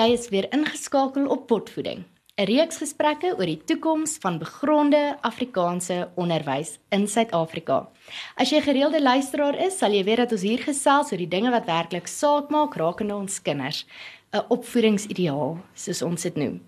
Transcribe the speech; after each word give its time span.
jy 0.00 0.14
is 0.16 0.28
weer 0.32 0.46
ingeskakel 0.54 1.26
op 1.28 1.46
Potvoeding, 1.50 2.04
'n 2.38 2.46
reeks 2.48 2.78
gesprekke 2.80 3.34
oor 3.36 3.46
die 3.46 3.60
toekoms 3.68 4.16
van 4.22 4.38
begronde 4.38 5.18
Afrikaanse 5.20 6.08
onderwys 6.16 6.78
in 6.88 7.06
Suid-Afrika. 7.08 7.88
As 8.36 8.50
jy 8.50 8.60
gereelde 8.60 9.02
luisteraar 9.02 9.58
is, 9.66 9.78
sal 9.78 9.92
jy 9.92 10.04
weet 10.04 10.16
dat 10.16 10.32
ons 10.32 10.42
hier 10.42 10.58
gesels 10.58 11.12
oor 11.12 11.18
die 11.18 11.28
dinge 11.28 11.50
wat 11.50 11.66
werklik 11.66 12.06
saak 12.08 12.50
maak 12.50 12.76
rakende 12.76 13.14
ons 13.14 13.42
kinders, 13.42 13.84
'n 14.32 14.46
opvoedingsideaal 14.48 15.58
soos 15.74 16.02
ons 16.02 16.22
dit 16.22 16.36
noem. 16.36 16.60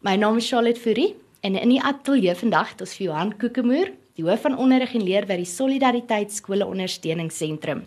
My 0.00 0.16
naam 0.16 0.36
is 0.36 0.48
Charlotte 0.48 0.80
Fourie 0.80 1.16
en 1.40 1.56
in 1.56 1.68
die 1.68 1.82
ateljee 1.82 2.34
vandag 2.34 2.70
het 2.70 2.80
ons 2.80 2.96
vir 2.96 3.06
Johan 3.06 3.36
Kokemoer, 3.38 3.92
die 4.16 4.24
hoof 4.24 4.40
van 4.40 4.58
onderrig 4.58 4.94
en 4.94 5.04
leer 5.04 5.26
by 5.26 5.36
die 5.36 5.52
Solidariteit 5.56 6.32
Skole 6.32 6.66
Ondersteuningsentrum. 6.66 7.86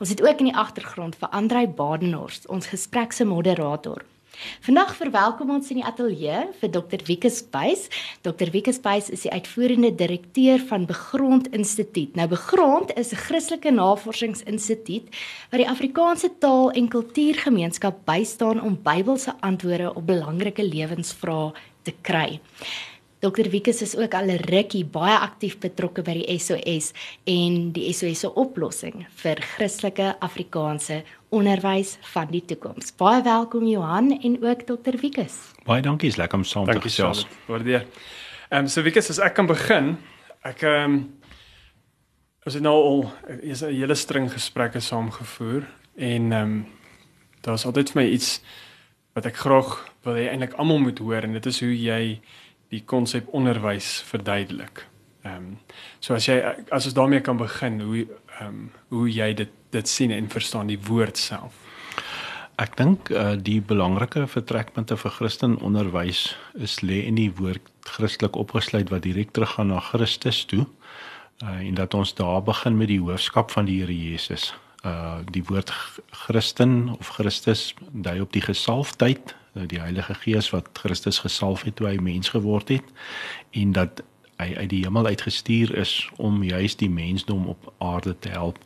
Ons 0.00 0.08
het 0.08 0.22
ook 0.22 0.38
in 0.38 0.50
die 0.50 0.56
agtergrond 0.56 1.16
vir 1.16 1.28
Andrei 1.28 1.66
Badenhorst, 1.66 2.48
ons 2.48 2.66
gesprek 2.66 3.12
se 3.12 3.24
moderator. 3.24 4.04
Vandag 4.64 4.94
verwelkom 4.96 5.50
ons 5.50 5.70
in 5.70 5.80
die 5.80 5.86
ateljee 5.86 6.40
vir 6.60 6.70
Dr. 6.70 7.02
Wieke 7.06 7.30
Spies. 7.30 7.88
Dr. 8.26 8.50
Wieke 8.54 8.72
Spies 8.72 9.10
is 9.10 9.24
die 9.26 9.32
uitvoerende 9.32 9.90
direkteur 9.94 10.62
van 10.68 10.86
Begrond 10.86 11.48
Instituut. 11.54 12.14
Nou 12.16 12.28
Begrond 12.28 12.94
is 12.96 13.12
'n 13.12 13.22
Christelike 13.26 13.70
navorsingsinstituut 13.70 15.06
wat 15.50 15.60
die 15.60 15.68
Afrikaanse 15.68 16.30
taal 16.38 16.70
en 16.70 16.88
kultuurgemeenskap 16.88 18.04
bystaan 18.04 18.62
om 18.62 18.78
Bybelse 18.82 19.34
antwoorde 19.40 19.94
op 19.94 20.06
belangrike 20.06 20.62
lewensvrae 20.62 21.52
te 21.82 21.92
kry. 22.00 22.40
Dr 23.24 23.48
Wiekus 23.48 23.80
is 23.80 23.96
ook 23.96 24.14
al 24.14 24.28
'n 24.28 24.36
rukkie 24.36 24.84
baie 24.84 25.16
aktief 25.18 25.58
betrokke 25.58 26.02
by 26.02 26.12
die 26.12 26.38
SOS 26.38 26.92
en 27.24 27.72
die 27.72 27.92
SOS 27.92 28.20
se 28.20 28.34
oplossing 28.34 29.06
vir 29.22 29.40
Christelike 29.40 30.16
Afrikaanse 30.20 31.02
onderwys 31.30 31.96
van 32.12 32.28
die 32.30 32.44
toekoms. 32.44 32.92
Baie 32.96 33.22
welkom 33.22 33.66
Johan 33.66 34.20
en 34.20 34.44
ook 34.44 34.66
Dr 34.66 34.98
Wiekus. 35.00 35.54
Baie 35.64 35.82
dankie, 35.82 36.08
is 36.08 36.16
lekker 36.16 36.38
om 36.38 36.44
saam 36.44 36.66
te 36.66 36.80
gesels. 36.80 37.26
Waardeer. 37.46 37.86
Ehm 38.50 38.60
um, 38.60 38.68
so 38.68 38.82
Wiekus, 38.82 39.10
as 39.10 39.18
ek 39.18 39.34
kan 39.34 39.46
begin, 39.46 39.96
ek 40.42 40.62
ehm 40.62 40.84
um, 40.84 41.14
ons 42.44 42.54
het 42.54 42.62
nou 42.62 42.76
al 42.76 43.12
is 43.40 43.62
'n 43.62 43.72
hele 43.72 43.94
string 43.94 44.32
gesprekke 44.32 44.80
saamgevoer 44.80 45.64
en 45.96 46.32
ehm 46.32 46.42
um, 46.42 46.66
daar's 47.40 47.64
altyd 47.64 47.90
vir 47.90 48.02
my 48.02 48.08
iets 48.08 48.40
wat 49.14 49.26
ek 49.26 49.36
graag 49.36 49.92
wil 50.02 50.14
hê 50.14 50.28
eintlik 50.28 50.52
almal 50.52 50.78
moet 50.78 50.98
hoor 50.98 51.22
en 51.22 51.32
dit 51.32 51.46
is 51.46 51.60
hoe 51.60 51.82
jy 51.82 52.20
die 52.74 52.82
konsep 52.86 53.30
onderwys 53.34 54.00
verduidelik. 54.10 54.86
Ehm 55.24 55.36
um, 55.36 55.50
so 56.04 56.14
as 56.14 56.26
jy 56.28 56.40
as 56.44 56.84
ons 56.84 56.96
daarmee 56.96 57.22
kan 57.24 57.38
begin 57.40 57.80
hoe 57.80 58.04
ehm 58.04 58.48
um, 58.48 58.64
hoe 58.92 59.08
jy 59.10 59.32
dit 59.34 59.52
dit 59.74 59.88
sien 59.88 60.12
en 60.14 60.28
verstaan 60.30 60.70
die 60.70 60.80
woord 60.88 61.18
self. 61.18 61.56
Ek 62.62 62.76
dink 62.78 63.10
uh, 63.10 63.32
die 63.34 63.58
belangrike 63.58 64.28
vertrekpunte 64.30 64.96
vir 65.00 65.14
Christen 65.16 65.56
onderwys 65.58 66.36
is 66.54 66.76
lê 66.86 67.00
in 67.08 67.16
die 67.18 67.32
woord 67.40 67.72
Christelik 67.96 68.36
opgesluit 68.38 68.92
wat 68.94 69.02
direk 69.02 69.32
teruggaan 69.34 69.72
na 69.74 69.80
Christus 69.82 70.44
toe. 70.50 70.66
Uh, 71.42 71.58
en 71.66 71.74
dat 71.74 71.94
ons 71.98 72.14
daar 72.14 72.42
begin 72.46 72.78
met 72.78 72.92
die 72.92 73.00
hoofskap 73.02 73.50
van 73.50 73.66
die 73.66 73.80
Here 73.82 73.96
Jesus. 73.96 74.52
Uh 74.84 75.24
die 75.34 75.42
woord 75.48 75.72
Christen 76.26 76.94
of 76.98 77.16
Christus 77.16 77.72
dui 77.90 78.20
op 78.20 78.32
die 78.32 78.44
gesalfdheid 78.44 79.34
die 79.54 79.80
Heilige 79.80 80.14
Gees 80.14 80.50
wat 80.50 80.68
Christus 80.72 81.18
gesalf 81.18 81.62
het 81.62 81.76
toe 81.76 81.88
hy 81.88 81.96
mens 82.02 82.28
geword 82.34 82.68
het 82.68 82.90
en 83.50 83.72
dat 83.72 84.02
hy 84.36 84.54
uit 84.56 84.70
die 84.70 84.82
hemel 84.82 85.06
uitgestuur 85.06 85.76
is 85.78 86.10
om 86.16 86.42
juis 86.42 86.76
die 86.76 86.90
mensdom 86.90 87.46
op 87.46 87.72
aarde 87.78 88.16
te 88.18 88.28
help. 88.28 88.58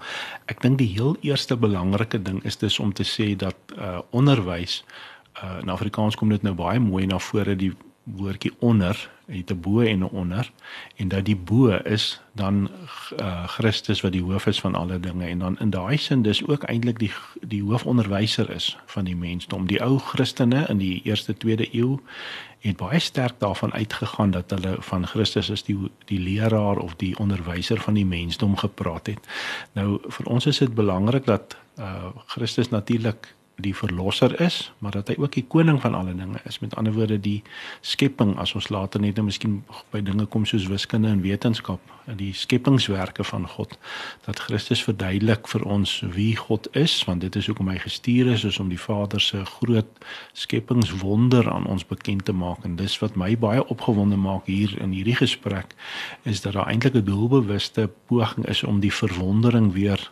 Ek 0.48 0.62
dink 0.64 0.78
die 0.80 0.88
heel 0.88 1.16
eerste 1.20 1.56
belangrike 1.56 2.22
ding 2.22 2.40
is 2.48 2.56
dus 2.56 2.78
om 2.78 2.92
te 2.92 3.04
sê 3.04 3.34
dat 3.36 3.76
uh 3.76 4.00
onderwys 4.10 4.82
uh 5.42 5.58
in 5.62 5.68
Afrikaans 5.68 6.16
kom 6.16 6.32
dit 6.32 6.42
nou 6.42 6.54
baie 6.54 6.80
mooi 6.80 7.06
na 7.06 7.18
vore 7.18 7.56
die 7.56 7.74
woordjie 8.16 8.52
onder 8.58 9.10
het 9.26 9.50
'n 9.50 9.60
bo 9.60 9.80
en 9.80 9.98
'n 9.98 10.02
onder 10.02 10.50
en 10.96 11.08
dat 11.08 11.24
die 11.24 11.36
bo 11.36 11.68
is 11.68 12.20
dan 12.32 12.70
uh, 13.20 13.48
Christus 13.48 14.00
wat 14.00 14.12
die 14.12 14.22
hoof 14.22 14.46
is 14.46 14.60
van 14.60 14.74
alle 14.74 15.00
dinge 15.00 15.26
en 15.26 15.38
dan 15.38 15.58
in 15.58 15.70
daai 15.70 15.96
sin 15.96 16.22
dis 16.22 16.46
ook 16.46 16.62
eintlik 16.62 16.98
die 16.98 17.12
die 17.40 17.62
hoofonderwyser 17.62 18.50
is 18.50 18.76
van 18.86 19.04
die 19.04 19.16
mensdom. 19.16 19.66
Die 19.66 19.82
ou 19.82 19.98
Christene 19.98 20.66
in 20.68 20.78
die 20.78 21.00
eerste 21.04 21.36
tweede 21.36 21.74
eeu 21.74 21.98
het 22.58 22.76
baie 22.76 22.98
sterk 22.98 23.34
daarvan 23.38 23.72
uitgegaan 23.72 24.30
dat 24.30 24.50
hulle 24.50 24.76
van 24.78 25.06
Christus 25.06 25.50
as 25.50 25.62
die 25.62 25.78
die 26.04 26.20
leraar 26.20 26.78
of 26.78 26.96
die 26.96 27.18
onderwyser 27.18 27.80
van 27.80 27.94
die 27.94 28.06
mensdom 28.06 28.56
gepraat 28.56 29.06
het. 29.06 29.28
Nou 29.72 30.00
vir 30.08 30.26
ons 30.26 30.46
is 30.46 30.58
dit 30.58 30.74
belangrik 30.74 31.26
dat 31.26 31.56
uh, 31.78 32.04
Christus 32.26 32.68
natuurlik 32.68 33.34
die 33.58 33.74
verlosser 33.74 34.40
is, 34.40 34.72
maar 34.78 34.94
dat 34.94 35.08
hy 35.10 35.16
ook 35.18 35.32
die 35.34 35.44
koning 35.50 35.80
van 35.82 35.94
alle 35.94 36.14
dinge 36.14 36.38
is. 36.46 36.60
Met 36.62 36.76
ander 36.78 36.94
woorde 36.94 37.18
die 37.20 37.42
skepping 37.80 38.36
as 38.38 38.54
ons 38.54 38.68
later 38.70 39.02
net 39.02 39.18
nou 39.18 39.24
miskien 39.26 39.62
by 39.90 39.98
dinge 40.04 40.26
kom 40.30 40.44
soos 40.46 40.68
wiskunde 40.70 41.10
en 41.10 41.22
wetenskap, 41.24 41.82
die 42.18 42.30
skepingswerke 42.32 43.24
van 43.26 43.48
God, 43.50 43.74
dat 44.24 44.38
Christus 44.46 44.84
verduidelik 44.86 45.50
vir 45.50 45.64
ons 45.66 45.98
wie 46.14 46.36
God 46.38 46.68
is, 46.78 47.00
want 47.08 47.24
dit 47.26 47.36
is 47.36 47.48
hoekom 47.50 47.68
hy 47.72 47.80
gestuur 47.82 48.30
is, 48.32 48.46
is 48.46 48.60
om 48.62 48.70
die 48.70 48.80
Vader 48.80 49.20
se 49.20 49.42
groot 49.58 50.06
skepingswonder 50.38 51.50
aan 51.50 51.66
ons 51.66 51.86
bekend 51.86 52.24
te 52.24 52.32
maak 52.32 52.62
en 52.64 52.78
dis 52.78 52.94
wat 53.02 53.18
my 53.18 53.34
baie 53.36 53.64
opgewonde 53.66 54.16
maak 54.16 54.46
hier 54.46 54.72
in 54.78 54.94
hierdie 54.94 55.18
gesprek 55.18 55.74
is 56.22 56.44
dat 56.46 56.54
daar 56.54 56.70
eintlik 56.70 56.94
'n 56.94 57.04
doelbewuste 57.04 57.90
poging 58.06 58.46
is 58.46 58.62
om 58.62 58.80
die 58.80 58.94
verwondering 58.94 59.72
weer 59.72 60.10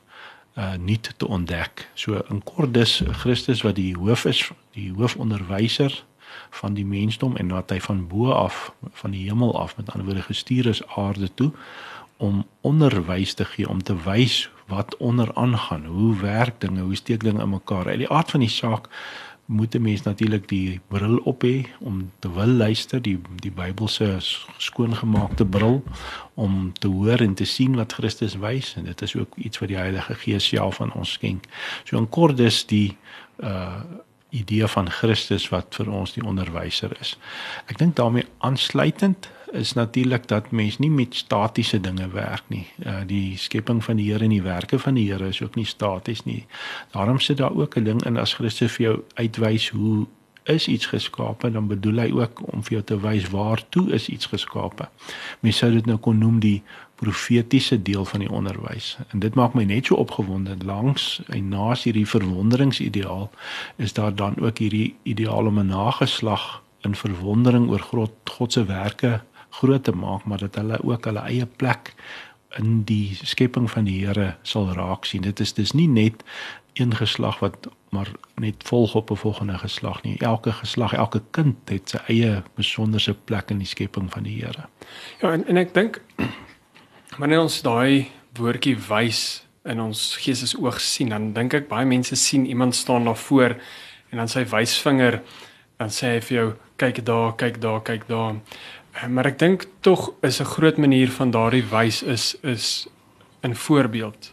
uh 0.56 0.74
nuut 0.80 1.12
te 1.16 1.28
ontdek. 1.28 1.88
So 1.94 2.20
in 2.30 2.42
kort 2.44 2.74
dis 2.74 3.02
Christus 3.20 3.62
wat 3.62 3.76
die 3.76 3.94
hoof 3.96 4.24
is, 4.24 4.50
die 4.72 4.92
hoofonderwyser 4.96 6.04
van 6.50 6.74
die 6.74 6.86
mensdom 6.86 7.36
en 7.36 7.52
wat 7.52 7.70
hy 7.70 7.80
van 7.80 8.06
bo 8.08 8.32
af 8.32 8.72
van 9.00 9.10
die 9.10 9.28
hemel 9.28 9.52
af 9.60 9.76
met 9.76 9.90
ander 9.92 10.06
woorde 10.08 10.26
gestuur 10.26 10.66
is 10.66 10.86
aarde 10.96 11.28
toe 11.34 11.50
om 12.16 12.46
onderwys 12.60 13.34
te 13.34 13.44
gee 13.44 13.68
om 13.68 13.82
te 13.82 13.96
wys 14.04 14.46
wat 14.66 14.96
onder 14.96 15.34
aangaan, 15.34 15.84
hoe 15.84 16.16
werk 16.20 16.60
dinge, 16.60 16.80
hoe 16.80 16.94
steek 16.94 17.22
dinge 17.22 17.42
in 17.42 17.48
mekaar. 17.48 17.86
Uit 17.86 17.98
die 17.98 18.10
aard 18.10 18.30
van 18.30 18.40
die 18.40 18.50
saak 18.50 18.88
moet 19.46 19.74
'n 19.74 19.82
mens 19.82 20.02
natuurlik 20.02 20.48
die 20.48 20.80
bril 20.88 21.16
op 21.16 21.42
hê 21.42 21.66
om 21.78 22.12
te 22.18 22.32
wil 22.32 22.46
luister 22.46 23.02
die 23.02 23.20
die 23.36 23.50
Bybelse 23.50 24.16
skoongemaakte 24.56 25.46
bril 25.46 25.82
om 26.34 26.72
te 26.72 26.88
hoor 26.88 27.20
en 27.20 27.34
te 27.34 27.44
sien 27.44 27.76
wat 27.76 27.92
Christus 27.92 28.36
wys 28.36 28.74
en 28.76 28.84
dit 28.84 29.02
is 29.02 29.16
ook 29.16 29.36
iets 29.36 29.58
wat 29.58 29.68
die 29.68 29.76
Heilige 29.76 30.14
Gees 30.14 30.46
self 30.46 30.80
aan 30.80 30.92
ons 30.92 31.12
skenk. 31.12 31.44
So 31.84 31.98
in 31.98 32.08
kort 32.08 32.38
is 32.38 32.66
die 32.66 32.96
uh 33.36 33.82
idee 34.30 34.66
van 34.66 34.90
Christus 34.90 35.48
wat 35.48 35.74
vir 35.74 35.90
ons 35.90 36.12
die 36.12 36.24
onderwyser 36.24 36.92
is. 37.00 37.14
Ek 37.66 37.78
dink 37.78 37.96
daarmee 37.96 38.26
aansluitend 38.38 39.30
is 39.52 39.72
natuurlik 39.72 40.28
dat 40.28 40.50
mens 40.50 40.78
nie 40.78 40.90
met 40.90 41.14
statiese 41.14 41.80
dinge 41.80 42.08
werk 42.08 42.42
nie. 42.46 42.66
Uh 42.84 43.00
die 43.06 43.38
skepping 43.38 43.84
van 43.84 43.96
die 43.96 44.12
Here 44.12 44.24
en 44.24 44.30
die 44.30 44.42
werke 44.42 44.78
van 44.78 44.94
die 44.94 45.12
Here 45.12 45.28
is 45.28 45.42
ook 45.42 45.54
nie 45.54 45.64
staties 45.64 46.24
nie. 46.24 46.46
Daarom 46.90 47.20
sit 47.20 47.36
daar 47.36 47.54
ook 47.54 47.76
'n 47.76 47.84
ding 47.84 48.04
in 48.04 48.16
as 48.16 48.34
Christus 48.34 48.72
vir 48.72 48.86
jou 48.86 49.02
uitwys 49.14 49.68
hoe 49.68 50.06
is 50.42 50.68
iets 50.68 50.86
geskape, 50.86 51.50
dan 51.50 51.66
bedoel 51.66 51.96
hy 51.96 52.10
ook 52.12 52.52
om 52.52 52.62
vir 52.62 52.72
jou 52.72 52.82
te 52.82 52.98
wys 53.00 53.30
waartoe 53.30 53.90
is 53.92 54.08
iets 54.08 54.26
geskape. 54.26 54.88
Mens 55.40 55.56
sou 55.56 55.70
dit 55.72 55.86
nou 55.86 55.98
kon 55.98 56.18
noem 56.18 56.38
die 56.40 56.62
profetiese 56.94 57.82
deel 57.82 58.04
van 58.04 58.20
die 58.20 58.30
onderwys. 58.30 58.96
En 59.10 59.18
dit 59.18 59.34
maak 59.34 59.54
my 59.54 59.64
net 59.64 59.86
so 59.86 59.94
opgewonde 59.94 60.56
langs 60.64 61.20
en 61.26 61.48
naas 61.48 61.82
hierdie 61.84 62.06
verwonderingsideaal 62.08 63.30
is 63.76 63.92
daar 63.92 64.14
dan 64.14 64.38
ook 64.40 64.58
hierdie 64.58 64.94
ideaal 65.02 65.46
om 65.46 65.58
'n 65.58 65.66
nageslag 65.66 66.62
in 66.80 66.94
verwondering 66.94 67.68
oor 67.70 67.80
God 67.80 68.12
God 68.24 68.52
se 68.52 68.64
werke 68.64 69.20
groot 69.60 69.84
te 69.84 69.92
maak, 69.92 70.24
maar 70.24 70.38
dat 70.38 70.54
hulle 70.54 70.78
ook 70.84 71.04
hulle 71.04 71.24
eie 71.28 71.46
plek 71.46 71.94
in 72.58 72.82
die 72.88 73.18
skepping 73.22 73.70
van 73.70 73.84
die 73.88 73.98
Here 74.04 74.34
sal 74.42 74.70
raak 74.74 75.04
sien. 75.04 75.24
Dit 75.26 75.40
is 75.40 75.52
dis 75.56 75.72
nie 75.76 75.88
net 75.88 76.24
een 76.76 76.94
geslag 76.96 77.40
wat 77.40 77.68
maar 77.94 78.10
net 78.34 78.64
volg 78.68 78.94
op 78.94 79.10
'n 79.10 79.16
volgende 79.16 79.58
geslag 79.58 80.02
nie. 80.02 80.18
Elke 80.18 80.52
geslag, 80.52 80.92
elke 80.92 81.22
kind 81.30 81.56
het 81.68 81.88
sy 81.88 81.98
eie 82.06 82.42
besonderse 82.54 83.14
plek 83.14 83.50
in 83.50 83.58
die 83.58 83.66
skepping 83.66 84.12
van 84.12 84.22
die 84.22 84.42
Here. 84.42 84.68
Ja, 85.20 85.32
en 85.32 85.46
en 85.46 85.56
ek 85.56 85.74
dink 85.74 86.00
wanneer 87.20 87.40
ons 87.40 87.62
daai 87.62 88.10
woordjie 88.32 88.76
wys 88.88 89.46
in 89.64 89.80
ons 89.80 90.16
geesesoog 90.16 90.80
sien, 90.80 91.08
dan 91.08 91.32
dink 91.32 91.54
ek 91.54 91.68
baie 91.68 91.86
mense 91.86 92.16
sien 92.16 92.46
iemand 92.46 92.74
staan 92.74 93.04
daar 93.04 93.16
voor 93.16 93.56
en 94.10 94.18
dan 94.18 94.28
sy 94.28 94.44
wysvinger 94.44 95.22
dan 95.76 95.88
sê 95.88 96.16
hy 96.16 96.20
vir 96.20 96.36
jou 96.36 96.52
kyk 96.76 97.04
daar, 97.04 97.34
kyk 97.36 97.60
daar, 97.60 97.82
kyk 97.82 98.06
daar. 98.08 98.34
Maar 99.08 99.26
ek 99.26 99.38
dink 99.38 99.66
tog 99.80 100.12
is 100.20 100.40
'n 100.40 100.52
groot 100.56 100.76
manier 100.76 101.10
van 101.10 101.30
daardie 101.30 101.64
wys 101.64 102.02
is 102.02 102.36
is 102.40 102.86
'n 103.42 103.54
voorbeeld. 103.54 104.32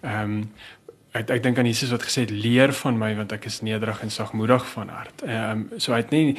Ehm 0.00 0.22
um, 0.22 0.52
ek 1.12 1.30
ek 1.30 1.42
dink 1.42 1.58
aan 1.58 1.66
Jesus 1.66 1.90
wat 1.90 2.02
gesê 2.02 2.20
het 2.20 2.30
leer 2.30 2.72
van 2.72 2.98
my 2.98 3.16
want 3.16 3.32
ek 3.32 3.44
is 3.44 3.60
nederig 3.60 4.00
en 4.00 4.10
sagmoedig 4.10 4.66
van 4.66 4.88
hart. 4.88 5.22
Ehm 5.22 5.50
um, 5.50 5.80
so 5.80 5.92
hy 5.92 5.98
het 5.98 6.10
nie 6.10 6.38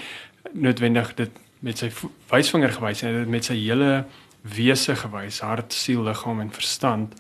noodwendig 0.52 1.14
dit 1.14 1.32
met 1.60 1.78
sy 1.78 1.92
wysvinger 2.30 2.72
gewys 2.72 3.02
nie, 3.02 3.12
dit 3.14 3.28
met 3.28 3.46
sy 3.46 3.56
hele 3.56 4.06
wese 4.42 4.96
gewys, 4.96 5.40
hart, 5.40 5.74
siel, 5.74 6.04
liggaam 6.04 6.40
en 6.40 6.52
verstand. 6.52 7.14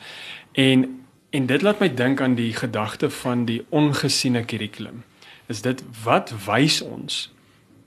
En 0.52 1.06
en 1.30 1.46
dit 1.46 1.62
laat 1.62 1.80
my 1.80 1.94
dink 1.94 2.22
aan 2.22 2.36
die 2.36 2.54
gedagte 2.54 3.10
van 3.10 3.46
die 3.46 3.66
ongesiene 3.70 4.46
kurrikulum 4.46 5.04
is 5.46 5.62
dit 5.62 5.84
wat 6.04 6.34
wys 6.46 6.82
ons 6.82 7.30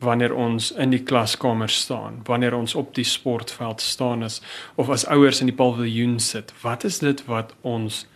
wanneer 0.03 0.35
ons 0.35 0.73
in 0.73 0.91
die 0.91 1.03
klaskamer 1.03 1.71
staan, 1.71 2.21
wanneer 2.27 2.55
ons 2.55 2.75
op 2.75 2.95
die 2.95 3.07
sportveld 3.07 3.81
staan 3.81 4.23
is 4.27 4.41
of 4.75 4.91
as 4.91 5.07
ouers 5.07 5.41
in 5.41 5.51
die 5.51 5.57
paviljoen 5.57 6.19
sit. 6.21 6.53
Wat 6.63 6.85
is 6.85 6.99
dit 6.99 7.25
wat 7.31 7.55
ons 7.61 8.07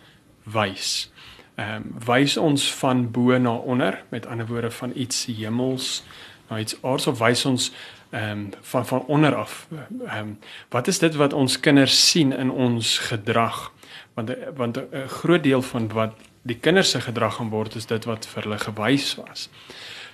wys? 0.43 1.09
Ehm 1.57 1.75
um, 1.75 1.93
wys 2.05 2.37
ons 2.37 2.67
van 2.77 3.07
bo 3.11 3.37
na 3.37 3.55
onder, 3.55 4.03
met 4.09 4.27
ander 4.27 4.47
woorde 4.47 4.71
van 4.71 4.91
iets 4.95 5.25
hemels 5.25 6.03
na 6.49 6.59
iets 6.59 6.77
aards 6.81 7.07
of 7.07 7.19
wys 7.19 7.45
ons 7.45 7.71
ehm 8.09 8.29
um, 8.29 8.49
van 8.61 8.85
van 8.85 9.03
onder 9.07 9.35
af. 9.35 9.67
Ehm 9.71 10.17
um, 10.17 10.39
wat 10.69 10.87
is 10.87 10.99
dit 10.99 11.15
wat 11.15 11.33
ons 11.33 11.59
kinders 11.59 12.09
sien 12.09 12.31
in 12.31 12.51
ons 12.51 12.97
gedrag? 12.97 13.71
Want 14.13 14.31
want 14.55 14.77
'n 14.77 15.07
groot 15.07 15.43
deel 15.43 15.61
van 15.61 15.87
wat 15.87 16.13
die 16.41 16.57
kinders 16.57 16.91
se 16.91 17.01
gedrag 17.01 17.35
gaan 17.35 17.49
word 17.49 17.75
is 17.75 17.85
dit 17.85 18.05
wat 18.05 18.25
vir 18.25 18.43
hulle 18.43 18.59
gewys 18.59 19.15
was. 19.15 19.49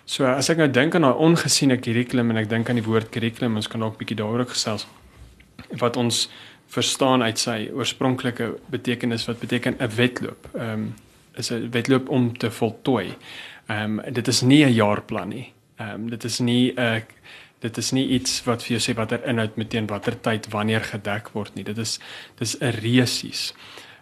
So 0.06 0.26
as 0.28 0.50
ek 0.50 0.58
nou 0.58 0.68
dink 0.68 0.96
aan 0.96 1.06
daai 1.08 1.22
ongesiene 1.26 1.78
kurrikulum 1.80 2.34
en 2.34 2.38
ek 2.38 2.50
dink 2.52 2.70
aan 2.70 2.80
die 2.80 2.86
woord 2.86 3.12
kurrikulum, 3.14 3.56
ons 3.56 3.70
kan 3.72 3.84
ook 3.84 3.98
bietjie 3.98 4.20
daaroor 4.20 4.46
gesels 4.50 4.88
wat 5.80 5.98
ons 5.98 6.28
verstaan 6.74 7.24
uit 7.24 7.40
sy 7.40 7.58
oorspronklike 7.74 8.50
betekenis 8.74 9.28
wat 9.30 9.40
beteken 9.40 9.78
'n 9.80 9.96
wedloop. 9.96 10.50
Ehm 10.54 10.72
um, 10.72 10.94
is 11.36 11.52
'n 11.52 11.70
wedloop 11.72 12.10
om 12.10 12.38
te 12.38 12.52
voltooi. 12.52 13.16
Ehm 13.68 14.00
um, 14.00 14.14
dit 14.14 14.28
is 14.28 14.42
nie 14.42 14.66
'n 14.66 14.74
jaarplan 14.74 15.30
nie. 15.30 15.54
Ehm 15.78 15.90
um, 15.90 16.10
dit 16.10 16.24
is 16.24 16.40
nie 16.40 16.74
'n 16.76 17.04
dit 17.60 17.78
is 17.78 17.92
nie 17.92 18.08
iets 18.08 18.44
wat 18.44 18.64
vir 18.64 18.78
jou 18.78 18.82
sê 18.82 18.96
watter 18.96 19.24
inhoud 19.26 19.56
met 19.56 19.70
teen 19.70 19.88
watter 19.88 20.22
tyd 20.22 20.48
wanneer 20.50 20.82
gedek 20.82 21.30
word 21.34 21.56
nie. 21.56 21.64
Dit 21.64 21.78
is 21.78 22.00
dis 22.40 22.58
'n 22.60 22.74
resies. 22.82 23.54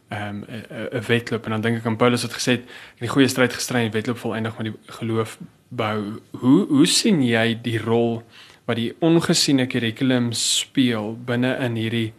Ehm 0.10 0.28
um, 0.28 0.46
'n 0.92 1.06
wedloop 1.08 1.46
en 1.46 1.52
dan 1.52 1.62
dink 1.62 1.78
ek 1.78 1.86
aan 1.86 1.98
Paulus 1.98 2.22
wat 2.22 2.34
gesê 2.34 2.52
het 2.52 2.64
die 3.00 3.08
goeie 3.08 3.28
stryd 3.28 3.54
gestry 3.54 3.86
en 3.86 3.92
wedloop 3.92 4.18
volëindig 4.18 4.58
met 4.58 4.66
die 4.66 4.94
geloof 5.00 5.38
bou. 5.72 6.20
Hoe 6.44 6.66
hoe 6.68 6.86
sien 6.88 7.24
jy 7.24 7.56
die 7.64 7.80
rol 7.80 8.22
wat 8.68 8.78
die 8.80 8.92
ongesiene 9.00 9.68
kurrikulum 9.72 10.32
speel 10.38 11.16
binne 11.26 11.56
in 11.64 11.78
hierdie 11.80 12.12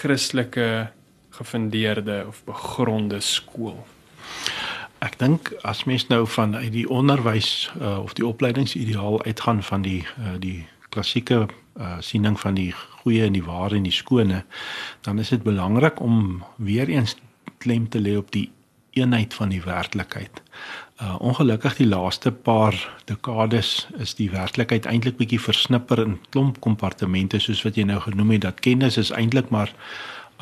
Christelike 0.00 0.92
gefundeerde 1.36 2.22
of 2.28 2.42
begronde 2.48 3.20
skool? 3.20 3.76
Ek 5.02 5.18
dink 5.18 5.50
as 5.66 5.84
mens 5.84 6.06
nou 6.08 6.24
van 6.36 6.54
uit 6.56 6.72
die 6.72 6.86
onderwys 6.88 7.70
uh, 7.80 7.98
of 7.98 8.14
die 8.14 8.26
opleidingsideaal 8.26 9.22
uitgaan 9.26 9.62
van 9.66 9.82
die 9.82 10.00
uh, 10.18 10.36
die 10.38 10.62
klassieke 10.92 11.46
uh, 11.46 11.98
siening 12.04 12.36
van 12.40 12.54
die 12.54 12.70
goeie 13.02 13.26
en 13.26 13.36
die 13.36 13.44
ware 13.44 13.76
en 13.76 13.88
die 13.88 13.94
skone, 13.94 14.44
dan 15.02 15.18
is 15.18 15.32
dit 15.32 15.42
belangrik 15.42 16.00
om 16.00 16.44
weer 16.56 16.88
eens 16.92 17.16
klem 17.64 17.88
te 17.88 18.00
lê 18.00 18.14
op 18.18 18.30
die 18.30 18.50
eenheid 18.92 19.34
van 19.34 19.48
die 19.48 19.62
werklikheid. 19.64 20.42
Uh 21.02 21.16
ongelukkig 21.18 21.76
die 21.76 21.86
laaste 21.86 22.30
paar 22.30 22.76
dekades 23.04 23.88
is 23.98 24.12
die 24.14 24.28
werklikheid 24.30 24.84
eintlik 24.86 25.16
bietjie 25.18 25.40
versnipper 25.42 25.98
in 25.98 26.12
klomp 26.30 26.60
kompartemente 26.62 27.40
soos 27.42 27.62
wat 27.66 27.78
jy 27.78 27.88
nou 27.88 27.98
genoem 28.04 28.30
het 28.36 28.44
dat 28.44 28.60
kennis 28.62 29.00
is 29.02 29.10
eintlik 29.10 29.50
maar 29.50 29.72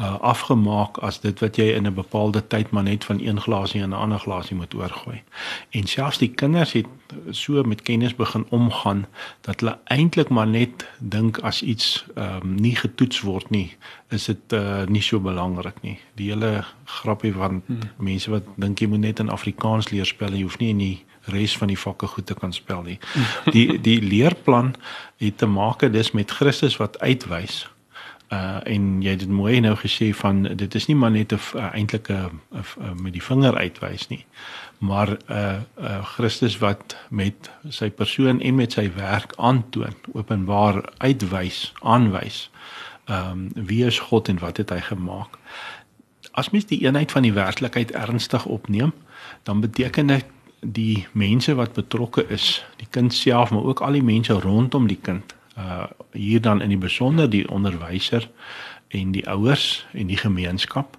uh, 0.00 0.18
afgemaak 0.20 0.98
as 0.98 1.20
dit 1.20 1.40
wat 1.40 1.56
jy 1.56 1.70
in 1.76 1.86
'n 1.86 1.94
bepaalde 1.94 2.46
tyd 2.46 2.70
maar 2.70 2.82
net 2.82 3.04
van 3.04 3.20
een 3.20 3.40
glasie 3.40 3.80
in 3.80 3.88
'n 3.88 4.02
ander 4.04 4.18
glasie 4.18 4.56
moet 4.56 4.74
oorgooi. 4.74 5.22
En 5.70 5.86
selfs 5.86 6.18
die 6.18 6.30
kinders 6.30 6.72
het 6.72 6.86
so 7.30 7.62
met 7.62 7.82
kennis 7.82 8.14
begin 8.14 8.46
omgaan 8.48 9.06
dat 9.40 9.60
hulle 9.60 9.78
eintlik 9.84 10.28
maar 10.28 10.46
net 10.46 10.88
dink 10.98 11.38
as 11.38 11.62
iets 11.62 12.04
ehm 12.14 12.42
um, 12.42 12.54
nie 12.54 12.76
getoets 12.76 13.20
word 13.20 13.50
nie, 13.50 13.76
is 14.08 14.24
dit 14.24 14.52
uh, 14.52 14.82
nie 14.86 15.02
so 15.02 15.20
belangrik 15.20 15.82
nie. 15.82 15.98
Die 16.14 16.30
hele 16.30 16.64
grappie 16.84 17.32
van 17.32 17.62
hmm. 17.66 17.78
mense 17.96 18.30
wat 18.30 18.42
dink 18.54 18.78
jy 18.78 18.86
moet 18.86 19.00
net 19.00 19.18
in 19.18 19.28
Afrikaans 19.28 19.90
leer 19.90 20.06
spel, 20.06 20.32
jy 20.32 20.42
hoef 20.42 20.58
nie 20.58 20.68
in 20.68 20.78
die 20.78 21.04
res 21.24 21.56
van 21.56 21.68
die 21.68 21.78
vakke 21.78 22.06
goed 22.06 22.26
te 22.26 22.34
kan 22.34 22.52
spel 22.52 22.82
nie. 22.82 22.98
Die 23.50 23.80
die 23.80 24.00
leerplan 24.02 24.74
het 25.16 25.38
te 25.38 25.46
maak 25.46 25.92
dis 25.92 26.10
met 26.10 26.30
Christus 26.30 26.76
wat 26.76 26.98
uitwys 26.98 27.68
uh 28.30 28.60
en 28.64 29.02
jy 29.02 29.10
het 29.10 29.22
dit 29.24 29.32
mooi 29.34 29.60
nou 29.60 29.74
gesê 29.76 30.12
van 30.14 30.42
dit 30.42 30.74
is 30.74 30.86
nie 30.86 30.96
maar 30.96 31.10
net 31.10 31.32
'n 31.32 31.40
uh, 31.56 31.74
eintlike 31.74 32.30
uh, 32.52 32.92
met 33.02 33.12
die 33.12 33.22
vinger 33.22 33.56
uitwys 33.56 34.08
nie 34.08 34.24
maar 34.78 35.16
uh, 35.30 35.58
uh, 35.78 36.04
Christus 36.04 36.58
wat 36.58 36.96
met 37.08 37.50
sy 37.68 37.90
persoon 37.90 38.40
en 38.40 38.54
met 38.54 38.72
sy 38.72 38.90
werk 38.94 39.32
aantoon 39.36 39.94
openbaar 40.12 40.82
uitwys 40.98 41.72
aanwys 41.82 42.50
ehm 43.04 43.30
um, 43.30 43.66
wie 43.66 43.84
is 43.84 43.98
God 43.98 44.28
en 44.28 44.38
wat 44.38 44.56
het 44.56 44.70
hy 44.70 44.80
gemaak 44.80 45.38
as 46.30 46.50
mens 46.50 46.66
die 46.66 46.80
eenheid 46.86 47.12
van 47.12 47.22
die 47.22 47.32
werklikheid 47.32 47.90
ernstig 47.90 48.44
opneem 48.46 48.92
dan 49.42 49.60
beteken 49.60 50.06
dit 50.06 50.24
die 50.60 51.06
mense 51.12 51.54
wat 51.54 51.72
betrokke 51.72 52.26
is 52.28 52.64
die 52.76 52.88
kind 52.90 53.14
self 53.14 53.50
maar 53.50 53.64
ook 53.64 53.80
al 53.80 53.92
die 53.92 54.02
mense 54.02 54.32
rondom 54.32 54.86
die 54.86 55.00
kind 55.02 55.34
uh 55.58 55.86
hier 56.12 56.40
dan 56.40 56.60
in 56.60 56.68
die 56.68 56.78
besonder 56.78 57.30
die 57.30 57.48
onderwyser 57.48 58.28
en 58.88 59.12
die 59.12 59.28
ouers 59.28 59.86
en 59.92 60.06
die 60.06 60.16
gemeenskap 60.16 60.98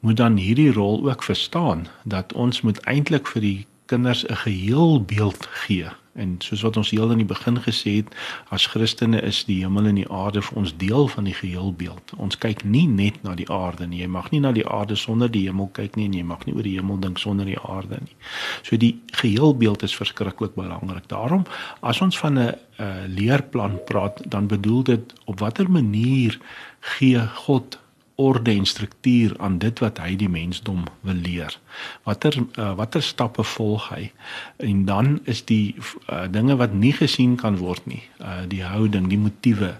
moet 0.00 0.16
dan 0.16 0.36
hierdie 0.36 0.72
rol 0.72 1.10
ook 1.10 1.22
verstaan 1.22 1.86
dat 2.04 2.32
ons 2.32 2.60
moet 2.60 2.78
eintlik 2.80 3.26
vir 3.26 3.42
die 3.42 3.66
kinders 3.92 4.24
'n 4.26 4.40
geheel 4.46 5.02
beeld 5.04 5.48
gee 5.64 5.92
En 6.12 6.34
soos 6.38 6.60
wat 6.60 6.76
ons 6.76 6.90
heel 6.92 7.10
in 7.10 7.22
die 7.22 7.28
begin 7.28 7.56
gesê 7.64 7.94
het, 8.02 8.14
as 8.52 8.66
Christene 8.68 9.20
is 9.24 9.44
die 9.48 9.62
hemel 9.62 9.88
en 9.88 9.96
die 9.96 10.08
aarde 10.12 10.42
vir 10.44 10.58
ons 10.60 10.74
deel 10.76 11.08
van 11.08 11.24
die 11.24 11.34
geheelbeeld. 11.36 12.12
Ons 12.20 12.36
kyk 12.36 12.64
nie 12.68 12.84
net 12.88 13.22
na 13.24 13.32
die 13.38 13.48
aarde 13.48 13.86
nie. 13.88 14.02
Jy 14.02 14.10
mag 14.12 14.28
nie 14.30 14.42
na 14.44 14.52
die 14.52 14.66
aarde 14.68 14.96
sonder 15.00 15.32
die 15.32 15.46
hemel 15.46 15.70
kyk 15.72 15.96
nie 15.96 16.10
en 16.10 16.18
jy 16.18 16.24
mag 16.28 16.44
nie 16.44 16.56
oor 16.56 16.68
die 16.68 16.76
hemel 16.76 17.00
dink 17.00 17.20
sonder 17.22 17.48
die 17.48 17.60
aarde 17.64 18.02
nie. 18.04 18.16
So 18.60 18.76
die 18.76 18.92
geheelbeeld 19.22 19.86
is 19.88 19.96
verskriklik 19.96 20.52
belangrik. 20.58 21.08
Daarom 21.08 21.46
as 21.80 22.04
ons 22.04 22.18
van 22.20 22.38
'n 22.38 22.54
leerplan 23.08 23.78
praat, 23.86 24.20
dan 24.28 24.46
bedoel 24.46 24.82
dit 24.82 25.12
op 25.24 25.38
watter 25.38 25.70
manier 25.70 26.38
gee 26.80 27.20
God 27.46 27.78
orde 28.22 28.52
en 28.54 28.66
struktuur 28.66 29.34
aan 29.38 29.58
dit 29.62 29.82
wat 29.84 29.98
hy 30.02 30.16
die 30.20 30.30
mensdom 30.30 30.84
wil 31.06 31.20
leer. 31.26 31.58
Watter 32.08 32.38
uh, 32.40 32.72
watter 32.78 33.02
stappe 33.02 33.44
volg 33.54 33.88
hy? 33.94 34.10
En 34.56 34.84
dan 34.88 35.18
is 35.24 35.44
die 35.48 35.74
uh, 35.78 36.24
dinge 36.30 36.56
wat 36.60 36.74
nie 36.74 36.92
gesien 36.96 37.36
kan 37.40 37.58
word 37.62 37.86
nie, 37.90 38.02
uh, 38.20 38.42
die 38.48 38.62
houding, 38.64 39.08
die 39.12 39.20
motiewe, 39.20 39.74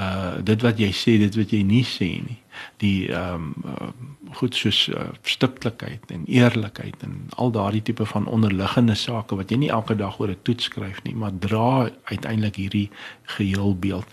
uh 0.00 0.40
dit 0.42 0.62
wat 0.66 0.80
jy 0.82 0.90
sê, 0.90 1.18
dit 1.22 1.36
wat 1.38 1.52
jy 1.54 1.62
nie 1.62 1.84
sê 1.86 2.10
nie. 2.24 2.40
Die 2.82 3.08
ehm 3.10 3.50
um, 3.54 3.70
uh, 3.70 3.90
goed 4.34 4.56
soos 4.58 4.88
uh, 4.90 5.12
stiptelikheid 5.22 6.10
en 6.10 6.24
eerlikheid 6.26 7.02
en 7.06 7.12
al 7.38 7.52
daardie 7.54 7.82
tipe 7.86 8.06
van 8.10 8.26
onderliggende 8.26 8.96
sake 8.98 9.36
wat 9.38 9.52
jy 9.52 9.60
nie 9.62 9.70
elke 9.70 9.94
dag 9.94 10.18
oor 10.18 10.32
'n 10.32 10.42
toets 10.42 10.66
skryf 10.70 11.02
nie, 11.04 11.14
maar 11.14 11.38
dra 11.38 11.90
uiteindelik 12.10 12.56
hierdie 12.56 12.90
geheelbeeld. 13.36 14.06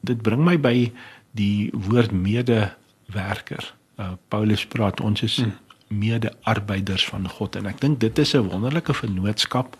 Dit 0.00 0.22
bring 0.22 0.44
my 0.44 0.58
by 0.60 0.92
die 1.32 1.70
woord 1.72 2.12
medewerker. 3.10 3.74
Uh, 3.98 4.12
Paulus 4.28 4.66
praat 4.66 5.00
ons 5.00 5.22
is 5.22 5.36
hmm. 5.36 5.52
mede-arbeiders 5.88 7.06
van 7.08 7.28
God 7.28 7.56
en 7.56 7.66
ek 7.66 7.80
dink 7.80 8.00
dit 8.00 8.18
is 8.18 8.34
'n 8.34 8.48
wonderlike 8.48 8.94
vennootskap. 8.94 9.76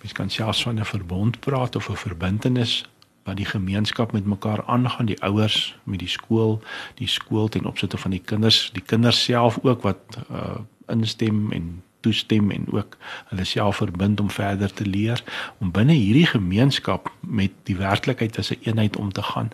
Mens 0.00 0.12
kan 0.12 0.30
selfs 0.30 0.62
van 0.62 0.78
'n 0.78 0.84
verbond 0.84 1.40
praat 1.40 1.76
of 1.76 1.88
'n 1.88 1.96
verbintenis 1.96 2.84
wat 3.24 3.36
die 3.36 3.46
gemeenskap 3.46 4.12
met 4.12 4.26
mekaar 4.26 4.64
aangaan, 4.66 5.06
die 5.06 5.22
ouers 5.22 5.76
met 5.84 5.98
die 5.98 6.08
skool, 6.08 6.62
die 6.94 7.06
skool 7.06 7.48
ten 7.48 7.64
opsigte 7.64 7.98
van 7.98 8.10
die 8.10 8.22
kinders, 8.24 8.70
die 8.72 8.82
kinders 8.82 9.24
self 9.24 9.58
ook 9.62 9.82
wat 9.82 10.18
uh, 10.30 10.58
instem 10.86 11.52
en 11.52 11.82
toestem 12.00 12.50
en 12.50 12.66
ook 12.70 12.96
hulle 13.30 13.44
self 13.44 13.76
verbind 13.76 14.20
om 14.20 14.30
verder 14.30 14.72
te 14.72 14.86
leer 14.86 15.22
om 15.58 15.70
binne 15.70 15.92
hierdie 15.92 16.26
gemeenskap 16.26 17.12
met 17.20 17.50
die 17.62 17.76
werklikheid 17.76 18.38
as 18.38 18.50
'n 18.50 18.52
een 18.52 18.66
eenheid 18.66 18.96
om 18.96 19.12
te 19.12 19.22
gaan. 19.22 19.50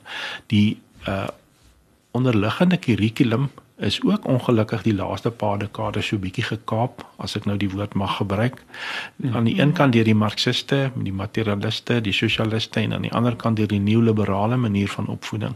Die 0.47 0.81
uh 1.09 1.29
onderliggende 2.19 2.77
kurrikulum 2.83 3.49
is 3.79 4.01
ook 4.03 4.27
ongelukkig 4.27 4.83
die 4.83 4.95
laaste 4.95 5.31
paar 5.31 5.59
dekades 5.59 6.09
so 6.11 6.19
bietjie 6.19 6.43
gekaap 6.43 7.05
as 7.23 7.37
ek 7.39 7.45
nou 7.47 7.55
die 7.59 7.69
woord 7.71 7.95
mag 7.99 8.17
gebruik. 8.19 8.59
Ja. 9.23 9.37
Aan 9.39 9.47
die 9.47 9.55
een 9.61 9.73
kant 9.79 9.95
deur 9.95 10.07
die 10.07 10.17
marxiste, 10.19 10.79
die 10.99 11.15
materialiste, 11.15 12.01
die 12.03 12.15
sosialiste 12.15 12.83
en 12.83 12.97
aan 12.97 13.07
die 13.07 13.13
ander 13.15 13.37
kant 13.39 13.61
deur 13.61 13.71
die 13.71 13.83
nuwe-liberale 13.83 14.59
manier 14.59 14.91
van 14.91 15.07
opvoeding. 15.07 15.55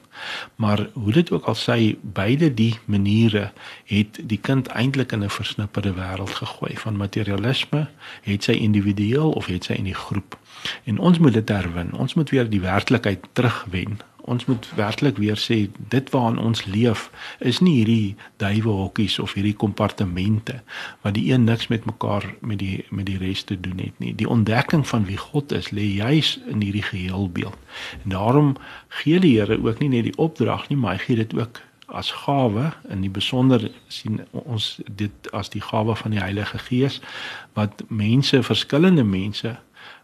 Maar 0.62 0.87
hoe 0.92 1.12
dit 1.12 1.33
ook 1.35 1.49
al 1.50 1.59
sê, 1.59 1.78
beide 2.02 2.52
die 2.54 2.76
maniere 2.85 3.50
het 3.90 4.23
die 4.23 4.38
kind 4.38 4.71
eintlik 4.71 5.12
in 5.12 5.25
'n 5.25 5.31
versnipperde 5.31 5.95
wêreld 5.99 6.31
gegooi 6.31 6.76
van 6.76 6.97
materialisme, 6.97 7.88
het 8.23 8.45
sy 8.45 8.52
individueel 8.52 9.31
of 9.31 9.47
het 9.47 9.64
sy 9.64 9.73
in 9.73 9.90
die 9.90 9.99
groep. 9.99 10.38
En 10.85 10.99
ons 10.99 11.19
moet 11.19 11.33
dit 11.33 11.49
herwin. 11.49 11.92
Ons 11.92 12.14
moet 12.14 12.31
weer 12.31 12.49
die 12.50 12.61
werklikheid 12.61 13.26
terugwen 13.33 13.99
ons 14.25 14.45
moet 14.45 14.69
werklik 14.75 15.17
weer 15.17 15.37
sê 15.37 15.71
dit 15.88 16.11
waaraan 16.11 16.38
ons 16.38 16.64
leef 16.64 17.09
is 17.38 17.61
nie 17.61 17.75
hierdie 17.81 18.14
duiwehokkies 18.43 19.19
of 19.19 19.35
hierdie 19.35 19.57
kompartemente 19.57 20.61
wat 21.02 21.14
die 21.14 21.33
een 21.33 21.45
niks 21.45 21.69
met 21.73 21.85
mekaar 21.85 22.26
met 22.41 22.59
die 22.59 22.85
met 22.91 23.07
die 23.07 23.19
res 23.19 23.43
te 23.43 23.61
doen 23.61 23.79
het 23.83 23.99
nie. 23.99 24.14
Die 24.14 24.29
ontdekking 24.29 24.87
van 24.88 25.05
wie 25.11 25.19
God 25.19 25.52
is 25.52 25.71
lê 25.71 25.88
juis 25.95 26.38
in 26.47 26.61
hierdie 26.61 26.87
geheelbeeld. 26.87 27.59
En 28.05 28.14
daarom 28.17 28.57
gee 28.88 29.21
die 29.21 29.38
Here 29.38 29.59
ook 29.64 29.79
nie 29.79 29.88
net 29.88 30.05
die 30.05 30.17
opdrag 30.17 30.69
nie, 30.69 30.76
maar 30.79 30.99
hy 30.99 31.05
gee 31.07 31.17
dit 31.17 31.35
ook 31.35 31.61
as 31.93 32.11
gawe 32.25 32.73
in 32.88 33.02
die 33.05 33.11
besonder 33.12 33.71
sien 33.93 34.23
ons 34.33 34.79
dit 34.88 35.29
as 35.37 35.50
die 35.52 35.61
gawe 35.61 35.97
van 35.97 36.14
die 36.14 36.23
Heilige 36.23 36.59
Gees 36.69 37.00
wat 37.59 37.83
mense 37.88 38.43
verskillende 38.43 39.05
mense 39.05 39.57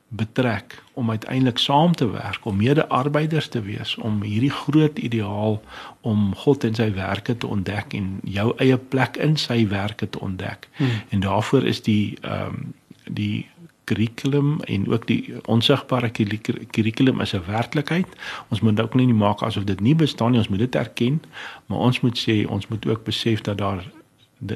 betrek 0.08 0.82
om 0.92 1.10
uiteindelik 1.10 1.58
saam 1.58 1.94
te 1.94 2.10
werk 2.10 2.44
om 2.44 2.56
mede-arbeiders 2.56 3.48
te 3.48 3.60
wees 3.60 3.96
om 3.96 4.22
hierdie 4.22 4.50
groot 4.50 4.98
ideaal 4.98 5.62
om 6.00 6.34
God 6.34 6.64
en 6.64 6.74
sy 6.74 6.92
werke 6.94 7.36
te 7.36 7.46
ontdek 7.46 7.92
en 7.92 8.16
jou 8.22 8.52
eie 8.56 8.76
plek 8.76 9.16
in 9.16 9.36
sy 9.36 9.66
werke 9.68 10.08
te 10.08 10.20
ontdek. 10.20 10.68
Hmm. 10.76 10.90
En 11.08 11.20
daarvoor 11.20 11.64
is 11.64 11.82
die 11.82 12.18
ehm 12.20 12.54
um, 12.54 12.74
die 13.08 13.46
kurrikulum 13.88 14.60
en 14.60 14.88
ook 14.88 15.06
die 15.06 15.34
onsigbare 15.48 16.10
kurrikulum 16.70 17.20
is 17.20 17.32
'n 17.32 17.42
werklikheid. 17.46 18.06
Ons 18.48 18.60
moet 18.60 18.80
ook 18.80 18.94
nie 18.94 19.14
maak 19.14 19.42
asof 19.42 19.64
dit 19.64 19.80
nie 19.80 19.94
bestaan 19.94 20.30
nie. 20.30 20.38
Ons 20.38 20.48
moet 20.48 20.58
dit 20.58 20.74
erken, 20.74 21.22
maar 21.66 21.78
ons 21.78 22.00
moet 22.00 22.18
sê 22.28 22.46
ons 22.48 22.68
moet 22.68 22.86
ook 22.86 23.04
besef 23.04 23.40
dat 23.40 23.58
daar 23.58 23.84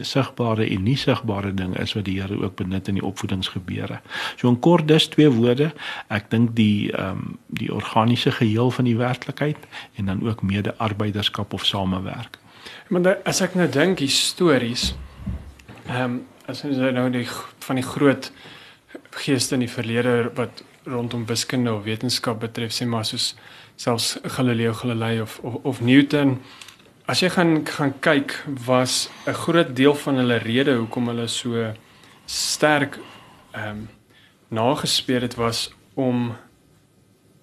sigbare 0.07 0.67
en 0.71 0.83
nie 0.83 0.97
sigbare 0.97 1.55
ding 1.55 1.75
is 1.79 1.95
wat 1.97 2.05
die 2.05 2.21
Here 2.21 2.39
ook 2.43 2.57
benut 2.57 2.89
in 2.89 2.95
die 2.95 3.05
opvoedingsgebeure. 3.05 4.01
So 4.37 4.49
in 4.49 4.61
kort 4.61 4.89
dis 4.89 5.09
twee 5.09 5.31
woorde. 5.31 5.73
Ek 6.09 6.31
dink 6.31 6.55
die 6.57 6.93
ehm 6.93 7.11
um, 7.11 7.39
die 7.53 7.73
organiese 7.73 8.31
geheel 8.33 8.71
van 8.71 8.85
die 8.85 8.97
werklikheid 8.97 9.57
en 9.97 10.07
dan 10.07 10.23
ook 10.23 10.43
mede-arbeiderskap 10.43 11.53
of 11.53 11.67
samewerk. 11.67 12.39
Maar 12.89 13.19
as 13.25 13.41
ek 13.41 13.55
nou 13.55 13.69
dink 13.69 13.99
histories 13.99 14.95
ehm 15.89 16.03
um, 16.05 16.21
as 16.47 16.65
ons 16.65 16.77
nou 16.77 17.11
die 17.11 17.27
van 17.63 17.79
die 17.79 17.87
groot 17.87 18.33
geeste 19.23 19.55
in 19.55 19.65
die 19.65 19.71
verlede 19.71 20.31
wat 20.35 20.63
rondom 20.85 21.27
wiskunde 21.27 21.73
of 21.73 21.85
wetenskap 21.85 22.41
betref 22.41 22.75
sê 22.75 22.87
maar 22.87 23.07
soos 23.07 23.35
selfs 23.77 24.17
Galileo 24.37 24.73
Galilei 24.75 25.21
of 25.21 25.39
of, 25.43 25.55
of 25.63 25.81
Newton 25.81 26.41
As 27.07 27.21
jy 27.21 27.29
gaan 27.35 27.67
gaan 27.67 27.95
kyk 28.01 28.45
was 28.67 29.09
'n 29.27 29.35
groot 29.35 29.77
deel 29.77 29.95
van 29.95 30.17
hulle 30.17 30.39
rede 30.39 30.75
hoekom 30.75 31.07
hulle 31.07 31.27
so 31.29 31.73
sterk 32.27 32.99
ehm 33.53 33.69
um, 33.69 33.89
nagespeur 34.49 35.21
het 35.21 35.35
was 35.35 35.73
om 35.95 36.37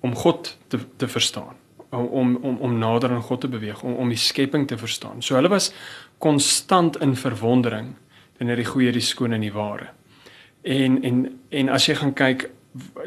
om 0.01 0.15
God 0.15 0.57
te 0.67 0.79
te 0.97 1.07
verstaan 1.07 1.55
om 1.89 2.35
om 2.35 2.57
om 2.57 2.77
nader 2.77 3.09
aan 3.09 3.21
God 3.21 3.41
te 3.41 3.47
beweeg 3.47 3.81
om 3.83 3.93
om 3.93 4.09
die 4.09 4.17
skepping 4.17 4.67
te 4.67 4.77
verstaan. 4.77 5.21
So 5.21 5.35
hulle 5.35 5.49
was 5.49 5.73
konstant 6.17 6.97
in 7.01 7.15
verwondering 7.15 7.95
wanneer 8.37 8.55
die 8.55 8.65
goeie 8.65 8.91
die 8.91 9.01
skoon 9.01 9.33
en 9.33 9.41
die 9.41 9.53
ware. 9.53 9.89
En 10.61 11.03
en 11.03 11.39
en 11.49 11.69
as 11.69 11.85
jy 11.85 11.95
gaan 11.95 12.13
kyk 12.13 12.49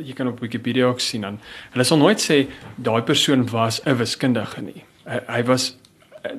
jy 0.03 0.13
kan 0.13 0.29
op 0.29 0.41
Wikipedia 0.41 0.87
ook 0.87 1.01
sien 1.01 1.21
dan 1.21 1.39
hulle 1.71 1.85
sal 1.85 1.99
nooit 1.99 2.21
sê 2.21 2.47
daai 2.77 3.03
persoon 3.03 3.47
was 3.51 3.81
'n 3.87 3.97
wiskundige 3.97 4.63
nie. 4.63 4.85
Hy, 5.05 5.21
hy 5.29 5.43
was 5.43 5.77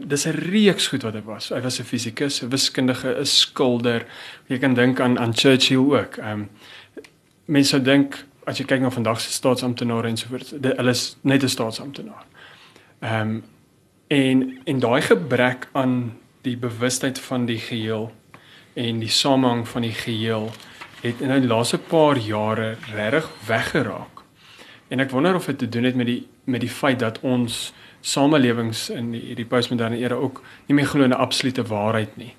dis 0.06 0.26
'n 0.26 0.32
reeks 0.32 0.88
goed 0.88 1.04
wat 1.04 1.14
hy 1.14 1.22
was. 1.26 1.50
Hy 1.50 1.62
was 1.62 1.80
'n 1.80 1.84
fisikus, 1.84 2.42
'n 2.42 2.50
wiskundige, 2.50 3.20
'n 3.20 3.26
skilder. 3.26 4.06
Jy 4.48 4.58
kan 4.58 4.74
dink 4.74 5.00
aan 5.00 5.20
aan 5.20 5.36
Churchill 5.36 5.78
ook. 5.78 6.18
Ehm 6.18 6.32
um, 6.32 6.50
mense 7.46 7.70
sou 7.70 7.82
dink 7.82 8.26
as 8.46 8.58
jy 8.58 8.66
kyk 8.66 8.82
na 8.82 8.90
vandag 8.90 9.22
se 9.22 9.32
staatsamptenare 9.32 10.08
en 10.08 10.18
so 10.18 10.28
voort, 10.28 10.50
hulle 10.62 10.90
is 10.90 11.18
net 11.22 11.44
'n 11.44 11.50
staatsamptenaar. 11.50 12.26
Ehm 13.02 13.22
um, 13.22 13.44
en 14.08 14.60
en 14.64 14.80
daai 14.80 15.02
gebrek 15.02 15.68
aan 15.72 16.20
die 16.42 16.58
bewustheid 16.58 17.20
van 17.20 17.46
die 17.46 17.60
geheel 17.60 18.12
en 18.74 19.00
die 19.00 19.10
samehang 19.10 19.68
van 19.68 19.82
die 19.82 19.94
geheel 19.96 20.52
het 21.02 21.22
in 21.22 21.42
die 21.42 21.48
laaste 21.48 21.78
paar 21.78 22.18
jare 22.18 22.76
regtig 22.96 23.30
weggeraak. 23.46 24.24
En 24.88 25.00
ek 25.00 25.10
wonder 25.10 25.36
of 25.36 25.46
dit 25.46 25.58
te 25.58 25.70
doen 25.70 25.84
het 25.84 25.96
met 25.96 26.06
die 26.06 26.28
met 26.44 26.62
die 26.62 26.70
feit 26.70 27.00
dat 27.00 27.20
ons 27.20 27.74
samelewings 28.04 28.90
in 28.92 29.14
hierdie 29.16 29.48
postmoderne 29.48 29.98
era 29.98 30.16
ook 30.20 30.42
nie 30.68 30.76
meer 30.76 30.90
glo 30.92 31.04
in 31.04 31.14
'n 31.16 31.24
absolute 31.26 31.64
waarheid 31.64 32.18
nie. 32.18 32.34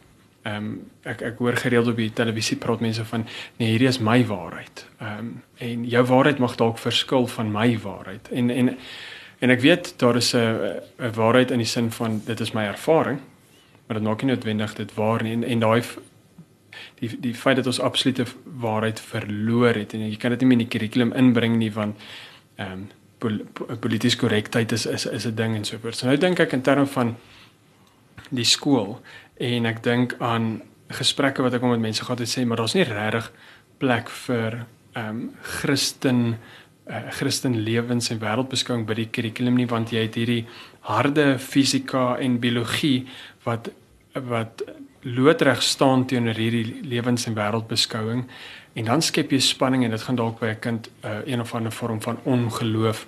Ehm 0.44 0.56
um, 0.56 0.90
ek 1.02 1.22
ek 1.22 1.38
hoor 1.38 1.56
gereeld 1.56 1.88
op 1.88 1.96
die 1.96 2.12
televisie 2.12 2.56
praat 2.56 2.80
mense 2.80 3.04
van 3.04 3.26
nee 3.56 3.70
hierdie 3.70 3.88
is 3.88 3.98
my 3.98 4.24
waarheid. 4.26 4.86
Ehm 5.00 5.18
um, 5.18 5.42
en 5.58 5.84
jou 5.88 6.04
waarheid 6.04 6.38
mag 6.38 6.56
dalk 6.56 6.78
verskil 6.78 7.26
van 7.26 7.52
my 7.52 7.78
waarheid. 7.78 8.28
En 8.28 8.50
en 8.50 8.76
en 9.38 9.50
ek 9.50 9.60
weet 9.60 9.94
daar 9.98 10.16
is 10.16 10.34
'n 10.34 10.80
'n 10.98 11.12
waarheid 11.14 11.50
in 11.50 11.58
die 11.58 11.66
sin 11.66 11.90
van 11.90 12.22
dit 12.24 12.40
is 12.40 12.52
my 12.52 12.64
ervaring, 12.64 13.20
maar 13.86 13.98
dit 13.98 14.06
maak 14.06 14.22
nie 14.22 14.34
noodwendig 14.34 14.74
dit 14.74 14.94
waar 14.94 15.22
nie 15.22 15.32
en 15.32 15.44
en 15.44 15.58
daai 15.58 15.82
die 17.00 17.20
die 17.20 17.34
feit 17.34 17.56
dat 17.56 17.66
ons 17.66 17.80
absolute 17.80 18.24
waarheid 18.44 19.00
verloor 19.00 19.74
het 19.74 19.94
en 19.94 20.08
jy 20.08 20.16
kan 20.16 20.30
dit 20.30 20.40
nie 20.40 20.48
meer 20.48 20.58
in 20.58 20.68
die 20.68 20.78
kurrikulum 20.78 21.12
inbring 21.12 21.56
nie 21.56 21.72
want 21.72 21.96
ehm 22.56 22.72
um, 22.72 22.90
polities 23.80 24.16
korrektheid 24.16 24.72
is 24.72 24.86
is 24.86 25.06
is 25.06 25.26
'n 25.26 25.34
ding 25.34 25.56
en 25.56 25.64
so 25.64 25.78
voort. 25.78 25.96
So 25.96 26.06
nou 26.06 26.16
dink 26.16 26.40
ek 26.40 26.52
in 26.52 26.62
terme 26.62 26.86
van 26.86 27.16
die 28.30 28.44
skool 28.44 29.00
en 29.36 29.66
ek 29.66 29.82
dink 29.82 30.14
aan 30.18 30.62
gesprekke 30.88 31.42
wat 31.42 31.54
ek 31.54 31.62
met 31.62 31.80
mense 31.80 32.04
gehad 32.04 32.18
het 32.18 32.28
sê 32.28 32.44
maar 32.46 32.56
daar's 32.56 32.74
nie 32.74 32.84
regtig 32.84 33.32
plek 33.78 34.08
vir 34.08 34.66
ehm 34.94 35.08
um, 35.08 35.30
Christen 35.42 36.38
uh, 36.86 37.10
Christen 37.10 37.56
lewens 37.64 38.10
en 38.10 38.20
wêreldbeskouing 38.20 38.84
by 38.86 38.94
die 38.94 39.10
kurrikulum 39.10 39.56
nie 39.58 39.66
want 39.66 39.90
jy 39.90 40.04
het 40.06 40.14
hierdie 40.14 40.44
harde 40.80 41.38
fisika 41.38 42.16
en 42.20 42.40
biologie 42.40 43.06
wat 43.44 43.72
wat 44.14 44.62
loodreg 45.04 45.62
staan 45.62 46.06
teenoor 46.06 46.38
hierdie 46.38 46.82
lewens 46.86 47.26
en 47.26 47.34
wêreldbeskouing 47.36 48.24
En 48.74 48.84
dan 48.84 49.02
skep 49.02 49.30
jy 49.30 49.38
spanning 49.38 49.84
en 49.84 49.90
dit 49.94 50.02
gaan 50.02 50.16
dalk 50.18 50.40
by 50.40 50.46
'n 50.46 50.58
kind 50.58 50.88
uh, 51.04 51.22
een 51.24 51.40
of 51.40 51.54
ander 51.54 51.72
vorm 51.72 52.02
van 52.02 52.18
ongeloof 52.22 53.06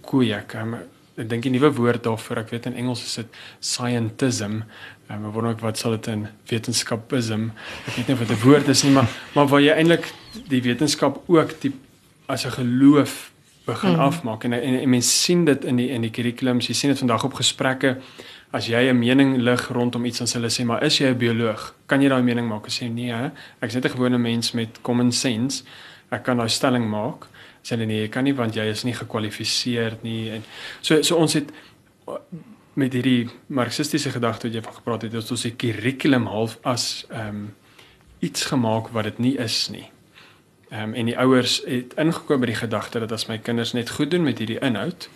kweek. 0.00 0.54
Um, 0.54 0.76
ek 1.16 1.28
dink 1.28 1.44
'n 1.44 1.50
nuwe 1.50 1.72
woord 1.72 2.02
daarvoor, 2.02 2.36
ek 2.36 2.50
weet 2.50 2.66
in 2.66 2.74
Engels 2.74 3.02
is 3.02 3.14
dit 3.14 3.26
scientism. 3.60 4.62
Um, 5.10 5.20
maar 5.20 5.32
wonder 5.32 5.52
ek 5.52 5.60
wat 5.60 5.78
sal 5.78 5.90
dit 5.90 6.06
in 6.06 6.28
wetenskapism? 6.46 7.50
Ek 7.86 7.96
weet 7.96 8.06
nie 8.06 8.16
of 8.16 8.26
dit 8.26 8.30
'n 8.30 8.42
woord 8.44 8.68
is 8.68 8.82
nie, 8.82 8.92
maar 8.92 9.08
maar 9.34 9.46
waar 9.46 9.60
jy 9.60 9.74
eintlik 9.74 10.12
die 10.48 10.62
wetenskap 10.62 11.22
ook 11.26 11.60
die 11.60 11.74
as 12.26 12.44
'n 12.44 12.50
geloof 12.50 13.32
begin 13.64 13.92
mm. 13.92 14.00
afmaak 14.00 14.44
en, 14.44 14.52
en 14.52 14.80
en 14.80 14.88
mense 14.88 15.10
sien 15.10 15.44
dit 15.44 15.64
in 15.64 15.76
die 15.76 15.88
in 15.88 16.00
die 16.00 16.10
kurrikulums, 16.10 16.66
jy 16.66 16.74
sien 16.74 16.90
dit 16.90 16.98
vandag 16.98 17.24
op 17.24 17.34
gesprekke 17.34 17.96
as 18.52 18.66
jy 18.66 18.88
'n 18.88 18.98
mening 18.98 19.36
lig 19.36 19.68
rondom 19.68 20.04
iets 20.04 20.18
dan 20.18 20.28
hulle 20.32 20.48
sê 20.48 20.64
maar 20.64 20.82
is 20.82 20.98
jy 20.98 21.06
'n 21.08 21.18
bioloog? 21.18 21.74
Kan 21.86 22.02
jy 22.02 22.08
daai 22.08 22.22
mening 22.22 22.48
maak? 22.48 22.64
Ek 22.64 22.72
sê 22.72 22.90
nee, 22.90 23.12
ek 23.12 23.68
is 23.68 23.74
net 23.74 23.84
'n 23.84 23.96
gewone 23.96 24.18
mens 24.18 24.52
met 24.52 24.80
common 24.82 25.12
sense. 25.12 25.64
Ek 26.10 26.24
kan 26.24 26.36
daai 26.36 26.48
stelling 26.48 26.88
maak. 26.88 27.26
Sê 27.62 27.76
hulle 27.76 27.86
nee, 27.86 28.02
jy 28.02 28.08
kan 28.08 28.24
nie 28.24 28.34
want 28.34 28.54
jy 28.54 28.64
is 28.70 28.84
nie 28.84 28.94
gekwalifiseer 28.94 29.98
nie 30.02 30.30
en 30.30 30.44
so 30.80 31.02
so 31.02 31.16
ons 31.16 31.34
het 31.34 31.52
met 32.74 32.92
hierdie 32.92 33.28
marxistiese 33.46 34.10
gedagte 34.10 34.46
wat 34.46 34.54
jy 34.54 34.62
van 34.62 34.74
gepraat 34.74 35.02
het, 35.02 35.14
ons 35.14 35.42
die 35.42 35.56
kurrikulum 35.56 36.26
half 36.26 36.58
as 36.62 37.06
ehm 37.10 37.28
um, 37.28 37.54
iets 38.20 38.44
gemaak 38.50 38.88
wat 38.88 39.04
dit 39.04 39.18
nie 39.18 39.36
is 39.38 39.68
nie. 39.70 39.90
Ehm 40.70 40.82
um, 40.82 40.94
en 40.94 41.06
die 41.06 41.18
ouers 41.18 41.62
het 41.66 41.94
ingekom 41.96 42.40
by 42.40 42.46
die 42.46 42.60
gedagte 42.60 43.00
dat 43.00 43.12
as 43.12 43.26
my 43.28 43.38
kinders 43.38 43.72
net 43.72 43.90
goed 43.90 44.10
doen 44.10 44.22
met 44.22 44.38
hierdie 44.38 44.60
inhoud 44.60 45.08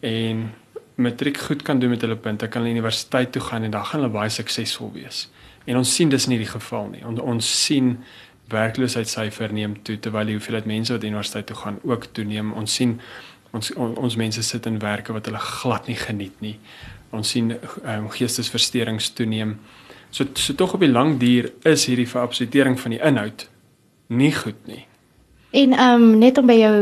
en 0.00 0.50
matriek 0.94 1.38
goed 1.38 1.62
kan 1.62 1.78
doen 1.78 1.90
met 1.90 2.00
hulle 2.00 2.16
punte, 2.16 2.48
kan 2.48 2.62
hulle 2.62 2.74
universiteit 2.74 3.32
toe 3.32 3.42
gaan 3.42 3.62
en 3.62 3.70
dan 3.70 3.84
gaan 3.84 4.00
hulle 4.00 4.12
baie 4.12 4.30
suksesvol 4.30 4.92
wees. 4.92 5.28
En 5.64 5.76
ons 5.76 5.94
sien 5.94 6.08
dis 6.08 6.26
nie 6.26 6.38
die 6.40 6.48
geval 6.48 6.88
nie. 6.92 7.04
Ons 7.06 7.20
ons 7.20 7.50
sien 7.64 7.96
werkloosheidssyfer 8.50 9.52
neem 9.54 9.76
toe 9.86 9.98
terwyl 10.02 10.26
die 10.26 10.38
hoeveelheid 10.38 10.66
mense 10.66 10.94
wat 10.94 11.04
universiteit 11.06 11.46
toe 11.46 11.56
gaan 11.56 11.78
ook 11.86 12.08
toeneem. 12.16 12.52
Ons 12.52 12.74
sien 12.74 12.96
ons 13.56 13.72
on, 13.74 13.94
ons 13.98 14.16
mense 14.16 14.42
sit 14.46 14.66
in 14.66 14.78
werke 14.82 15.14
wat 15.14 15.26
hulle 15.26 15.42
glad 15.42 15.86
nie 15.90 15.98
geniet 15.98 16.40
nie. 16.44 16.56
Ons 17.14 17.32
sien 17.34 17.52
um, 17.54 18.08
geestesversteurings 18.14 19.10
toeneem. 19.18 19.56
So 20.10 20.26
so 20.34 20.54
tog 20.54 20.74
op 20.74 20.82
die 20.82 20.90
lang 20.90 21.18
duur 21.18 21.50
is 21.66 21.86
hierdie 21.90 22.08
verabsolutering 22.08 22.78
van 22.80 22.96
die 22.96 23.02
inhoud 23.02 23.46
nie 24.10 24.32
goed 24.34 24.66
nie. 24.66 24.84
En 25.50 25.72
ehm 25.72 26.02
um, 26.02 26.18
net 26.18 26.38
om 26.38 26.46
by 26.46 26.58
jou 26.58 26.74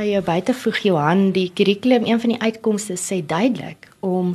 by 0.00 0.06
jou 0.08 0.22
buitevoeg 0.24 0.78
Johan 0.86 1.30
die 1.36 1.50
kurrikulum 1.52 2.06
een 2.08 2.20
van 2.22 2.32
die 2.32 2.40
uitkomste 2.40 2.96
sê 2.96 3.20
duidelik 3.26 3.90
om 4.06 4.32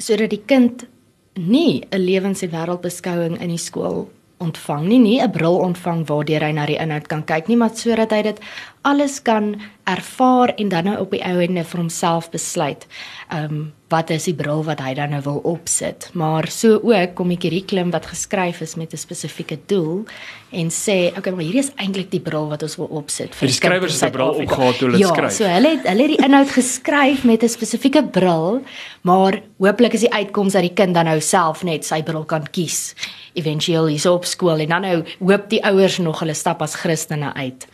sodat 0.00 0.32
die 0.32 0.40
kind 0.40 0.86
nie 1.34 1.84
'n 1.90 2.00
lewens- 2.00 2.42
en 2.42 2.50
wêreldbeskouing 2.50 3.40
in 3.40 3.48
die 3.48 3.58
skool 3.58 4.08
ontvang 4.38 4.86
nie, 4.88 4.98
nie 4.98 5.20
'n 5.20 5.30
bril 5.30 5.58
ontvang 5.58 6.06
waardeur 6.06 6.40
hy 6.40 6.52
na 6.52 6.66
die 6.66 6.78
inhoud 6.78 7.06
kan 7.06 7.24
kyk 7.24 7.48
nie, 7.48 7.56
maar 7.56 7.70
sodat 7.74 8.10
hy 8.10 8.22
dit 8.22 8.40
alles 8.84 9.22
kan 9.24 9.54
ervaar 9.84 10.52
en 10.60 10.68
dan 10.68 10.84
nou 10.84 10.98
op 11.00 11.12
die 11.12 11.22
ou 11.24 11.38
ende 11.40 11.64
vir 11.64 11.80
homself 11.80 12.30
besluit. 12.32 12.86
Ehm 13.32 13.44
um, 13.44 13.72
wat 13.92 14.08
is 14.10 14.24
die 14.26 14.34
bril 14.34 14.64
wat 14.66 14.80
hy 14.82 14.94
dan 14.96 15.12
nou 15.14 15.20
wil 15.22 15.36
opsit? 15.46 16.08
Maar 16.18 16.48
so 16.50 16.80
ook 16.82 17.12
kom 17.14 17.28
die 17.30 17.38
kurrikulum 17.38 17.92
wat 17.94 18.08
geskryf 18.10 18.60
is 18.64 18.74
met 18.74 18.92
'n 18.92 18.98
spesifieke 18.98 19.58
doel 19.66 20.04
en 20.50 20.70
sê, 20.70 21.12
okay, 21.16 21.32
maar 21.32 21.44
hierdie 21.44 21.62
is 21.62 21.70
eintlik 21.76 22.10
die 22.10 22.20
bril 22.20 22.48
wat 22.48 22.62
ons 22.62 22.76
wil 22.76 22.86
opsit 22.90 23.34
vir 23.34 23.46
die 23.46 23.54
skrywers 23.54 23.98
se 23.98 24.10
bril 24.10 24.34
opgehaal 24.42 24.72
toe 24.72 24.88
hulle 24.88 24.98
ja, 24.98 25.08
skryf. 25.08 25.30
Ja, 25.30 25.36
so 25.36 25.44
hulle 25.44 25.70
het 25.76 25.86
hulle 25.88 26.02
het 26.02 26.16
die 26.16 26.24
inhoud 26.26 26.50
geskryf 26.50 27.24
met 27.24 27.42
'n 27.42 27.48
spesifieke 27.48 28.04
bril, 28.04 28.62
maar 29.02 29.42
hooplik 29.58 29.92
is 29.92 30.00
die 30.00 30.12
uitkoms 30.12 30.52
dat 30.52 30.62
die 30.62 30.74
kind 30.74 30.94
dan 30.94 31.04
nou 31.04 31.20
self 31.20 31.62
net 31.62 31.84
sy 31.84 32.02
bril 32.02 32.24
kan 32.24 32.50
kies 32.50 32.94
éventueel 33.34 33.86
hier 33.86 34.10
op 34.10 34.24
skool 34.24 34.58
en 34.58 34.68
dan 34.68 34.82
nou 34.82 35.04
hoop 35.20 35.50
die 35.50 35.64
ouers 35.64 35.98
nog 35.98 36.18
hulle 36.18 36.34
stap 36.34 36.62
as 36.62 36.74
Christene 36.74 37.34
uit 37.34 37.66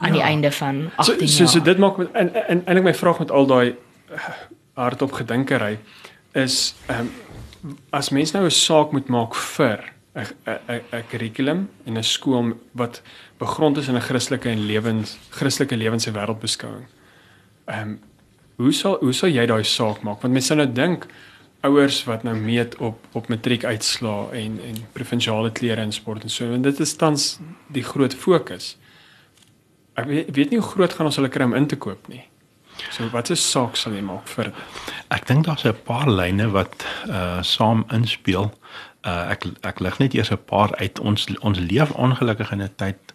aan 0.00 0.12
ja. 0.12 0.12
die 0.12 0.22
einde 0.22 0.52
van 0.52 0.90
18 0.96 1.18
jaar. 1.18 1.28
So 1.28 1.44
so, 1.44 1.58
so 1.58 1.62
dit 1.62 1.78
maak 1.78 1.96
met 1.96 2.12
en 2.12 2.34
eintlik 2.64 2.82
my 2.82 2.94
vraag 2.94 3.18
met 3.18 3.30
al 3.30 3.46
daai 3.46 3.74
hardop 4.80 5.12
gedinkery 5.12 5.78
is 6.32 6.74
ehm 6.86 7.00
um, 7.00 7.10
as 7.92 8.08
mens 8.08 8.32
nou 8.32 8.44
'n 8.44 8.50
saak 8.50 8.92
moet 8.92 9.08
maak 9.08 9.34
vir 9.34 9.92
'n 10.14 10.26
'n 10.46 10.80
'n 10.92 11.04
kurrikulum 11.10 11.68
en 11.84 11.98
'n 11.98 12.02
skool 12.02 12.52
wat 12.72 13.02
begrond 13.38 13.76
is 13.76 13.88
in 13.88 13.96
'n 13.96 14.00
Christelike 14.00 14.48
en 14.48 14.66
lewens 14.66 15.18
Christelike 15.28 15.76
lewens 15.76 16.06
en 16.06 16.14
wêreldbeskouing. 16.14 16.86
Ehm 17.64 17.80
um, 17.80 18.00
hoe 18.56 18.72
sal 18.72 18.96
hoe 19.00 19.12
sal 19.12 19.28
jy 19.28 19.46
daai 19.46 19.64
saak 19.64 20.02
maak? 20.02 20.20
Want 20.22 20.32
mense 20.32 20.46
sou 20.46 20.58
nou 20.58 20.72
dink 20.72 21.06
ouers 21.60 22.04
wat 22.04 22.22
nou 22.22 22.36
meet 22.36 22.76
op 22.76 23.06
op 23.12 23.28
matriek 23.28 23.64
uitslaa 23.64 24.30
en 24.32 24.60
en 24.64 24.76
provinsiale 24.92 25.52
klere 25.52 25.82
in 25.82 25.92
sport 25.92 26.22
en 26.22 26.30
so 26.30 26.52
en 26.52 26.62
dit 26.62 26.80
is 26.80 26.96
tans 26.96 27.38
die 27.66 27.84
groot 27.84 28.14
fokus. 28.14 28.76
Ek 29.94 30.06
weet, 30.06 30.30
weet 30.34 30.50
nie 30.50 30.58
hoe 30.58 30.68
groot 30.68 30.92
gaan 30.92 31.06
ons 31.06 31.16
hulle 31.16 31.28
kry 31.28 31.44
om 31.44 31.54
in 31.54 31.66
te 31.66 31.76
koop 31.76 32.08
nie. 32.08 32.24
So 32.88 33.08
wat 33.12 33.30
is 33.30 33.42
saak 33.50 33.76
sal 33.76 33.92
jy 33.92 34.02
maak 34.04 34.28
vir 34.32 34.50
dit? 34.50 34.60
Ek 35.12 35.26
dink 35.28 35.46
daar's 35.46 35.64
'n 35.64 35.76
paar 35.84 36.08
lyne 36.08 36.48
wat 36.50 36.86
uh 37.08 37.42
saam 37.42 37.84
inspel. 37.92 38.52
Uh 39.04 39.32
ek 39.34 39.44
ek 39.62 39.80
lig 39.80 39.98
net 39.98 40.14
eers 40.14 40.32
'n 40.32 40.44
paar 40.46 40.74
uit. 40.76 40.98
Ons 41.00 41.28
ons 41.40 41.58
leef 41.58 41.90
ongelukkig 41.90 42.52
in 42.52 42.62
'n 42.62 42.74
tyd 42.76 43.14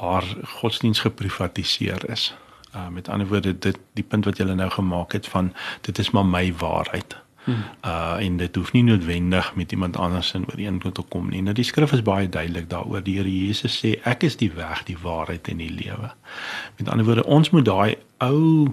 waar 0.00 0.24
godsdiens 0.60 1.00
geprivatiseer 1.00 2.10
is. 2.10 2.34
Uh 2.74 2.88
met 2.88 3.08
ander 3.08 3.26
woorde 3.26 3.58
dit 3.58 3.78
die 3.94 4.04
punt 4.04 4.24
wat 4.24 4.38
jy 4.38 4.44
nou 4.44 4.70
gemaak 4.70 5.12
het 5.12 5.26
van 5.26 5.54
dit 5.80 5.98
is 5.98 6.10
maar 6.10 6.26
my 6.26 6.52
waarheid. 6.52 7.16
Hmm. 7.48 7.64
Uh 7.84 8.24
en 8.24 8.36
dit 8.36 8.56
hoef 8.60 8.72
nie 8.72 8.82
noodwendig 8.84 9.54
met 9.56 9.72
iemand 9.72 9.96
anders 9.96 10.34
in 10.36 10.44
ooreenkom 10.50 10.92
te 10.92 11.02
kom 11.08 11.30
nie. 11.32 11.40
Nou 11.42 11.54
die 11.56 11.64
skrif 11.64 11.94
is 11.96 12.02
baie 12.04 12.28
duidelik 12.28 12.68
daaroor. 12.68 13.00
Die 13.02 13.16
Here 13.16 13.30
Jesus 13.32 13.78
sê 13.80 13.94
ek 14.04 14.26
is 14.28 14.36
die 14.36 14.50
weg, 14.52 14.82
die 14.84 14.98
waarheid 15.00 15.48
en 15.48 15.62
die 15.62 15.72
lewe. 15.72 16.12
Met 16.76 16.90
ander 16.92 17.08
woorde 17.08 17.24
ons 17.24 17.50
moet 17.50 17.64
daai 17.64 17.96
ou 18.18 18.68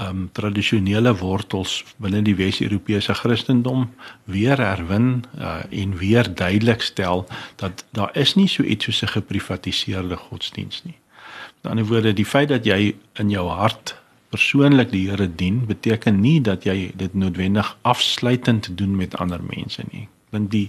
um 0.00 0.28
tradisionele 0.36 1.14
wortels 1.16 1.80
binne 2.00 2.20
die 2.24 2.36
Wes-Europese 2.36 3.14
Christendom 3.14 3.88
weer 4.24 4.60
herwin 4.60 5.24
uh, 5.38 5.60
en 5.70 5.96
weer 6.00 6.28
duidelik 6.34 6.84
stel 6.84 7.26
dat 7.60 7.84
daar 7.96 8.12
is 8.16 8.34
nie 8.36 8.48
so 8.48 8.62
iets 8.62 8.84
soos 8.84 9.02
'n 9.02 9.16
geprivatiseerde 9.16 10.16
godsdiens 10.16 10.82
nie. 10.84 10.96
Met 11.60 11.72
ander 11.72 11.84
woorde, 11.84 12.12
die 12.12 12.24
feit 12.24 12.48
dat 12.48 12.64
jy 12.64 12.94
in 13.12 13.30
jou 13.30 13.48
hart 13.48 13.99
persoonlik 14.30 14.90
die 14.90 15.08
Here 15.10 15.28
dien, 15.34 15.64
beteken 15.66 16.20
nie 16.20 16.38
dat 16.40 16.64
jy 16.64 16.90
dit 16.94 17.14
noodwendig 17.14 17.76
afsluitend 17.82 18.70
doen 18.78 18.96
met 18.96 19.16
ander 19.18 19.42
mense 19.42 19.82
nie. 19.90 20.06
Want 20.30 20.50
die 20.50 20.68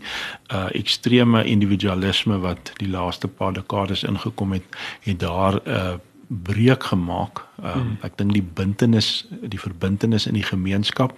uh 0.53 0.69
ekstreme 0.77 1.43
individualisme 1.45 2.39
wat 2.41 2.73
die 2.81 2.89
laaste 2.89 3.27
paar 3.27 3.53
dekades 3.53 4.03
ingekom 4.03 4.57
het, 4.57 4.79
het 5.05 5.19
daar 5.19 5.61
uh 5.67 5.99
breek 6.31 6.83
gemaak. 6.83 7.43
Um, 7.59 7.71
hmm. 7.71 7.97
Ek 8.07 8.15
dink 8.15 8.31
die 8.33 8.43
bintenis, 8.43 9.25
die 9.29 9.59
verbintenis 9.59 10.25
in 10.29 10.37
die 10.37 10.45
gemeenskap 10.47 11.17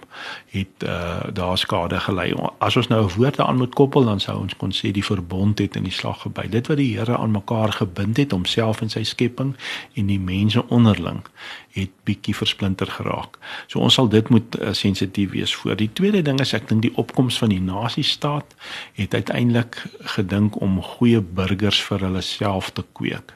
het 0.50 0.82
uh 0.82 1.30
daar 1.34 1.58
skade 1.58 2.00
gelei. 2.02 2.34
As 2.58 2.76
ons 2.76 2.90
nou 2.90 3.04
'n 3.04 3.14
woord 3.14 3.36
daaraan 3.36 3.62
moet 3.62 3.74
koppel, 3.74 4.04
dan 4.04 4.20
sou 4.20 4.40
ons 4.40 4.56
kon 4.56 4.72
sê 4.72 4.90
die 4.90 5.04
verbond 5.04 5.58
het 5.58 5.76
in 5.76 5.86
die 5.86 5.92
slag 5.92 6.20
gebly. 6.26 6.48
Dit 6.48 6.66
wat 6.66 6.76
die 6.76 6.98
Here 6.98 7.16
aan 7.16 7.30
mekaar 7.30 7.72
gebind 7.72 8.16
het 8.16 8.30
homself 8.30 8.80
en 8.80 8.90
sy 8.90 9.02
skepping 9.02 9.54
en 9.94 10.06
die 10.06 10.18
mense 10.18 10.68
onderling 10.68 11.22
het 11.70 11.90
bietjie 12.04 12.34
versplinter 12.34 12.86
geraak. 12.86 13.38
So 13.66 13.78
ons 13.78 13.94
sal 13.94 14.08
dit 14.08 14.28
moet 14.28 14.60
uh, 14.60 14.72
sensitief 14.72 15.30
wees 15.30 15.54
voor. 15.54 15.76
Die 15.76 15.92
tweede 15.92 16.22
ding 16.22 16.40
is 16.40 16.52
ek 16.52 16.68
dink 16.68 16.82
die 16.82 16.96
opkoms 16.96 17.38
van 17.38 17.48
die 17.48 17.60
nasiestaat 17.60 18.54
het 18.92 19.14
uiteindelik 19.14 19.86
gedink 20.00 20.60
om 20.60 20.82
goeie 20.82 21.20
burgers 21.20 21.82
vir 21.82 21.98
hulle 21.98 22.20
self 22.20 22.70
te 22.70 22.84
kweek. 22.92 23.34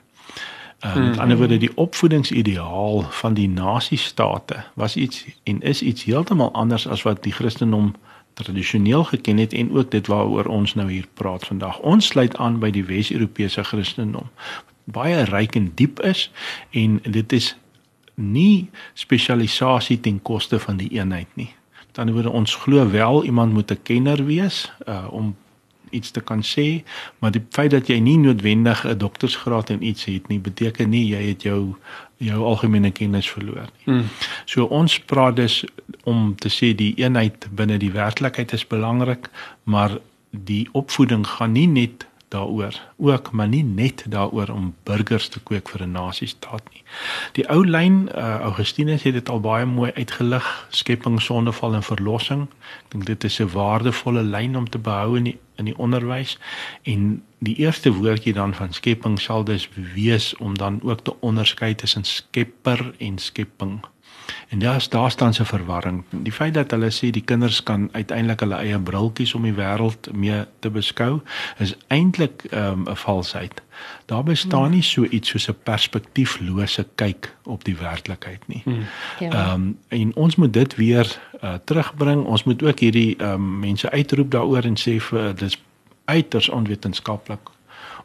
Uh, 0.84 0.94
met 0.94 1.14
mm. 1.14 1.20
ander 1.20 1.36
woorde 1.36 1.56
die 1.56 1.76
opvoedingsideaal 1.76 3.02
van 3.02 3.34
die 3.34 3.48
nasiestate 3.48 4.64
was 4.74 4.96
iets 4.96 5.24
en 5.42 5.60
is 5.60 5.82
iets 5.82 6.04
heeltemal 6.04 6.52
anders 6.52 6.88
as 6.88 7.02
wat 7.02 7.22
die 7.22 7.32
Christendom 7.32 7.94
tradisioneel 8.32 9.04
geken 9.04 9.36
het 9.36 9.52
en 9.52 9.72
ook 9.76 9.90
dit 9.90 10.06
waaroor 10.06 10.44
ons 10.44 10.74
nou 10.74 10.90
hier 10.90 11.06
praat 11.14 11.46
vandag. 11.46 11.78
Ons 11.78 12.06
sluit 12.06 12.36
aan 12.36 12.58
by 12.58 12.70
die 12.70 12.84
Wes-Europese 12.84 13.64
Christendom. 13.64 14.30
Baie 14.84 15.24
ryk 15.24 15.54
en 15.58 15.72
diep 15.74 16.00
is 16.00 16.30
en 16.70 17.00
dit 17.02 17.32
is 17.32 17.56
nie 18.14 18.70
spesialisasie 18.94 20.00
ten 20.00 20.22
koste 20.22 20.58
van 20.58 20.76
die 20.76 20.90
eenheid 20.94 21.28
nie. 21.34 21.50
Met 21.86 21.98
ander 21.98 22.14
woorde 22.14 22.30
ons 22.30 22.54
glo 22.54 22.90
wel 22.90 23.24
iemand 23.24 23.52
moet 23.52 23.70
'n 23.70 23.82
kenner 23.82 24.24
wees 24.24 24.72
uh, 24.86 25.06
om 25.10 25.36
iets 25.90 26.10
te 26.10 26.20
kan 26.20 26.42
sê, 26.42 26.82
maar 27.18 27.30
die 27.30 27.44
feit 27.50 27.70
dat 27.70 27.88
jy 27.88 27.98
nie 28.00 28.18
noodwendig 28.18 28.84
'n 28.84 28.98
doktorsgraad 28.98 29.70
en 29.70 29.82
iets 29.82 30.04
het 30.04 30.28
nie, 30.28 30.38
beteken 30.38 30.90
nie 30.90 31.06
jy 31.06 31.22
het 31.28 31.42
jou 31.42 31.74
jou 32.18 32.44
algemene 32.44 32.90
kennis 32.90 33.30
verloor 33.30 33.68
nie. 33.76 33.84
Hmm. 33.84 34.08
So 34.44 34.64
ons 34.64 34.98
praat 34.98 35.36
dus 35.36 35.64
om 36.04 36.34
te 36.34 36.48
sê 36.48 36.74
die 36.74 36.94
eenheid 36.98 37.46
binne 37.54 37.78
die 37.78 37.92
werklikheid 37.92 38.52
is 38.52 38.66
belangrik, 38.66 39.30
maar 39.62 39.98
die 40.30 40.68
opvoeding 40.72 41.26
gaan 41.26 41.52
nie 41.52 41.66
net 41.66 42.07
daaroor 42.28 42.80
ook 42.96 43.30
maar 43.32 43.48
nie 43.48 43.64
net 43.64 44.04
daaroor 44.08 44.48
om 44.48 44.74
burgers 44.82 45.28
te 45.28 45.40
kweek 45.40 45.68
vir 45.68 45.82
'n 45.82 45.92
nasiestaat 45.92 46.62
nie. 46.72 46.82
Die 47.32 47.48
ou 47.48 47.66
lyn 47.66 48.08
uh, 48.14 48.38
Augustinus 48.40 49.02
het 49.02 49.12
dit 49.12 49.28
al 49.28 49.40
baie 49.40 49.66
mooi 49.66 49.92
uitgelig, 49.92 50.66
skepping, 50.68 51.22
sondeval 51.22 51.74
en 51.74 51.82
verlossing. 51.82 52.42
Ek 52.84 52.90
dink 52.90 53.06
dit 53.06 53.24
is 53.24 53.40
'n 53.40 53.52
waardevolle 53.52 54.22
lyn 54.22 54.56
om 54.56 54.68
te 54.68 54.78
behou 54.78 55.16
in 55.16 55.24
die 55.24 55.38
in 55.58 55.64
die 55.64 55.78
onderwys 55.78 56.38
en 56.82 57.22
die 57.38 57.54
eerste 57.54 57.92
woordjie 57.92 58.32
dan 58.32 58.54
van 58.54 58.72
skepping 58.72 59.20
sal 59.20 59.44
dus 59.44 59.68
wees 59.94 60.36
om 60.36 60.58
dan 60.58 60.80
ook 60.82 61.00
te 61.00 61.14
onderskei 61.20 61.74
tussen 61.74 62.04
skepper 62.04 62.94
en 62.98 63.18
skepping. 63.18 63.80
En 64.48 64.58
daar's 64.58 64.88
daar 64.88 65.10
staan 65.10 65.34
se 65.34 65.44
verwarring. 65.44 66.04
Die 66.10 66.32
feit 66.32 66.54
dat 66.54 66.70
hulle 66.70 66.90
sê 66.90 67.10
die 67.10 67.24
kinders 67.24 67.62
kan 67.62 67.88
uiteindelik 67.92 68.40
hulle 68.40 68.54
eie 68.54 68.78
briltjies 68.80 69.34
om 69.34 69.42
die 69.42 69.52
wêreld 69.52 70.08
mee 70.12 70.44
te 70.58 70.70
beskou, 70.70 71.20
is 71.58 71.76
eintlik 71.86 72.44
ehm, 72.50 72.82
'n 72.82 72.88
um, 72.88 72.96
valsheid. 72.96 73.62
Daar 74.06 74.22
bestaan 74.22 74.70
nie 74.70 74.82
so 74.82 75.04
iets 75.04 75.28
soos 75.28 75.48
'n 75.48 75.56
perspektieflose 75.62 76.86
kyk 76.94 77.34
op 77.44 77.64
die 77.64 77.76
werklikheid 77.76 78.48
nie. 78.48 78.60
Hmm. 78.64 78.84
Ja. 79.18 79.30
Ehm 79.30 79.54
um, 79.54 79.78
en 79.88 80.16
ons 80.16 80.36
moet 80.36 80.52
dit 80.52 80.74
weer 80.74 81.18
uh, 81.44 81.54
terugbring. 81.64 82.24
Ons 82.24 82.44
moet 82.44 82.62
ook 82.62 82.78
hierdie 82.78 83.22
um, 83.22 83.58
mense 83.58 83.90
uitroep 83.90 84.30
daaroor 84.30 84.64
en 84.64 84.76
sê 84.76 85.00
vir 85.00 85.34
dis 85.34 85.62
uiters 86.04 86.48
onwetenskaplik 86.48 87.50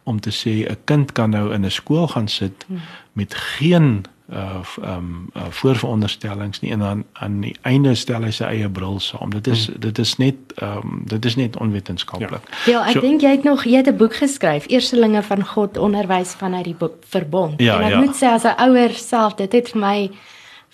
om 0.03 0.19
te 0.19 0.31
sê 0.31 0.69
'n 0.69 0.77
kind 0.83 1.11
kan 1.11 1.29
nou 1.29 1.53
in 1.53 1.65
'n 1.65 1.71
skool 1.71 2.07
gaan 2.07 2.27
sit 2.27 2.65
hmm. 2.67 2.79
met 3.13 3.35
geen 3.35 4.05
uh 4.33 4.61
um, 4.81 5.29
uh, 5.35 5.45
voorveronderstellings 5.49 6.59
nie 6.59 6.71
en 6.71 6.79
dan 6.79 7.03
aan 7.13 7.39
die 7.41 7.55
einde 7.61 7.95
stel 7.95 8.23
hy 8.23 8.31
sy 8.31 8.43
eie 8.49 8.69
bril 8.69 8.99
saam. 8.99 9.29
Dit 9.29 9.47
is 9.47 9.67
hmm. 9.67 9.79
dit 9.79 9.99
is 9.99 10.15
net 10.17 10.35
um, 10.61 11.03
dit 11.05 11.25
is 11.25 11.35
net 11.35 11.57
onwetenskaplik. 11.57 12.49
Ja, 12.65 12.71
ja 12.71 12.83
ek 12.87 12.97
so, 12.97 13.05
dink 13.05 13.21
jy 13.21 13.35
het 13.37 13.47
nog 13.47 13.65
jy 13.69 13.77
het 13.83 13.89
'n 13.91 13.97
boek 13.97 14.15
geskryf, 14.15 14.67
Eerstelinge 14.67 15.23
van 15.23 15.45
God 15.45 15.77
onderwys 15.77 16.33
vanuit 16.33 16.65
die 16.65 16.77
boek 16.77 16.95
verbond. 17.07 17.61
Ja, 17.61 17.77
en 17.77 17.83
ek 17.83 17.97
ja. 17.97 17.99
moet 17.99 18.15
sê 18.15 18.33
as 18.33 18.43
'n 18.43 18.57
ouer 18.57 18.93
self, 18.93 19.35
dit 19.35 19.51
het 19.51 19.69
vir 19.69 19.81
my 19.81 20.09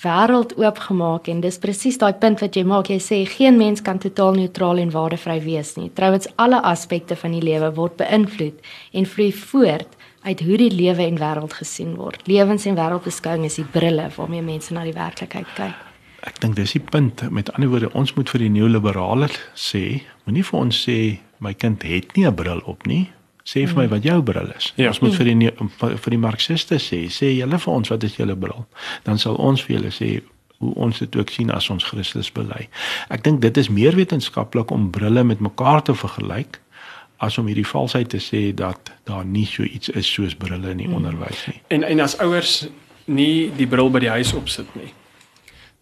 wêreld 0.03 0.55
oopgemaak 0.55 1.27
en 1.27 1.41
dis 1.43 1.57
presies 1.59 1.97
daai 1.99 2.13
punt 2.13 2.39
wat 2.39 2.55
jy 2.55 2.63
maak. 2.63 2.87
Jy 2.87 2.99
sê 3.03 3.19
geen 3.27 3.57
mens 3.57 3.81
kan 3.81 3.99
totaal 3.99 4.33
neutraal 4.39 4.77
en 4.77 4.91
waardevry 4.91 5.41
wees 5.43 5.75
nie. 5.75 5.91
Trouwens 5.93 6.27
alle 6.35 6.61
aspekte 6.61 7.15
van 7.15 7.35
die 7.35 7.43
lewe 7.43 7.73
word 7.75 7.97
beïnvloed 7.99 8.59
en 8.91 9.05
vloei 9.05 9.31
voort 9.33 9.98
uit 10.21 10.39
hoe 10.39 10.57
die 10.57 10.71
lewe 10.71 11.05
en 11.05 11.19
wêreld 11.19 11.53
gesien 11.53 11.95
word. 11.95 12.25
Lewens 12.27 12.65
en 12.65 12.75
wêreldbeskouing 12.75 13.45
is 13.47 13.59
die 13.59 13.67
brille 13.67 14.09
waarmee 14.15 14.41
mense 14.41 14.73
na 14.73 14.83
die 14.83 14.95
werklikheid 14.95 15.53
kyk. 15.55 15.85
Ek 16.27 16.41
dink 16.43 16.57
dis 16.57 16.75
die 16.75 16.83
punt. 16.83 17.23
Met 17.31 17.51
ander 17.55 17.71
woorde, 17.71 17.91
ons 17.95 18.13
moet 18.17 18.29
vir 18.29 18.43
die 18.43 18.51
neoliberale 18.51 19.29
sê, 19.55 20.01
moenie 20.25 20.43
vir 20.43 20.59
ons 20.59 20.81
sê 20.87 20.97
my 21.39 21.53
kind 21.55 21.83
het 21.87 22.15
nie 22.17 22.27
'n 22.27 22.35
bril 22.35 22.59
op 22.65 22.85
nie. 22.85 23.09
Sê 23.45 23.65
vir 23.65 23.75
my 23.75 23.85
mm. 23.85 23.89
wat 23.89 24.03
jou 24.03 24.21
bril 24.23 24.51
is. 24.57 24.73
Ja. 24.75 24.87
Ons 24.87 24.99
moet 24.99 25.15
vir 25.15 25.25
die 25.25 25.51
vir 25.79 26.11
die 26.11 26.21
marxiste 26.21 26.75
sê, 26.75 27.07
sê 27.09 27.31
julle 27.33 27.57
vir 27.57 27.73
ons 27.73 27.89
wat 27.89 28.03
is 28.03 28.15
julle 28.15 28.35
bril? 28.35 28.67
Dan 29.03 29.17
sal 29.17 29.35
ons 29.35 29.63
vir 29.63 29.77
julle 29.77 29.91
sê 29.91 30.21
hoe 30.59 30.73
ons 30.75 30.99
dit 30.99 31.15
ook 31.15 31.29
sien 31.29 31.51
as 31.51 31.69
ons 31.69 31.83
Christus 31.83 32.31
bely. 32.31 32.67
Ek 33.09 33.23
dink 33.23 33.41
dit 33.41 33.57
is 33.57 33.69
meer 33.69 33.95
wetenskaplik 33.95 34.71
om 34.71 34.91
brille 34.91 35.23
met 35.23 35.39
mekaar 35.39 35.81
te 35.81 35.95
vergelyk 35.95 36.59
as 37.19 37.37
om 37.37 37.49
hierdie 37.51 37.67
valsheid 37.67 38.09
te 38.09 38.19
sê 38.23 38.49
dat 38.55 38.91
daar 39.09 39.25
nie 39.25 39.45
so 39.45 39.63
iets 39.63 39.89
is 39.89 40.07
soos 40.07 40.35
brille 40.39 40.71
in 40.71 40.79
die 40.79 40.87
hmm. 40.87 40.95
onderwys 41.01 41.45
nie. 41.51 41.59
En 41.67 41.83
en 41.83 41.99
as 41.99 42.17
ouers 42.23 42.53
nie 43.05 43.51
die 43.57 43.67
bril 43.67 43.91
by 43.91 43.99
die 44.05 44.11
huis 44.13 44.33
opsit 44.37 44.69
nie, 44.79 44.91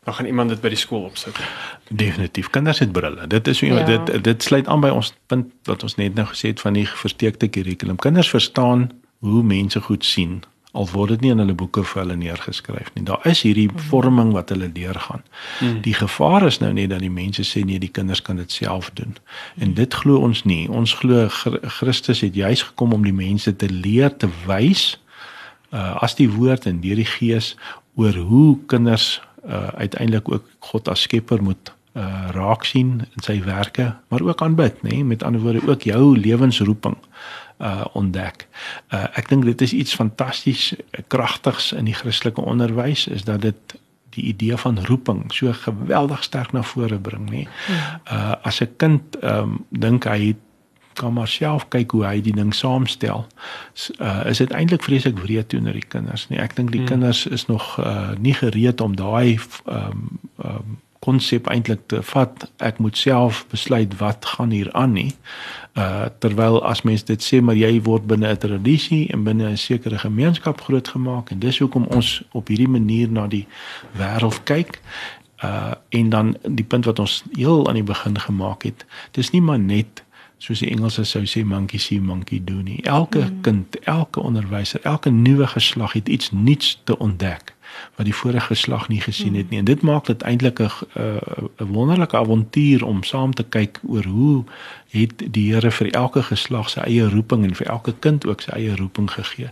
dan 0.07 0.17
gaan 0.17 0.25
iemand 0.25 0.49
dit 0.49 0.61
by 0.63 0.71
die 0.73 0.79
skool 0.79 1.05
opsit. 1.09 1.37
Definitief. 1.89 2.49
Kinders 2.49 2.79
het 2.79 2.91
brille. 2.95 3.27
Dit 3.27 3.47
is 3.47 3.59
ja. 3.59 3.83
dit 3.85 4.23
dit 4.23 4.43
sluit 4.43 4.67
aan 4.67 4.81
by 4.81 4.89
ons 4.95 5.13
punt 5.27 5.51
wat 5.69 5.83
ons 5.83 5.97
net 6.01 6.15
nou 6.15 6.25
gesê 6.31 6.53
het 6.55 6.63
van 6.63 6.77
die 6.79 6.87
versteekte 6.87 7.47
kurrikulum. 7.47 7.99
Kinders 8.01 8.29
verstaan 8.33 8.89
hoe 9.19 9.43
mense 9.43 9.81
goed 9.81 10.05
sien 10.05 10.41
al 10.71 10.87
word 10.91 11.15
dit 11.15 11.21
nie 11.25 11.31
in 11.31 11.41
hulle 11.41 11.55
boeke 11.57 11.83
vir 11.87 12.01
hulle 12.01 12.17
neergeskryf 12.19 12.89
nie. 12.95 13.05
Daar 13.07 13.23
is 13.29 13.41
hierdie 13.45 13.67
mhm. 13.69 13.87
vorming 13.89 14.33
wat 14.35 14.51
hulle 14.53 14.69
deurgaan. 14.71 15.23
Hmm. 15.59 15.79
Die 15.85 15.95
gevaar 15.95 16.45
is 16.47 16.59
nou 16.59 16.73
net 16.75 16.91
dat 16.91 17.03
die 17.03 17.13
mense 17.13 17.45
sê 17.47 17.63
nee, 17.65 17.79
die 17.79 17.91
kinders 17.91 18.21
kan 18.21 18.41
dit 18.41 18.51
self 18.51 18.91
doen. 18.99 19.15
En 19.57 19.73
dit 19.77 19.99
glo 20.03 20.21
ons 20.27 20.43
nie. 20.43 20.67
Ons 20.69 20.93
glo 20.99 21.27
Christus 21.79 22.21
het 22.25 22.35
juis 22.35 22.65
gekom 22.71 22.93
om 22.93 23.07
die 23.07 23.15
mense 23.15 23.55
te 23.55 23.69
leer 23.71 24.13
te 24.17 24.29
wys 24.45 24.95
uh 25.75 25.97
as 26.03 26.15
die 26.15 26.29
woord 26.31 26.65
en 26.69 26.79
deur 26.79 26.95
die 26.95 27.07
gees 27.07 27.55
oor 27.99 28.15
hoe 28.15 28.57
kinders 28.71 29.17
uh 29.43 29.67
uiteindelik 29.75 30.29
ook 30.31 30.45
God 30.69 30.87
as 30.87 31.01
skepper 31.07 31.43
moet 31.43 31.73
uh 31.97 32.29
raak 32.35 32.63
sien 32.63 33.01
in 33.15 33.25
sy 33.25 33.39
werke, 33.43 33.95
maar 34.07 34.21
ook 34.21 34.41
aanbid, 34.41 34.83
nê, 34.83 34.99
nee? 34.99 35.03
met 35.03 35.23
ander 35.23 35.41
woorde 35.41 35.65
ook 35.67 35.81
jou 35.81 36.17
lewensroeping 36.17 36.95
uh 37.57 37.85
ontdek. 37.93 38.47
Uh 38.93 39.05
ek 39.17 39.29
dink 39.29 39.45
dit 39.45 39.61
is 39.61 39.73
iets 39.73 39.95
fantasties 39.95 40.73
kragtigs 41.07 41.71
in 41.71 41.85
die 41.85 41.97
Christelike 41.97 42.41
onderwys 42.41 43.07
is 43.07 43.23
dat 43.23 43.41
dit 43.41 43.77
die 44.17 44.25
idee 44.33 44.57
van 44.57 44.85
roeping 44.85 45.33
so 45.33 45.53
geweldig 45.53 46.23
sterk 46.23 46.51
na 46.51 46.63
vore 46.63 46.99
bring, 46.99 47.29
nê. 47.29 47.47
Uh 48.11 48.35
as 48.41 48.61
'n 48.61 48.73
kind 48.77 49.19
ehm 49.21 49.43
um, 49.43 49.65
dink 49.69 50.05
hy 50.05 50.35
kan 50.97 51.13
maar 51.13 51.27
self 51.27 51.67
kyk 51.69 51.91
hoe 51.91 52.05
hy 52.05 52.21
die 52.21 52.33
ding 52.33 52.53
saamstel. 52.55 53.27
Uh 53.99 54.25
is 54.25 54.37
dit 54.37 54.51
eintlik 54.51 54.83
vreeslik 54.83 55.19
wreed 55.19 55.49
teenoor 55.49 55.77
die 55.77 55.85
kinders, 55.87 56.27
nê. 56.29 56.41
Ek 56.41 56.55
dink 56.55 56.71
die 56.71 56.79
hmm. 56.81 56.89
kinders 56.89 57.25
is 57.25 57.45
nog 57.45 57.77
uh 57.79 58.17
nie 58.17 58.33
gereed 58.33 58.81
om 58.81 58.95
daai 58.95 59.37
ehm 59.37 59.75
um, 59.77 60.19
ehm 60.37 60.55
um, 60.55 60.77
konsep 60.99 61.47
eintlik 61.47 61.79
te 61.85 62.01
vat. 62.03 62.51
Ek 62.57 62.77
moet 62.77 62.97
self 62.97 63.45
besluit 63.51 63.97
wat 63.99 64.25
gaan 64.25 64.51
hier 64.51 64.71
aan 64.73 64.95
nie. 64.97 65.11
Uh 65.77 66.05
terwyl 66.19 66.59
as 66.65 66.81
mens 66.81 67.03
dit 67.05 67.23
sê 67.23 67.41
maar 67.41 67.57
jy 67.57 67.81
word 67.85 68.07
binne 68.07 68.31
'n 68.31 68.37
tradisie 68.37 69.07
en 69.13 69.23
binne 69.23 69.49
'n 69.49 69.57
sekere 69.57 69.97
gemeenskap 69.97 70.61
grootgemaak 70.61 71.31
en 71.31 71.39
dis 71.39 71.59
hoekom 71.59 71.85
ons 71.89 72.23
op 72.31 72.47
hierdie 72.47 72.67
manier 72.69 73.11
na 73.11 73.27
die 73.27 73.47
wêreld 73.97 74.43
kyk. 74.43 74.81
Uh 75.43 75.73
en 75.89 76.09
dan 76.09 76.35
die 76.41 76.65
punt 76.65 76.85
wat 76.85 76.99
ons 76.99 77.23
heel 77.33 77.67
aan 77.67 77.79
die 77.79 77.83
begin 77.83 78.19
gemaak 78.19 78.63
het. 78.63 78.85
Dis 79.11 79.31
nie 79.31 79.41
maar 79.41 79.59
net 79.59 80.03
soos 80.37 80.59
die 80.59 80.69
Engelse 80.69 81.03
sou 81.03 81.25
sê 81.25 81.43
monkey 81.45 81.79
see 81.79 82.01
monkey 82.01 82.41
do 82.43 82.61
nie. 82.61 82.83
Elke 82.83 83.19
mm. 83.19 83.41
kind, 83.41 83.79
elke 83.83 84.19
onderwyser, 84.19 84.81
elke 84.81 85.09
nuwe 85.09 85.47
geslag 85.47 85.93
het 85.93 86.09
iets 86.09 86.31
nuuts 86.31 86.81
te 86.83 86.97
ontdek 86.97 87.56
wat 87.95 88.05
die 88.05 88.15
vorige 88.15 88.47
geslag 88.47 88.87
nie 88.87 89.01
gesien 89.01 89.35
het 89.35 89.49
nie. 89.49 89.59
En 89.59 89.65
dit 89.65 89.81
maak 89.81 90.05
dit 90.05 90.21
eintlik 90.21 90.59
'n 90.59 90.71
'n 91.57 91.71
wonderlike 91.71 92.17
avontuur 92.17 92.85
om 92.85 93.03
saam 93.03 93.33
te 93.33 93.43
kyk 93.43 93.79
oor 93.87 94.03
hoe 94.03 94.43
het 94.89 95.23
die 95.31 95.53
Here 95.53 95.71
vir 95.71 95.91
elke 95.91 96.23
geslag 96.23 96.69
sy 96.69 96.79
eie 96.79 97.09
roeping 97.09 97.43
en 97.43 97.55
vir 97.55 97.67
elke 97.67 97.93
kind 97.99 98.25
ook 98.27 98.41
sy 98.41 98.51
eie 98.51 98.75
roeping 98.75 99.11
gegee. 99.11 99.49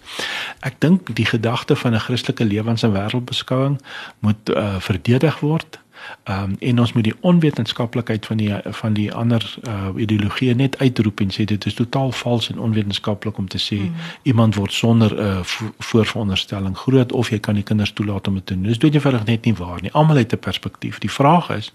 Ek 0.59 0.79
dink 0.79 1.15
die 1.15 1.25
gedagte 1.25 1.75
van 1.75 1.93
'n 1.93 1.99
Christelike 1.99 2.45
lewens- 2.45 2.83
en 2.83 2.91
wêreldbeskouing 2.91 3.81
moet 4.19 4.49
uh, 4.49 4.79
verdedig 4.79 5.39
word 5.39 5.79
Ehm 6.23 6.43
um, 6.43 6.55
en 6.59 6.79
ons 6.79 6.93
moet 6.93 7.03
die 7.03 7.15
onwetenskaplikheid 7.19 8.25
van 8.25 8.37
die 8.37 8.53
van 8.63 8.93
die 8.93 9.13
ander 9.13 9.57
uh 9.67 9.87
ideologieë 9.95 10.55
net 10.55 10.77
uitroep 10.79 11.19
en 11.19 11.31
sê 11.31 11.45
dit 11.45 11.65
is 11.65 11.73
totaal 11.73 12.11
vals 12.11 12.49
en 12.49 12.59
onwetenskaplik 12.59 13.37
om 13.37 13.47
te 13.47 13.59
sê 13.61 13.79
mm. 13.79 13.93
iemand 14.23 14.55
word 14.55 14.73
sonder 14.73 15.15
'n 15.15 15.19
uh, 15.19 15.43
voorveronderstelling 15.79 16.77
groot 16.77 17.11
of 17.11 17.29
jy 17.29 17.39
kan 17.39 17.55
die 17.55 17.63
kinders 17.63 17.93
toelaat 17.93 18.27
om 18.27 18.33
dit 18.33 18.45
te 18.45 18.53
doen. 18.53 18.63
Dis 18.63 18.79
doodjevoudig 18.79 19.25
net 19.25 19.45
nie 19.45 19.55
waar 19.55 19.81
nie. 19.81 19.91
Almal 19.91 20.15
het 20.15 20.33
'n 20.33 20.39
perspektief. 20.39 20.99
Die 20.99 21.11
vraag 21.11 21.49
is 21.49 21.71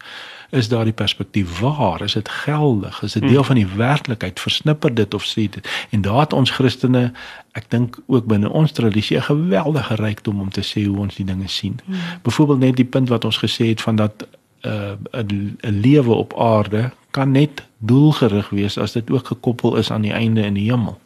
is 0.50 0.68
daardie 0.68 0.92
perspektief 0.92 1.58
waar? 1.60 2.02
Is 2.02 2.12
dit 2.12 2.28
geldig? 2.28 3.02
Is 3.02 3.12
dit 3.12 3.22
deel 3.22 3.36
hmm. 3.36 3.44
van 3.44 3.54
die 3.54 3.66
werklikheid? 3.66 4.40
Versnipper 4.40 4.94
dit 4.94 5.14
of 5.14 5.24
sê 5.24 5.46
dit? 5.50 5.86
En 5.90 6.00
daar 6.00 6.20
het 6.20 6.32
ons 6.32 6.50
Christene, 6.50 7.12
ek 7.52 7.70
dink 7.70 7.98
ook 8.06 8.26
binne 8.26 8.50
ons 8.50 8.72
tradisie 8.72 9.16
'n 9.16 9.22
geweldige 9.22 9.94
rykdom 9.94 10.40
om 10.40 10.50
te 10.50 10.62
sê 10.62 10.86
hoe 10.86 10.98
ons 10.98 11.14
die 11.14 11.24
dinge 11.24 11.48
sien. 11.48 11.80
Hmm. 11.84 11.96
Byvoorbeeld 12.22 12.58
net 12.58 12.76
die 12.76 12.84
punt 12.84 13.08
wat 13.08 13.24
ons 13.24 13.38
gesê 13.38 13.68
het 13.68 13.80
van 13.80 13.96
dat 13.96 14.26
uh, 14.60 14.92
'n 15.12 15.56
'n 15.60 15.80
lewe 15.80 16.12
op 16.12 16.38
aarde 16.38 16.90
kan 17.10 17.30
net 17.30 17.62
doelgerig 17.78 18.48
wees 18.50 18.78
as 18.78 18.92
dit 18.92 19.10
ook 19.10 19.26
gekoppel 19.26 19.76
is 19.76 19.90
aan 19.90 20.02
die 20.02 20.12
einde 20.12 20.42
in 20.42 20.54
die 20.54 20.70
hemel. 20.70 21.00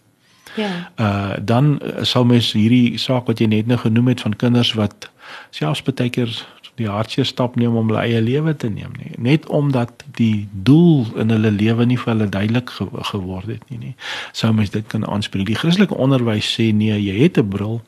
Ja. 0.55 0.93
Uh 0.97 1.33
dan 1.43 1.81
sal 2.01 2.25
mens 2.25 2.53
hierdie 2.53 2.99
saak 2.99 3.27
wat 3.27 3.39
jy 3.39 3.47
net 3.47 3.67
nou 3.67 3.79
genoem 3.79 4.09
het 4.09 4.21
van 4.21 4.37
kinders 4.37 4.73
wat 4.73 5.11
selfs 5.51 5.83
baie 5.83 6.11
keer 6.11 6.47
die 6.81 6.89
hartseer 6.91 7.27
stap 7.27 7.55
neem 7.57 7.77
om 7.79 7.91
hulle 7.91 8.03
eie 8.03 8.21
lewe 8.23 8.55
te 8.57 8.69
neem 8.69 8.95
nie. 8.99 9.13
Net 9.23 9.47
omdat 9.47 10.03
die 10.19 10.49
doel 10.67 11.07
in 11.23 11.31
hulle 11.31 11.53
lewe 11.55 11.87
nie 11.87 11.99
vir 12.01 12.13
hulle 12.15 12.29
duidelik 12.29 12.73
ge 12.75 12.87
geword 13.11 13.53
het 13.53 13.63
nie 13.71 13.79
nie. 13.79 13.93
Sou 14.33 14.51
mens 14.53 14.73
dit 14.75 14.87
kan 14.91 15.07
aanspreek 15.07 15.47
die 15.47 15.59
Christelike 15.59 15.95
onderwys 15.95 16.49
sê 16.57 16.71
nee 16.75 16.99
jy 16.99 17.17
het 17.23 17.39
'n 17.39 17.49
bril. 17.49 17.81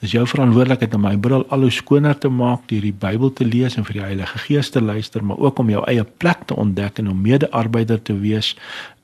Dis 0.00 0.12
jou 0.12 0.26
verantwoordelikheid 0.26 0.94
om 0.94 1.00
my 1.06 1.16
bril 1.16 1.46
al 1.48 1.60
hoe 1.60 1.70
skoner 1.70 2.18
te 2.18 2.28
maak 2.28 2.66
deur 2.68 2.80
die 2.80 2.92
Bybel 2.92 3.32
te 3.32 3.44
lees 3.44 3.76
en 3.76 3.84
vir 3.84 3.92
die 3.92 4.06
Heilige 4.06 4.38
Gees 4.38 4.70
te 4.70 4.80
luister 4.80 5.24
maar 5.24 5.38
ook 5.38 5.58
om 5.58 5.70
jou 5.70 5.84
eie 5.86 6.04
plek 6.04 6.46
te 6.46 6.56
ontdek 6.56 6.98
en 6.98 7.08
om 7.08 7.20
mede-arbeider 7.20 8.02
te 8.02 8.18
wees 8.18 8.56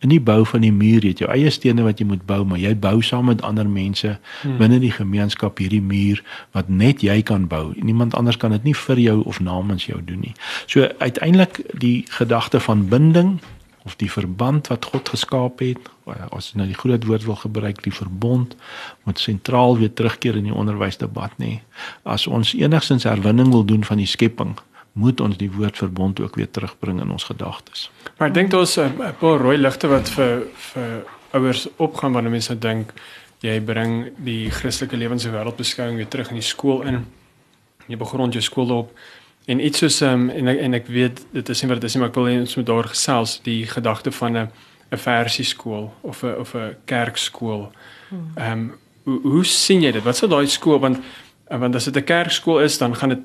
in 0.05 0.13
die 0.13 0.21
bou 0.23 0.45
van 0.47 0.63
die 0.63 0.73
muur 0.73 1.03
jy 1.03 1.13
het 1.15 1.23
jou 1.25 1.31
eie 1.33 1.51
stene 1.51 1.83
wat 1.87 1.99
jy 1.99 2.07
moet 2.07 2.25
bou 2.27 2.45
maar 2.47 2.61
jy 2.63 2.75
bou 2.79 3.03
saam 3.03 3.27
met 3.31 3.43
ander 3.47 3.69
mense 3.69 4.15
hmm. 4.15 4.57
binne 4.61 4.79
die 4.83 4.93
gemeenskap 4.95 5.59
hierdie 5.59 5.83
muur 5.83 6.23
wat 6.57 6.71
net 6.71 7.03
jy 7.03 7.21
kan 7.23 7.49
bou. 7.51 7.73
Niemand 7.77 8.15
anders 8.15 8.39
kan 8.39 8.55
dit 8.55 8.71
nie 8.71 8.77
vir 8.87 9.03
jou 9.03 9.21
of 9.27 9.41
namens 9.41 9.89
jou 9.91 10.01
doen 10.05 10.23
nie. 10.23 10.35
So 10.67 10.87
uiteindelik 10.99 11.63
die 11.79 12.05
gedagte 12.15 12.61
van 12.61 12.87
binding 12.89 13.39
of 13.89 13.97
die 13.97 14.11
verband 14.11 14.69
wat 14.69 14.85
God 14.85 15.09
geskaap 15.09 15.63
het 15.65 15.89
as 16.35 16.51
jy 16.51 16.61
nou 16.61 16.69
die 16.69 16.79
groot 16.79 17.05
woord 17.09 17.27
wil 17.29 17.39
gebruik 17.41 17.83
die 17.85 17.95
verbond 17.95 18.55
moet 19.09 19.21
sentraal 19.23 19.79
weer 19.81 19.93
terugkeer 19.93 20.39
in 20.41 20.49
die 20.51 20.57
onderwysdebat 20.57 21.37
nê 21.43 21.59
as 22.17 22.27
ons 22.27 22.55
enigstens 22.59 23.07
herwinning 23.09 23.53
wil 23.55 23.65
doen 23.69 23.85
van 23.89 24.03
die 24.03 24.09
skepping 24.09 24.57
moet 24.99 25.21
ons 25.21 25.39
die 25.39 25.51
woord 25.53 25.79
verbond 25.79 26.21
ook 26.21 26.37
weer 26.41 26.51
terugbring 26.51 27.01
in 27.01 27.11
ons 27.15 27.29
gedagtes. 27.31 27.87
Maar 28.19 28.29
ek 28.29 28.35
dink 28.35 28.51
daar's 28.51 28.79
'n 28.79 29.15
paar 29.21 29.39
rooi 29.39 29.57
ligte 29.57 29.89
wat 29.89 30.09
vir 30.09 30.43
vir 30.73 31.05
ouers 31.33 31.69
opgaan 31.77 32.13
wanneer 32.13 32.33
mense 32.33 32.59
dink 32.59 32.93
jy 33.41 33.61
bring 33.61 34.13
die 34.17 34.51
Christelike 34.51 34.97
lewens 34.97 35.25
en 35.25 35.33
wêreldbeskouing 35.33 35.97
weer 35.97 36.09
terug 36.09 36.29
in 36.29 36.41
die 36.41 36.47
skool 36.47 36.83
in. 36.83 37.07
Jy 37.87 37.97
begrond 37.97 38.33
jou 38.33 38.43
skool 38.43 38.71
op 38.71 38.91
en 39.47 39.61
iets 39.65 39.79
soos 39.79 40.01
um, 40.01 40.31
en 40.31 40.49
ek, 40.49 40.59
en 40.59 40.75
ek 40.75 40.87
weet 40.87 41.23
dit 41.33 41.49
is 41.49 41.63
nie 41.63 41.69
wat 41.71 41.81
dit 41.81 41.89
is 41.89 41.95
nie 41.95 42.01
maar 42.01 42.11
ek 42.11 42.19
wil 42.19 42.27
ons 42.33 42.57
moet 42.57 42.67
daar 42.67 42.89
gesels 42.91 43.41
die 43.43 43.67
gedagte 43.67 44.13
van 44.13 44.37
'n 44.37 44.49
'n 44.91 44.97
versieskool 44.97 45.93
of 46.01 46.23
'n 46.25 46.37
of 46.41 46.55
'n 46.55 46.77
kerkskool. 46.85 47.73
Hmm. 48.09 48.33
Ehm 48.35 48.53
um, 48.53 48.75
hoe, 49.05 49.21
hoe 49.21 49.45
sien 49.45 49.83
jy 49.83 49.93
dit? 49.93 50.05
Wat 50.05 50.17
sou 50.17 50.29
daai 50.31 50.47
skool 50.47 50.79
want 50.79 50.99
want 51.49 51.75
as 51.75 51.85
dit 51.85 51.97
'n 51.97 52.05
kerkskool 52.05 52.61
is, 52.61 52.79
dan 52.79 52.97
gaan 52.97 53.09
dit 53.09 53.19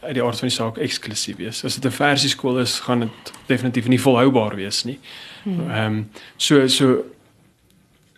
uit 0.00 0.14
die 0.14 0.22
aard 0.22 0.38
van 0.38 0.48
die 0.48 0.56
saak 0.56 0.76
eksklusief 0.76 1.36
wees. 1.36 1.64
As 1.64 1.74
dit 1.74 1.84
'n 1.84 1.96
versieskool 1.96 2.58
is, 2.58 2.80
gaan 2.80 3.00
dit 3.00 3.32
definitief 3.46 3.88
nie 3.88 4.00
volhoubaar 4.00 4.54
wees 4.54 4.84
nie. 4.84 4.98
Hmm. 5.42 5.70
Ehm 5.70 5.86
um, 5.86 6.10
so 6.36 6.66
so 6.66 7.04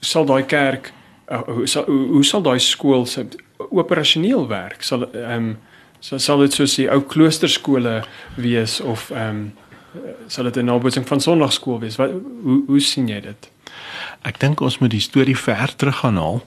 sal 0.00 0.24
daai 0.24 0.42
kerk 0.42 0.92
uh, 1.30 1.42
hoe 1.46 1.66
sal 1.66 1.84
hoe, 1.84 2.06
hoe 2.06 2.24
sal 2.24 2.42
daai 2.42 2.58
skool 2.58 3.06
se 3.06 3.26
operasioneel 3.56 4.48
werk? 4.48 4.82
Sal 4.82 5.12
ehm 5.12 5.32
um, 5.32 5.58
so 6.00 6.18
sal 6.18 6.38
dit 6.38 6.52
soos 6.52 6.74
die 6.74 6.90
ou 6.90 7.00
kloosterskole 7.00 8.02
wees 8.34 8.80
of 8.80 9.10
ehm 9.10 9.28
um, 9.28 9.52
sal 10.26 10.44
dit 10.44 10.56
'n 10.56 10.64
nabootsing 10.64 11.08
van 11.08 11.20
sonnaarskool 11.20 11.80
wees? 11.80 11.96
Wat 11.96 12.10
hoe 12.42 12.62
hoe 12.66 12.80
sien 12.80 13.08
jy 13.08 13.20
dit? 13.20 13.50
Ek 14.22 14.40
dink 14.40 14.60
ons 14.60 14.78
moet 14.78 14.90
die 14.90 15.00
storie 15.00 15.36
ver 15.36 15.76
terug 15.76 15.96
gaan 15.96 16.16
haal 16.16 16.42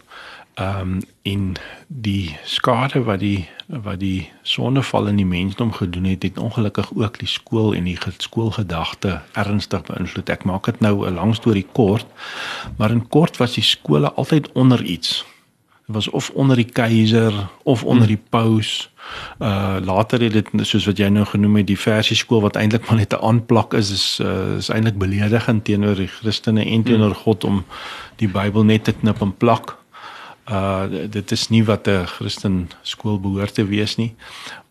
ehm 0.56 0.80
um, 0.80 1.00
in 1.22 1.56
die 1.88 2.38
skade 2.44 3.04
wat 3.04 3.20
die 3.20 3.48
wat 3.68 4.00
die 4.00 4.32
sonneval 4.42 5.08
in 5.08 5.16
die 5.16 5.26
mensdom 5.26 5.72
gedoen 5.74 6.04
het, 6.04 6.24
het 6.24 6.38
ongelukkig 6.38 6.92
ook 6.96 7.20
die 7.20 7.28
skool 7.28 7.74
en 7.74 7.84
die 7.84 7.98
skoolgedagte 8.18 9.22
ernstig 9.34 9.84
beïnvloed. 9.84 10.30
Ek 10.30 10.44
maak 10.44 10.66
dit 10.66 10.80
nou 10.80 11.08
'n 11.08 11.14
lang 11.14 11.36
storie 11.36 11.68
kort, 11.72 12.06
maar 12.78 12.92
in 12.92 13.08
kort 13.08 13.38
was 13.38 13.54
die 13.54 13.64
skole 13.64 14.12
altyd 14.12 14.52
onder 14.52 14.84
iets. 14.84 15.26
Dit 15.86 15.96
was 15.96 16.10
of 16.10 16.30
onder 16.30 16.56
die 16.56 16.72
keiser 16.72 17.34
of 17.64 17.84
onder 17.84 18.08
die 18.08 18.22
paus. 18.30 18.90
Uh 19.40 19.78
later 19.84 20.22
het 20.22 20.34
dit 20.34 20.50
soos 20.62 20.86
wat 20.86 20.98
jy 20.98 21.08
nou 21.08 21.26
genoem 21.26 21.56
het 21.56 21.68
die 21.68 21.80
versie 21.80 22.16
skool 22.16 22.42
wat 22.42 22.56
eintlik 22.56 22.88
maar 22.88 22.98
net 22.98 23.14
'n 23.14 23.22
aanplak 23.22 23.74
is 23.74 23.92
is 23.92 24.20
uh, 24.22 24.56
is 24.58 24.70
eintlik 24.70 24.98
beledigend 24.98 25.64
teenoor 25.64 25.96
die 25.96 26.08
Christene 26.08 26.66
en 26.66 26.84
teenoor 26.84 27.16
God 27.16 27.44
om 27.44 27.66
die 28.16 28.28
Bybel 28.28 28.64
net 28.64 28.84
te 28.84 28.94
knip 28.94 29.22
en 29.22 29.38
plak 29.38 29.78
uh 30.50 30.86
dit 31.10 31.32
is 31.32 31.50
nie 31.50 31.64
wat 31.64 31.88
'n 31.88 32.06
Christen 32.06 32.70
skool 32.82 33.20
behoort 33.20 33.54
te 33.54 33.66
wees 33.66 33.96
nie 33.96 34.16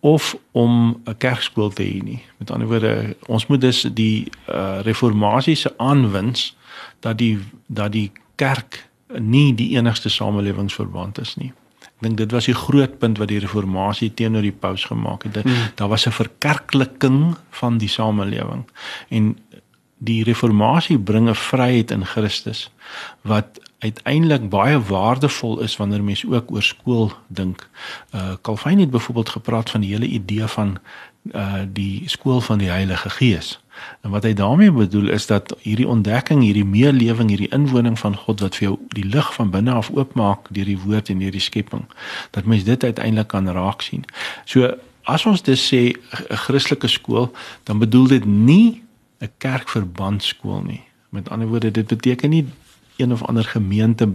of 0.01 0.37
om 0.53 1.01
'n 1.05 1.17
kerkskool 1.19 1.71
te 1.71 1.83
hê 1.83 2.03
nie. 2.03 2.23
Met 2.39 2.51
ander 2.51 2.69
woorde, 2.69 3.17
ons 3.27 3.47
moet 3.47 3.61
dus 3.61 3.83
die 3.83 4.31
uh 4.49 4.81
reformatie 4.83 5.55
se 5.55 5.75
aanwins 5.77 6.57
dat 7.01 7.19
die 7.19 7.39
dat 7.67 7.93
die 7.93 8.13
kerk 8.35 8.89
nie 9.19 9.55
die 9.55 9.77
enigste 9.77 10.09
samelewingsverband 10.09 11.19
is 11.19 11.37
nie. 11.37 11.53
Ek 11.81 12.01
dink 12.01 12.17
dit 12.17 12.31
was 12.31 12.45
die 12.45 12.55
groot 12.55 12.99
punt 12.99 13.19
wat 13.19 13.29
die 13.29 13.39
reformatie 13.39 14.15
teenoor 14.15 14.43
die 14.43 14.53
paus 14.53 14.85
gemaak 14.85 15.23
het. 15.23 15.43
Hmm. 15.43 15.55
Daar 15.75 15.89
was 15.89 16.07
'n 16.07 16.11
verkerkliking 16.11 17.37
van 17.51 17.79
die 17.79 17.89
samelewing 17.89 18.65
en 19.09 19.37
die 19.99 20.25
reformatie 20.25 20.99
bring 20.99 21.29
'n 21.29 21.35
vryheid 21.35 21.91
in 21.91 22.05
Christus 22.05 22.71
wat 23.23 23.61
uiteindelik 23.85 24.49
baie 24.49 24.81
waardevol 24.81 25.61
is 25.61 25.77
wanneer 25.77 26.05
mens 26.05 26.25
ook 26.27 26.51
oor 26.51 26.63
skool 26.63 27.13
dink. 27.29 27.69
Uh 28.15 28.33
Calvin 28.43 28.79
het 28.79 28.91
byvoorbeeld 28.91 29.29
gepraat 29.29 29.71
van 29.71 29.81
die 29.81 29.91
hele 29.91 30.07
idee 30.07 30.47
van 30.47 30.79
uh 31.33 31.63
die 31.73 32.03
skool 32.09 32.41
van 32.41 32.59
die 32.59 32.69
Heilige 32.69 33.11
Gees. 33.11 33.61
En 34.01 34.11
wat 34.11 34.23
hy 34.23 34.33
daarmee 34.33 34.73
bedoel 34.73 35.09
is 35.09 35.27
dat 35.27 35.53
hierdie 35.61 35.89
ontdekking, 35.89 36.43
hierdie 36.43 36.65
meelewing, 36.65 37.29
hierdie 37.29 37.51
inwoning 37.53 37.99
van 37.99 38.17
God 38.17 38.41
wat 38.41 38.57
vir 38.57 38.69
jou 38.69 38.79
die 38.97 39.05
lig 39.05 39.35
van 39.35 39.51
binne 39.51 39.73
af 39.73 39.91
oopmaak 39.91 40.49
deur 40.49 40.71
die 40.71 40.79
woord 40.79 41.11
en 41.11 41.19
deur 41.19 41.35
die 41.35 41.43
skepping, 41.43 41.85
dat 42.31 42.45
mens 42.45 42.65
dit 42.65 42.85
uiteindelik 42.85 43.29
kan 43.29 43.51
raak 43.51 43.83
sien. 43.83 44.05
So 44.45 44.73
as 45.05 45.27
ons 45.27 45.43
dis 45.43 45.61
sê 45.73 45.93
'n 45.93 46.37
Christelike 46.47 46.89
skool, 46.89 47.33
dan 47.65 47.79
bedoel 47.79 48.07
dit 48.07 48.25
nie 48.25 48.83
'n 49.21 49.31
kerkverbandskool 49.39 50.63
nie. 50.63 50.83
Met 51.09 51.31
ander 51.31 51.49
woorde, 51.49 51.71
dit 51.71 51.87
beteken 51.87 52.31
nie 52.31 52.47
een 52.97 53.13
of 53.13 53.23
ander 53.23 53.45
gemeente 53.45 54.09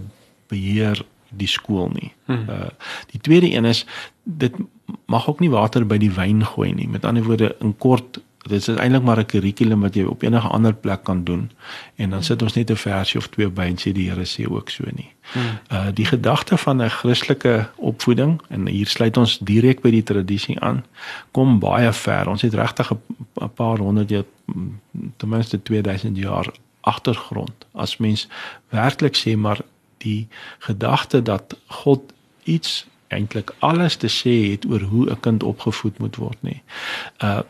beheer 0.48 1.06
die 1.30 1.48
skool 1.48 1.92
nie. 1.94 2.14
Hmm. 2.26 2.46
Uh 2.50 2.70
die 3.12 3.22
tweede 3.22 3.52
een 3.52 3.66
is 3.66 3.86
dit 4.24 4.56
mag 5.06 5.30
ook 5.30 5.40
nie 5.40 5.50
water 5.50 5.86
by 5.86 5.98
die 5.98 6.12
wyn 6.12 6.46
gooi 6.46 6.74
nie. 6.74 6.88
Met 6.90 7.06
ander 7.06 7.24
woorde, 7.24 7.56
in 7.60 7.78
kort 7.78 8.20
dit 8.50 8.68
is 8.68 8.68
eintlik 8.68 9.04
maar 9.04 9.20
'n 9.20 9.26
kurrikulum 9.26 9.82
wat 9.82 9.96
jy 9.96 10.04
op 10.04 10.22
enige 10.24 10.48
ander 10.48 10.74
plek 10.74 11.04
kan 11.04 11.24
doen 11.24 11.52
en 11.96 12.10
dan 12.10 12.24
sit 12.24 12.42
ons 12.42 12.54
net 12.54 12.72
'n 12.72 12.76
versie 12.76 13.20
of 13.20 13.28
twee 13.28 13.50
by 13.50 13.62
en 13.62 13.78
sê 13.78 13.92
die 13.92 14.10
Here 14.10 14.26
sê 14.26 14.50
ook 14.50 14.70
so 14.70 14.84
nie. 14.96 15.12
Hmm. 15.34 15.60
Uh 15.72 15.88
die 15.94 16.06
gedagte 16.06 16.58
van 16.58 16.82
'n 16.82 16.90
Christelike 16.90 17.70
opvoeding 17.76 18.42
en 18.48 18.68
hier 18.68 18.88
sluit 18.88 19.18
ons 19.18 19.38
direk 19.38 19.82
by 19.82 19.90
die 19.90 20.04
tradisie 20.04 20.60
aan 20.60 20.86
kom 21.32 21.60
baie 21.60 21.94
ver. 21.94 22.28
Ons 22.28 22.42
het 22.42 22.54
regtig 22.54 22.92
'n 22.92 23.54
paar 23.54 23.78
honderd 23.78 24.10
jaar 24.10 24.26
ten 25.18 25.30
minste 25.30 25.62
2000 25.62 26.18
jaar 26.18 26.52
agtergrond. 26.82 27.66
As 27.72 27.98
mens 27.98 28.28
werklik 28.70 29.18
sê 29.18 29.36
maar 29.38 29.62
die 29.98 30.28
gedagte 30.60 31.22
dat 31.22 31.58
God 31.68 32.14
iets 32.44 32.88
eintlik 33.08 33.54
alles 33.60 33.96
te 33.96 34.08
sê 34.08 34.52
het 34.52 34.66
oor 34.70 34.82
hoe 34.82 35.10
'n 35.10 35.20
kind 35.20 35.44
opgevoed 35.44 35.98
moet 35.98 36.16
word 36.16 36.38
nie. 36.42 36.62
Uh 37.24 37.42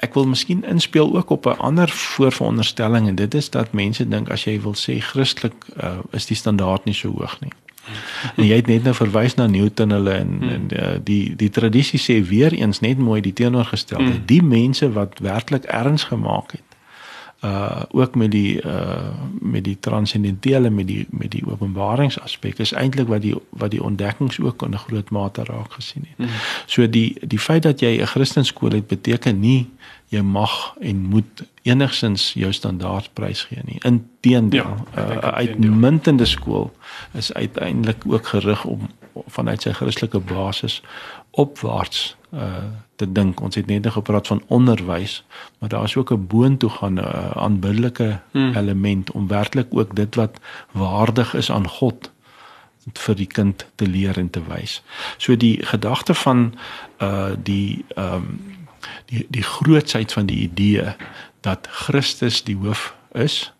ek 0.00 0.14
wil 0.14 0.26
miskien 0.26 0.64
inspel 0.64 1.16
ook 1.16 1.30
op 1.30 1.46
'n 1.46 1.58
ander 1.58 1.88
voorveronderstelling 1.88 3.08
en 3.08 3.14
dit 3.14 3.34
is 3.34 3.50
dat 3.50 3.72
mense 3.72 4.08
dink 4.08 4.30
as 4.30 4.44
jy 4.44 4.60
wil 4.60 4.74
sê 4.74 4.98
Christelik 4.98 5.66
uh, 5.82 5.98
is 6.10 6.26
die 6.26 6.36
standaard 6.36 6.84
nie 6.84 6.94
so 6.94 7.08
hoog 7.08 7.40
nie. 7.40 7.52
En 8.36 8.46
jy 8.46 8.56
het 8.56 8.66
net 8.66 8.82
nou 8.82 8.94
verwys 8.94 9.34
na 9.34 9.46
Newton 9.46 9.90
hulle 9.90 10.12
en, 10.12 10.36
hmm. 10.40 10.48
en 10.48 10.68
uh, 10.72 10.98
die 11.04 11.36
die 11.36 11.50
tradisie 11.50 12.00
sê 12.00 12.28
weer 12.28 12.52
eens 12.52 12.80
net 12.80 12.98
mooi 12.98 13.20
die 13.20 13.32
teenoorgestelde. 13.32 14.04
Hmm. 14.04 14.26
Die 14.26 14.42
mense 14.42 14.92
wat 14.92 15.18
werklik 15.18 15.64
erns 15.64 16.04
gemaak 16.04 16.52
het 16.52 16.69
uh 17.44 17.82
ook 17.90 18.14
met 18.14 18.30
die 18.30 18.62
uh 18.62 19.12
met 19.40 19.64
die 19.64 19.76
transcendentele 19.80 20.70
met 20.70 20.86
die 20.86 21.06
met 21.10 21.30
die 21.30 21.46
openbaringsaspek 21.46 22.58
is 22.58 22.72
eintlik 22.72 23.08
wat 23.08 23.22
die 23.22 23.34
wat 23.48 23.70
die 23.70 23.82
ontdekkings 23.82 24.40
ook 24.40 24.62
in 24.62 24.70
'n 24.70 24.78
groot 24.78 25.10
mate 25.10 25.44
raak 25.44 25.72
gesien 25.72 26.04
het. 26.08 26.18
Mm. 26.18 26.34
So 26.66 26.88
die 26.88 27.16
die 27.20 27.38
feit 27.38 27.62
dat 27.62 27.80
jy 27.80 28.00
'n 28.00 28.06
Christenskool 28.06 28.70
het 28.70 28.86
beteken 28.86 29.40
nie 29.40 29.68
jy 30.08 30.20
mag 30.20 30.74
en 30.80 30.96
moet 30.96 31.42
enigsins 31.62 32.32
jou 32.32 32.52
standaard 32.52 33.10
prys 33.12 33.42
gee 33.42 33.62
nie. 33.64 33.78
Inteendeel, 33.86 34.74
ja, 34.94 35.02
'n 35.02 35.16
uh, 35.16 35.16
uitmuntende 35.16 36.24
skool 36.24 36.72
is 37.12 37.32
uiteindelik 37.32 38.02
ook 38.06 38.26
gerig 38.26 38.64
om 38.64 38.88
vanuit 39.26 39.62
sy 39.62 39.72
Christelike 39.72 40.18
basis 40.18 40.82
opwaarts 41.30 42.16
uh 42.34 42.64
te 43.00 43.08
dink. 43.12 43.40
Ons 43.40 43.56
het 43.56 43.66
net 43.66 43.84
nog 43.86 43.96
gepraat 43.96 44.26
van 44.26 44.42
onderwys, 44.46 45.24
maar 45.58 45.68
daar 45.72 45.84
is 45.88 45.96
ook 45.96 46.12
'n 46.12 46.26
boontoe 46.26 46.70
gaan 46.70 46.94
'n 46.94 46.98
uh, 46.98 47.30
aanbiddelike 47.30 48.20
hmm. 48.30 48.54
element 48.56 49.10
om 49.10 49.28
werklik 49.28 49.66
ook 49.70 49.96
dit 49.96 50.14
wat 50.14 50.40
waardig 50.70 51.34
is 51.34 51.50
aan 51.50 51.68
God 51.68 52.10
vir 52.92 53.14
die 53.14 53.26
kind 53.26 53.66
te 53.74 53.86
leer 53.86 54.18
en 54.18 54.30
te 54.30 54.42
wys. 54.48 54.82
So 55.16 55.36
die 55.36 55.66
gedagte 55.66 56.14
van 56.14 56.54
uh 56.98 57.32
die 57.42 57.84
ehm 57.94 58.14
um, 58.14 58.58
die 59.04 59.26
die 59.28 59.42
grootsheid 59.42 60.12
van 60.12 60.26
die 60.26 60.40
idee 60.40 60.94
dat 61.40 61.68
Christus 61.70 62.44
die 62.44 62.56
hoof 62.56 62.94
is. 63.12 63.52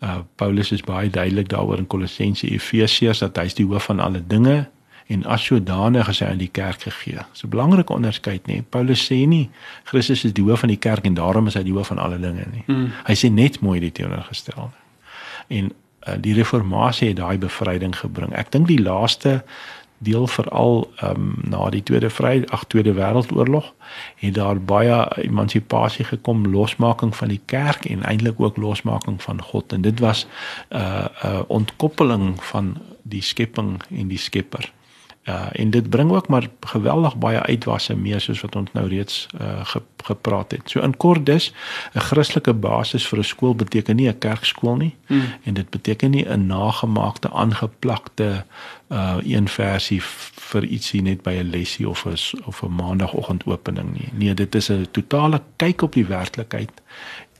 Uh 0.00 0.18
Paulus 0.34 0.72
is 0.72 0.80
baie 0.80 1.10
duidelik 1.10 1.48
daaroor 1.48 1.78
in 1.78 1.86
Kolossense 1.86 2.48
Efesiërs 2.48 3.18
dat 3.18 3.36
hy 3.36 3.44
is 3.44 3.54
die 3.54 3.66
hoof 3.66 3.84
van 3.84 4.00
alle 4.00 4.22
dinge 4.26 4.68
en 5.06 5.24
as 5.24 5.44
sodanig 5.44 6.08
is 6.08 6.20
hy 6.20 6.26
aan 6.32 6.40
die 6.40 6.50
kerk 6.52 6.82
gegee. 6.82 7.20
Dis 7.32 7.44
'n 7.44 7.48
belangrike 7.48 7.92
onderskeid 7.92 8.46
nê. 8.46 8.62
Paulus 8.68 9.04
sê 9.12 9.26
nie 9.26 9.50
Christus 9.84 10.24
is 10.24 10.32
die 10.32 10.44
hoof 10.44 10.60
van 10.60 10.68
die 10.68 10.78
kerk 10.78 11.04
en 11.04 11.14
daarom 11.14 11.46
is 11.46 11.54
hy 11.54 11.62
die 11.62 11.72
hoof 11.72 11.86
van 11.86 11.98
alle 11.98 12.18
dinge 12.18 12.46
nie. 12.52 12.64
Mm. 12.66 12.90
Hy 13.04 13.14
sê 13.14 13.30
net 13.30 13.60
mooi 13.60 13.80
die 13.80 13.92
teenoorgestelde. 13.92 14.76
En 15.48 15.72
uh, 16.08 16.14
die 16.20 16.34
reformatie 16.34 17.08
het 17.08 17.16
daai 17.16 17.38
bevryding 17.38 17.96
gebring. 17.96 18.32
Ek 18.32 18.52
dink 18.52 18.68
die 18.68 18.82
laaste 18.82 19.42
deel 20.04 20.26
veral 20.26 20.90
um, 21.02 21.34
na 21.48 21.70
die 21.70 21.82
tweede 21.82 22.10
vry 22.10 22.42
ag 22.52 22.66
tweede 22.66 22.92
wêreldoorlog 22.96 23.70
het 24.20 24.34
daar 24.34 24.60
baie 24.60 24.96
emansipasie 25.22 26.04
gekom 26.04 26.46
losmaking 26.52 27.14
van 27.16 27.28
die 27.32 27.40
kerk 27.46 27.86
en 27.88 28.02
eintlik 28.02 28.40
ook 28.40 28.56
losmaking 28.56 29.22
van 29.22 29.42
God 29.42 29.72
en 29.72 29.82
dit 29.82 30.00
was 30.00 30.26
'n 30.26 30.76
uh, 30.76 31.04
'n 31.04 31.26
uh, 31.26 31.42
ontkoppeling 31.46 32.44
van 32.44 32.76
die 33.02 33.22
skepping 33.22 33.82
en 33.90 34.08
die 34.08 34.18
skepper. 34.18 34.72
Uh 35.24 35.46
en 35.52 35.70
dit 35.70 35.90
bring 35.90 36.10
ook 36.10 36.28
maar 36.28 36.48
geweldig 36.60 37.16
baie 37.16 37.40
uitwasse 37.40 37.96
mee 37.96 38.18
soos 38.18 38.40
wat 38.40 38.56
ons 38.56 38.72
nou 38.72 38.88
reeds 38.88 39.26
uh 39.40 39.64
ge, 39.64 39.80
gepraat 40.04 40.50
het. 40.50 40.70
So 40.70 40.80
in 40.80 40.96
kort 40.96 41.26
dus 41.26 41.52
'n 41.92 42.00
Christelike 42.00 42.52
basis 42.52 43.06
vir 43.08 43.18
'n 43.18 43.24
skool 43.24 43.54
beteken 43.54 43.96
nie 43.96 44.08
'n 44.08 44.18
kerkskool 44.18 44.76
nie 44.76 44.94
hmm. 45.06 45.22
en 45.42 45.54
dit 45.54 45.70
beteken 45.70 46.10
nie 46.10 46.28
'n 46.28 46.46
nagemaakte 46.46 47.30
aangeplakte 47.30 48.44
uh 48.88 49.16
een 49.22 49.48
versie 49.48 50.02
vir 50.50 50.64
ietsie 50.64 51.02
net 51.02 51.22
by 51.22 51.30
'n 51.30 51.50
lesie 51.50 51.88
of 51.88 52.04
'n 52.06 52.16
of 52.44 52.62
'n 52.62 52.74
maandagoogendopening 52.74 53.92
nie. 53.92 54.08
Nee, 54.12 54.34
dit 54.34 54.54
is 54.54 54.70
'n 54.70 54.86
totale 54.90 55.40
kyk 55.56 55.82
op 55.82 55.92
die 55.92 56.06
werklikheid 56.06 56.82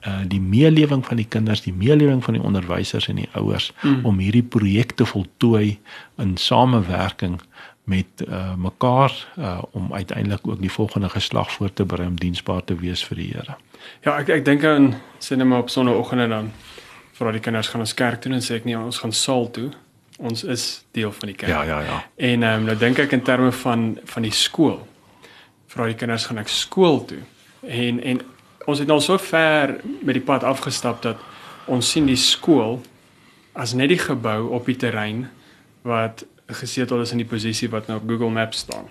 uh 0.06 0.20
die 0.28 0.40
meelewing 0.40 1.06
van 1.06 1.16
die 1.16 1.28
kinders, 1.28 1.60
die 1.60 1.72
meelewing 1.72 2.24
van 2.24 2.34
die 2.34 2.42
onderwysers 2.42 3.08
en 3.08 3.16
die 3.16 3.28
ouers 3.32 3.72
hmm. 3.80 4.04
om 4.04 4.18
hierdie 4.18 4.42
projekte 4.42 5.06
voltooi 5.06 5.78
in 6.16 6.36
samewerking 6.36 7.40
met 7.84 8.24
uh, 8.28 8.54
mekaar 8.54 9.12
uh, 9.38 9.62
om 9.70 9.94
uiteindelik 9.94 10.46
ook 10.46 10.60
die 10.60 10.72
volgende 10.72 11.08
geslag 11.08 11.52
voor 11.52 11.72
te 11.72 11.84
berei 11.84 12.08
om 12.08 12.16
diensbaar 12.16 12.64
te 12.64 12.74
wees 12.74 13.04
vir 13.04 13.16
die 13.16 13.30
Here. 13.32 13.56
Ja, 14.00 14.16
ek 14.16 14.28
ek 14.28 14.44
dink 14.44 14.64
aan 14.64 14.94
sinema 15.18 15.58
op 15.60 15.68
sonoggendene 15.68 16.32
dan 16.32 16.52
vir 17.14 17.28
al 17.28 17.36
die 17.36 17.42
kinders 17.44 17.68
gaan 17.68 17.84
ons 17.84 17.94
kerk 17.94 18.22
toe 18.24 18.32
en 18.32 18.42
sê 18.42 18.56
ek 18.56 18.64
nie 18.64 18.76
ons 18.78 18.98
gaan 19.04 19.12
saal 19.12 19.50
toe. 19.54 19.68
Ons 20.16 20.44
is 20.48 20.84
deel 20.96 21.12
van 21.12 21.30
die 21.30 21.36
kerk. 21.36 21.52
Ja, 21.52 21.62
ja, 21.68 21.80
ja. 21.84 22.00
En 22.16 22.42
um, 22.48 22.66
nou 22.70 22.76
dink 22.78 22.98
ek 23.04 23.12
in 23.12 23.22
terme 23.26 23.52
van 23.52 23.86
van 24.08 24.26
die 24.26 24.34
skool. 24.34 24.80
Vir 25.68 25.84
al 25.84 25.92
die 25.92 26.00
kinders 26.00 26.26
gaan 26.30 26.40
ek 26.40 26.48
skool 26.48 27.02
toe. 27.04 27.20
En 27.68 28.00
en 28.00 28.24
ons 28.64 28.80
het 28.80 28.88
nou 28.88 29.00
so 29.04 29.20
ver 29.20 29.76
met 30.00 30.16
die 30.16 30.24
pad 30.24 30.44
afgestap 30.48 31.02
dat 31.04 31.20
ons 31.68 31.90
sien 31.90 32.06
die 32.08 32.20
skool 32.20 32.80
as 33.52 33.74
net 33.76 33.92
die 33.92 34.00
gebou 34.00 34.54
op 34.56 34.66
die 34.66 34.78
terrein 34.80 35.26
wat 35.84 36.24
gesetel 36.46 37.00
is 37.00 37.12
in 37.12 37.18
die 37.18 37.28
posisie 37.28 37.68
wat 37.68 37.86
nou 37.86 38.00
op 38.00 38.08
Google 38.08 38.30
Maps 38.30 38.58
staan. 38.58 38.88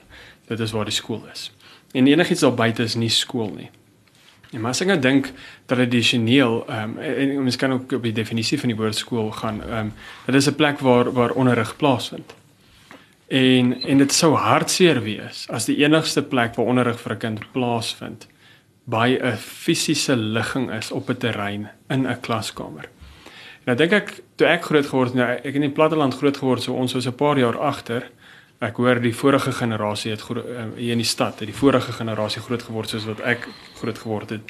Dit 0.47 0.59
is 0.59 0.71
waar 0.71 0.85
die 0.85 0.93
skool 0.93 1.23
is. 1.31 1.51
En 1.93 2.07
enigiets 2.07 2.41
daar 2.41 2.53
buite 2.53 2.83
is 2.83 2.95
nie 2.95 3.09
skool 3.09 3.53
nie. 3.55 3.69
En 4.53 4.61
maar 4.61 4.75
as 4.75 4.83
ek 4.83 4.91
nou 4.91 4.99
dink 5.01 5.31
tradisioneel, 5.69 6.59
ehm 6.69 6.97
um, 6.97 6.97
en 7.01 7.37
ons 7.41 7.55
kan 7.57 7.73
ook 7.73 7.95
op 7.97 8.03
die 8.05 8.13
definisie 8.13 8.59
van 8.61 8.69
die 8.69 8.77
woord 8.77 8.95
skool 8.95 9.31
gaan, 9.31 9.61
ehm 9.63 9.89
um, 9.89 9.93
dit 10.25 10.35
is 10.35 10.49
'n 10.49 10.55
plek 10.55 10.79
waar 10.79 11.11
waar 11.11 11.31
onderrig 11.31 11.75
plaasvind. 11.77 12.35
En 13.27 13.81
en 13.81 13.97
dit 13.97 14.13
sou 14.13 14.35
hartseer 14.35 15.01
wees 15.01 15.47
as 15.49 15.65
die 15.65 15.77
enigste 15.77 16.21
plek 16.21 16.55
waar 16.55 16.65
onderrig 16.65 16.99
vir 16.99 17.13
'n 17.13 17.17
kind 17.17 17.51
plaasvind 17.51 18.27
by 18.83 19.17
'n 19.21 19.37
fisiese 19.37 20.15
ligging 20.15 20.71
is 20.71 20.91
op 20.91 21.09
'n 21.09 21.17
terrein 21.17 21.69
in 21.89 22.07
'n 22.07 22.19
klaskamer. 22.19 22.89
Nou 23.63 23.75
dink 23.79 23.95
ek 23.95 24.11
toe 24.35 24.47
ek 24.47 24.67
groot 24.67 24.87
geword 24.89 25.13
het, 25.13 25.19
nou 25.19 25.29
ek 25.31 25.55
in 25.55 25.67
die 25.67 25.71
platteland 25.73 26.17
groot 26.19 26.37
geword, 26.37 26.63
so 26.65 26.75
ons 26.75 26.93
was 26.93 27.07
'n 27.07 27.15
paar 27.15 27.39
jaar 27.39 27.57
agter. 27.57 28.09
Ek 28.59 28.75
hoor 28.75 28.99
die 29.01 29.15
vorige 29.15 29.51
generasie 29.51 30.11
het 30.11 30.23
uh, 30.29 30.39
hier 30.77 30.91
in 30.91 30.97
die 30.97 31.07
stad, 31.07 31.39
het 31.39 31.47
die 31.47 31.55
vorige 31.55 31.91
generasie 31.91 32.41
groot 32.41 32.63
geword 32.63 32.89
soos 32.89 33.05
wat 33.05 33.19
ek 33.19 33.47
groot 33.75 33.97
geword 33.97 34.29
het 34.29 34.41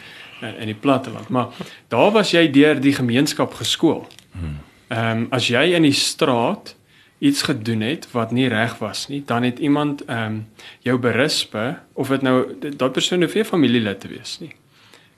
in, 0.42 0.56
in 0.56 0.66
die 0.66 0.78
platteland. 0.78 1.30
Maar 1.30 1.48
daar 1.88 2.12
was 2.12 2.32
jy 2.32 2.52
deur 2.52 2.80
die 2.82 2.94
gemeenskap 2.94 3.54
geskool. 3.54 4.08
Hmm. 4.32 4.60
Ehm 4.88 5.18
um, 5.18 5.28
as 5.32 5.48
jy 5.48 5.74
in 5.74 5.84
die 5.84 5.94
straat 5.94 6.76
iets 7.20 7.42
gedoen 7.42 7.82
het 7.82 8.08
wat 8.12 8.32
nie 8.32 8.48
reg 8.48 8.78
was 8.78 9.08
nie, 9.08 9.24
dan 9.26 9.44
het 9.44 9.60
iemand 9.60 10.06
ehm 10.06 10.26
um, 10.26 10.48
jou 10.80 10.98
berispe 10.98 11.80
of 11.94 12.08
dit 12.08 12.22
nou 12.22 12.58
daai 12.60 12.92
persoon 12.92 13.22
hoef 13.22 13.34
nie 13.34 13.46
familielid 13.46 14.00
te 14.00 14.08
wees 14.08 14.38
nie. 14.40 14.54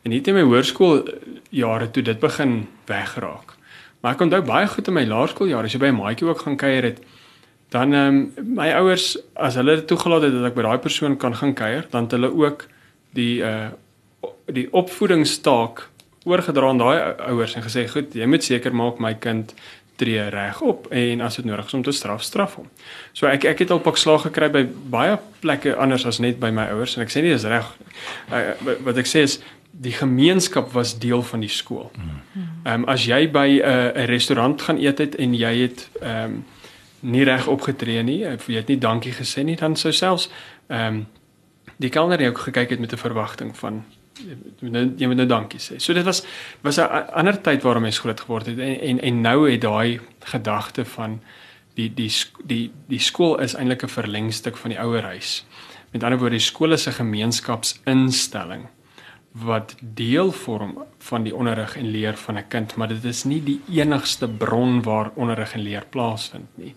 En 0.04 0.12
hier 0.12 0.28
in 0.28 0.34
my 0.38 0.42
hoërskool 0.42 1.04
jare 1.50 1.92
toe 1.92 2.04
dit 2.04 2.20
begin 2.20 2.68
wegraak. 2.86 3.55
Maar 4.06 4.14
ek 4.14 4.22
onthou 4.22 4.44
baie 4.46 4.68
goed 4.70 4.86
in 4.92 4.94
my 4.94 5.02
laerskooljare, 5.10 5.66
as 5.66 5.74
jy 5.74 5.80
by 5.82 5.88
'n 5.90 5.98
maatjie 5.98 6.28
ook 6.28 6.42
gaan 6.46 6.58
kuier 6.62 6.84
het, 6.84 7.00
dan 7.74 7.94
ehm 7.94 8.18
um, 8.38 8.54
my 8.54 8.68
ouers 8.78 9.18
as 9.34 9.56
hulle 9.58 9.76
dit 9.76 9.88
toegelaat 9.88 10.22
het 10.22 10.34
dat 10.34 10.46
ek 10.52 10.56
by 10.60 10.62
daai 10.62 10.78
persoon 10.78 11.18
kan 11.18 11.34
gaan 11.34 11.54
kuier, 11.58 11.88
dan 11.90 12.04
het 12.04 12.12
hulle 12.12 12.30
ook 12.30 12.68
die 13.18 13.42
uh 13.42 13.74
die 14.46 14.68
opvoedingstaak 14.74 15.90
oorgedra 16.24 16.70
aan 16.70 16.78
daai 16.78 17.16
ouers 17.18 17.56
en 17.56 17.64
gesê, 17.64 17.88
"Goed, 17.90 18.14
jy 18.14 18.26
moet 18.26 18.44
seker 18.44 18.76
maak 18.76 19.00
my 19.00 19.14
kind 19.14 19.54
tree 19.96 20.30
reg 20.30 20.62
op 20.62 20.88
en 20.92 21.22
as 21.22 21.36
dit 21.36 21.46
nodig 21.46 21.66
is 21.66 21.74
om 21.74 21.84
te 21.84 21.92
straf, 21.92 22.22
straf 22.22 22.56
hom." 22.56 22.70
So 23.14 23.26
ek 23.26 23.44
ek 23.46 23.60
het 23.60 23.72
al 23.72 23.80
pak 23.80 23.98
slag 23.98 24.22
gekry 24.22 24.52
by 24.52 24.68
baie 24.90 25.18
plekke 25.40 25.76
anders 25.76 26.06
as 26.06 26.20
net 26.20 26.40
by 26.40 26.52
my 26.52 26.70
ouers 26.70 26.96
en 26.98 27.02
ek 27.02 27.10
sê 27.10 27.22
nie 27.22 27.34
dis 27.34 27.44
reg. 27.44 27.66
Uh, 28.32 28.54
wat 28.84 28.98
ek 28.98 29.06
sê 29.06 29.24
is 29.24 29.40
die 29.82 29.92
gemeenskap 29.92 30.72
was 30.72 31.00
deel 31.00 31.24
van 31.24 31.40
die 31.40 31.50
skool. 31.50 31.92
Ehm 32.64 32.74
um, 32.74 32.86
as 32.90 33.06
jy 33.06 33.32
by 33.32 33.48
'n 33.48 33.62
uh, 33.62 34.06
restaurant 34.06 34.62
gaan 34.62 34.78
eet 34.78 34.98
het 34.98 35.16
en 35.16 35.34
jy 35.34 35.56
het 35.62 35.90
ehm 36.02 36.24
um, 36.24 36.46
nie 37.00 37.24
reg 37.24 37.48
opgetree 37.48 38.04
nie, 38.04 38.20
jy 38.20 38.56
het 38.56 38.68
nie 38.68 38.78
dankie 38.78 39.12
gesê 39.12 39.44
nie, 39.44 39.56
dan 39.56 39.76
sou 39.76 39.94
selfs 39.94 40.30
ehm 40.68 40.94
um, 40.94 41.08
die 41.78 41.90
kelner 41.90 42.22
jou 42.22 42.36
gekyk 42.36 42.70
het 42.70 42.80
met 42.80 42.94
'n 42.94 42.98
verwagting 42.98 43.58
van 43.58 43.84
jy 44.16 44.62
moet 44.62 44.98
nou, 45.00 45.16
nou 45.16 45.26
dankie 45.26 45.60
sê. 45.60 45.78
So 45.78 45.94
dit 45.94 46.06
was 46.06 46.24
was 46.62 46.78
'n 46.78 47.12
ander 47.14 47.42
tyd 47.42 47.62
waarom 47.64 47.82
mens 47.82 48.00
groot 48.00 48.20
geword 48.20 48.46
het 48.46 48.60
en 48.60 48.80
en, 48.80 49.02
en 49.02 49.22
nou 49.22 49.52
het 49.52 49.62
daai 49.62 50.00
gedagte 50.20 50.86
van 50.86 51.22
die 51.74 51.94
die 51.94 52.12
die 52.46 52.72
die 52.88 53.00
skool 53.00 53.40
is 53.40 53.54
eintlik 53.54 53.84
'n 53.84 53.88
verlengstuk 53.88 54.58
van 54.58 54.70
die 54.70 54.80
ouerhuis. 54.80 55.46
Met 55.92 56.04
ander 56.04 56.20
woorde, 56.20 56.36
die 56.36 56.46
skool 56.46 56.72
is 56.72 56.88
'n 56.88 56.92
gemeenskapsinstelling 56.92 58.68
wat 59.44 59.76
deel 59.80 60.32
vorm 60.32 60.78
van 60.98 61.24
die 61.24 61.36
onderrig 61.36 61.76
en 61.78 61.90
leer 61.92 62.18
van 62.18 62.38
'n 62.38 62.48
kind, 62.48 62.76
maar 62.76 62.88
dit 62.88 63.04
is 63.04 63.24
nie 63.24 63.44
die 63.44 63.62
enigste 63.70 64.28
bron 64.28 64.82
waar 64.82 65.12
onderrig 65.16 65.54
en 65.54 65.60
leer 65.60 65.86
plaasvind 65.90 66.48
nie. 66.54 66.76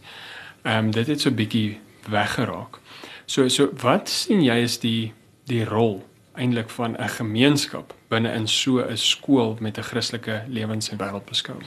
Ehm 0.63 0.85
um, 0.85 0.91
dit 0.91 1.07
het 1.07 1.21
so 1.21 1.31
'n 1.31 1.35
bietjie 1.35 1.81
weggeraak. 2.09 2.79
So 3.27 3.49
so 3.49 3.71
wat 3.81 4.09
sien 4.09 4.43
jy 4.43 4.57
is 4.63 4.79
die 4.79 5.13
die 5.45 5.65
rol 5.65 6.07
eintlik 6.35 6.71
van 6.71 6.97
'n 6.97 7.09
gemeenskap 7.09 7.95
binne 8.09 8.33
in 8.33 8.49
so 8.49 8.79
'n 8.81 8.97
skool 8.97 9.57
met 9.61 9.79
'n 9.79 9.83
Christelike 9.83 10.43
lewens- 10.49 10.91
en 10.91 10.99
wêreldbeskouing? 10.99 11.67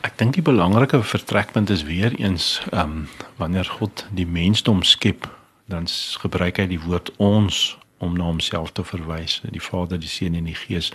Ek 0.00 0.18
dink 0.18 0.34
die 0.34 0.42
belangrike 0.42 1.02
vertrekpunt 1.02 1.70
is 1.70 1.82
weer 1.82 2.12
eens 2.14 2.60
ehm 2.70 2.80
um, 2.80 3.08
wanneer 3.36 3.64
God 3.64 4.06
die 4.10 4.26
mensdom 4.26 4.82
skep, 4.82 5.28
dan 5.64 5.86
gebruik 6.18 6.56
hy 6.56 6.66
die 6.66 6.80
woord 6.80 7.16
ons 7.16 7.78
om 7.98 8.16
na 8.16 8.24
homself 8.24 8.72
te 8.72 8.84
verwys. 8.84 9.40
Die 9.50 9.62
Vader, 9.62 9.98
die 9.98 10.08
Seun 10.08 10.34
en 10.34 10.44
die 10.44 10.54
Gees 10.54 10.92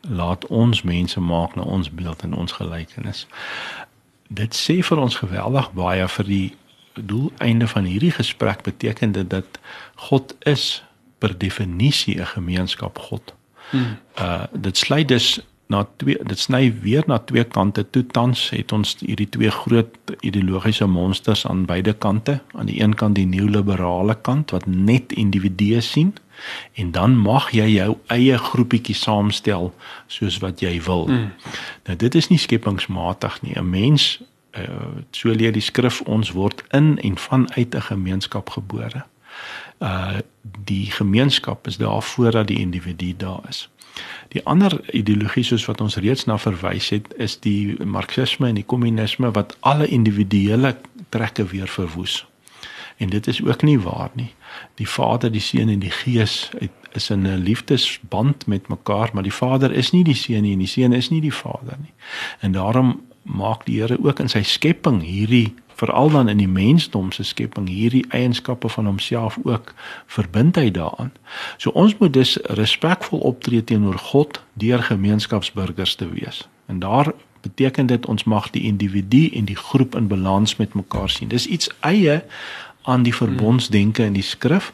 laat 0.00 0.46
ons 0.46 0.82
mense 0.82 1.20
maak 1.20 1.56
na 1.56 1.62
ons 1.62 1.90
beeld 1.90 2.22
en 2.22 2.34
ons 2.34 2.52
gelykenis. 2.52 3.26
Dit 4.28 4.54
sê 4.54 4.82
vir 4.82 5.02
ons 5.02 5.18
geweldig 5.22 5.72
baie 5.72 6.08
vir 6.08 6.30
die 6.30 6.54
doeleinde 6.96 7.68
van 7.68 7.84
hierdie 7.84 8.12
gesprek 8.14 8.62
beteken 8.62 9.12
dit 9.12 9.30
dat 9.30 9.58
God 10.08 10.34
is 10.46 10.82
per 11.18 11.38
definisie 11.38 12.20
'n 12.20 12.26
gemeenskap 12.26 12.98
God. 12.98 13.34
Hmm. 13.70 13.96
Uh 14.18 14.44
dit 14.52 14.76
sluit 14.76 15.08
dus 15.08 15.40
na 15.66 15.86
twee 15.96 16.18
dit 16.22 16.38
sny 16.38 16.74
weer 16.82 17.02
na 17.06 17.18
twee 17.18 17.44
kante 17.44 17.82
toe 17.90 18.04
tans 18.06 18.50
het 18.54 18.72
ons 18.72 18.96
hierdie 19.00 19.28
twee 19.28 19.50
groot 19.50 19.96
ideologiese 20.20 20.86
monsters 20.86 21.46
aan 21.46 21.64
beide 21.66 21.92
kante 21.92 22.40
aan 22.52 22.70
die 22.70 22.78
een 22.82 22.94
kant 22.94 23.14
die 23.18 23.26
neoliberale 23.26 24.14
kant 24.14 24.54
wat 24.54 24.66
net 24.66 25.12
individue 25.12 25.80
sien 25.80 26.14
en 26.72 26.90
dan 26.90 27.16
mag 27.18 27.50
jy 27.50 27.66
jou 27.66 27.96
eie 28.06 28.38
groepietjie 28.38 28.94
saamstel 28.94 29.74
soos 30.06 30.38
wat 30.38 30.60
jy 30.60 30.82
wil. 30.82 31.06
Hmm. 31.06 31.32
Nou 31.84 31.96
dit 31.96 32.14
is 32.14 32.28
nie 32.28 32.38
skepingsmatig 32.38 33.42
nie. 33.42 33.54
'n 33.58 33.70
Mens 33.70 34.22
uh, 34.58 35.02
so 35.10 35.30
leer 35.30 35.52
die 35.52 35.64
skrif 35.64 36.00
ons 36.00 36.30
word 36.30 36.64
in 36.70 36.98
en 36.98 37.18
vanuit 37.18 37.74
'n 37.74 37.82
gemeenskap 37.82 38.50
gebore. 38.50 39.04
Uh 39.78 40.18
die 40.64 40.90
gemeenskap 40.90 41.66
is 41.66 41.76
daar 41.76 42.02
voordat 42.02 42.46
die 42.46 42.58
individu 42.58 43.14
daar 43.16 43.40
is. 43.48 43.68
Die 44.28 44.44
ander 44.44 44.94
ideologie 44.94 45.44
soos 45.44 45.64
wat 45.64 45.80
ons 45.80 45.96
reeds 45.96 46.24
na 46.24 46.38
verwys 46.38 46.88
het, 46.88 47.14
is 47.16 47.38
die 47.40 47.84
marxisme 47.84 48.48
en 48.48 48.54
die 48.54 48.64
kommunisme 48.64 49.30
wat 49.30 49.56
alle 49.60 49.88
individuele 49.88 50.76
trekke 51.08 51.46
weer 51.46 51.68
verwoes. 51.68 52.26
En 52.96 53.08
dit 53.08 53.26
is 53.26 53.42
ook 53.44 53.62
nie 53.62 53.80
waar 53.80 54.10
nie. 54.12 54.32
Die 54.76 54.88
Vader, 54.88 55.30
die 55.32 55.40
Seun 55.40 55.68
en 55.72 55.80
die 55.80 55.90
Gees 55.90 56.50
het, 56.58 56.70
is 56.96 57.10
in 57.10 57.26
'n 57.26 57.42
liefdesband 57.42 58.46
met 58.46 58.68
mekaar, 58.68 59.10
maar 59.12 59.22
die 59.22 59.32
Vader 59.32 59.72
is 59.72 59.90
nie 59.92 60.04
die 60.04 60.14
Seun 60.14 60.42
nie 60.42 60.52
en 60.52 60.58
die 60.58 60.66
Seun 60.66 60.92
is 60.92 61.10
nie 61.10 61.20
die 61.20 61.34
Vader 61.34 61.76
nie. 61.80 61.92
En 62.40 62.52
daarom 62.52 63.00
maak 63.22 63.66
die 63.66 63.80
Here 63.80 63.98
ook 64.02 64.18
in 64.18 64.28
sy 64.28 64.42
skepping 64.42 65.02
hierdie 65.02 65.54
veral 65.76 66.10
dan 66.10 66.28
in 66.28 66.40
die 66.40 66.48
mensdom 66.48 67.12
se 67.12 67.22
skepping 67.22 67.68
hierdie 67.68 68.04
eienskappe 68.08 68.68
van 68.68 68.86
homself 68.86 69.38
ook 69.42 69.74
verbind 70.06 70.56
hy 70.56 70.70
daaraan. 70.70 71.12
So 71.56 71.70
ons 71.70 71.98
moet 71.98 72.12
dus 72.12 72.36
respekvol 72.56 73.18
optree 73.18 73.64
teenoor 73.64 73.98
God 73.98 74.40
deur 74.52 74.82
gemeenskapsburgers 74.82 75.94
te 75.94 76.08
wees. 76.08 76.48
En 76.66 76.78
daar 76.78 77.12
beteken 77.40 77.86
dit 77.86 78.06
ons 78.06 78.24
mag 78.24 78.50
die 78.50 78.62
individu 78.62 79.28
en 79.36 79.44
die 79.44 79.56
groep 79.56 79.94
in 79.96 80.08
balans 80.08 80.56
met 80.56 80.74
mekaar 80.74 81.10
sien. 81.10 81.28
Dis 81.28 81.46
iets 81.46 81.70
eie 81.80 82.22
aan 82.86 83.02
die 83.02 83.14
verbondsdenke 83.14 84.06
in 84.06 84.14
die 84.16 84.24
skrif. 84.24 84.72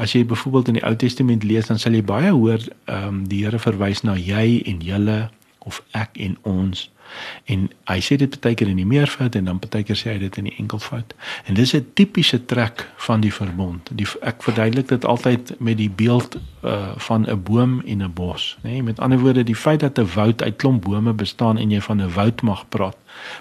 As 0.00 0.14
jy 0.14 0.24
byvoorbeeld 0.26 0.70
in 0.72 0.78
die 0.78 0.86
Ou 0.86 0.94
Testament 0.96 1.44
lees, 1.44 1.68
dan 1.70 1.78
sal 1.78 1.94
jy 1.98 2.02
baie 2.06 2.30
hoor 2.30 2.62
ehm 2.86 3.08
um, 3.08 3.20
die 3.28 3.44
Here 3.44 3.58
verwys 3.58 4.04
na 4.06 4.16
jy 4.16 4.62
en 4.70 4.80
julle 4.84 5.18
of 5.66 5.82
ek 5.92 6.16
en 6.18 6.38
ons. 6.48 6.88
En 7.44 7.70
hy 7.84 7.98
sê 8.00 8.16
dit 8.16 8.40
baie 8.40 8.54
keer 8.54 8.68
in 8.68 8.78
die 8.80 8.86
meervoud 8.86 9.34
en 9.34 9.44
dan 9.44 9.58
baie 9.62 9.84
keer 9.84 9.98
sê 9.98 10.12
hy 10.12 10.18
dit 10.18 10.36
in 10.36 10.48
die 10.50 10.54
enkelvoud. 10.62 11.14
En 11.44 11.54
dis 11.54 11.74
'n 11.74 11.86
tipiese 11.94 12.44
trek 12.44 12.86
van 12.96 13.20
die 13.20 13.32
verbond. 13.32 13.90
Die 13.92 14.06
ek 14.20 14.42
verduidelik 14.42 14.88
dit 14.88 15.04
altyd 15.04 15.54
met 15.58 15.76
die 15.76 15.90
beeld 15.90 16.38
uh 16.64 16.92
van 16.96 17.26
'n 17.26 17.42
boom 17.42 17.80
en 17.86 18.02
'n 18.02 18.12
bos, 18.12 18.56
nê? 18.62 18.70
Nee, 18.70 18.82
met 18.82 19.00
ander 19.00 19.18
woorde, 19.18 19.44
die 19.44 19.56
feit 19.56 19.80
dat 19.80 19.98
'n 19.98 20.08
woud 20.14 20.42
uit 20.42 20.56
klomp 20.56 20.82
bome 20.84 21.12
bestaan 21.12 21.58
en 21.58 21.70
jy 21.70 21.80
van 21.80 22.02
'n 22.02 22.12
woud 22.12 22.42
mag 22.42 22.68
praat, 22.68 22.96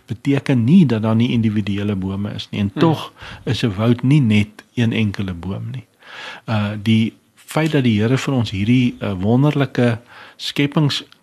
beteken 0.06 0.64
nie 0.64 0.86
dat 0.86 1.02
daar 1.02 1.16
nie 1.16 1.32
individuele 1.32 1.96
bome 1.96 2.34
is 2.34 2.48
nie. 2.52 2.60
En 2.60 2.70
hmm. 2.74 2.82
tog 2.82 3.14
is 3.44 3.64
'n 3.64 3.74
woud 3.76 4.04
nie 4.04 4.22
net 4.22 4.64
een 4.74 4.94
enkele 4.94 5.34
boom 5.34 5.70
nie. 5.72 5.86
Uh 6.46 6.72
die 6.84 7.14
feit 7.36 7.72
dat 7.72 7.84
die 7.84 7.98
Here 8.02 8.18
vir 8.18 8.34
ons 8.34 8.52
hierdie 8.54 8.96
uh, 9.02 9.14
wonderlike 9.22 9.98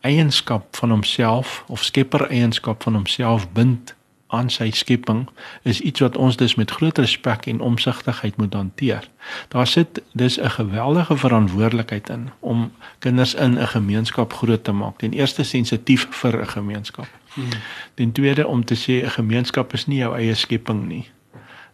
skepingseienskap 0.07 0.77
van 0.77 0.91
homself 0.91 1.65
of 1.67 1.85
skeppereienskap 1.85 2.83
van 2.83 2.95
homself 2.95 3.53
bind 3.53 3.95
aan 4.27 4.51
sy 4.51 4.71
skepping 4.71 5.29
is 5.63 5.81
iets 5.81 6.01
wat 6.01 6.17
ons 6.17 6.37
dus 6.37 6.55
met 6.55 6.71
groot 6.71 6.99
respek 6.99 7.47
en 7.47 7.61
omsigtigheid 7.61 8.37
moet 8.37 8.55
hanteer. 8.55 9.09
Daar 9.49 9.67
sit 9.67 10.03
dus 10.13 10.39
'n 10.41 10.51
geweldige 10.51 11.17
verantwoordelikheid 11.17 12.09
in 12.09 12.31
om 12.41 12.73
kinders 12.99 13.35
in 13.35 13.59
'n 13.59 13.67
gemeenskap 13.67 14.33
groot 14.33 14.65
te 14.65 14.73
maak. 14.73 14.99
Ten 14.99 15.13
eerste 15.13 15.43
sensitief 15.43 16.07
vir 16.11 16.41
'n 16.41 16.49
gemeenskap. 16.49 17.09
Hmm. 17.35 17.49
Ten 17.95 18.13
tweede 18.13 18.47
om 18.47 18.65
te 18.65 18.75
sê 18.75 19.05
'n 19.05 19.11
gemeenskap 19.11 19.73
is 19.73 19.87
nie 19.87 19.99
jou 19.99 20.17
eie 20.17 20.35
skepping 20.35 20.87
nie. 20.87 21.09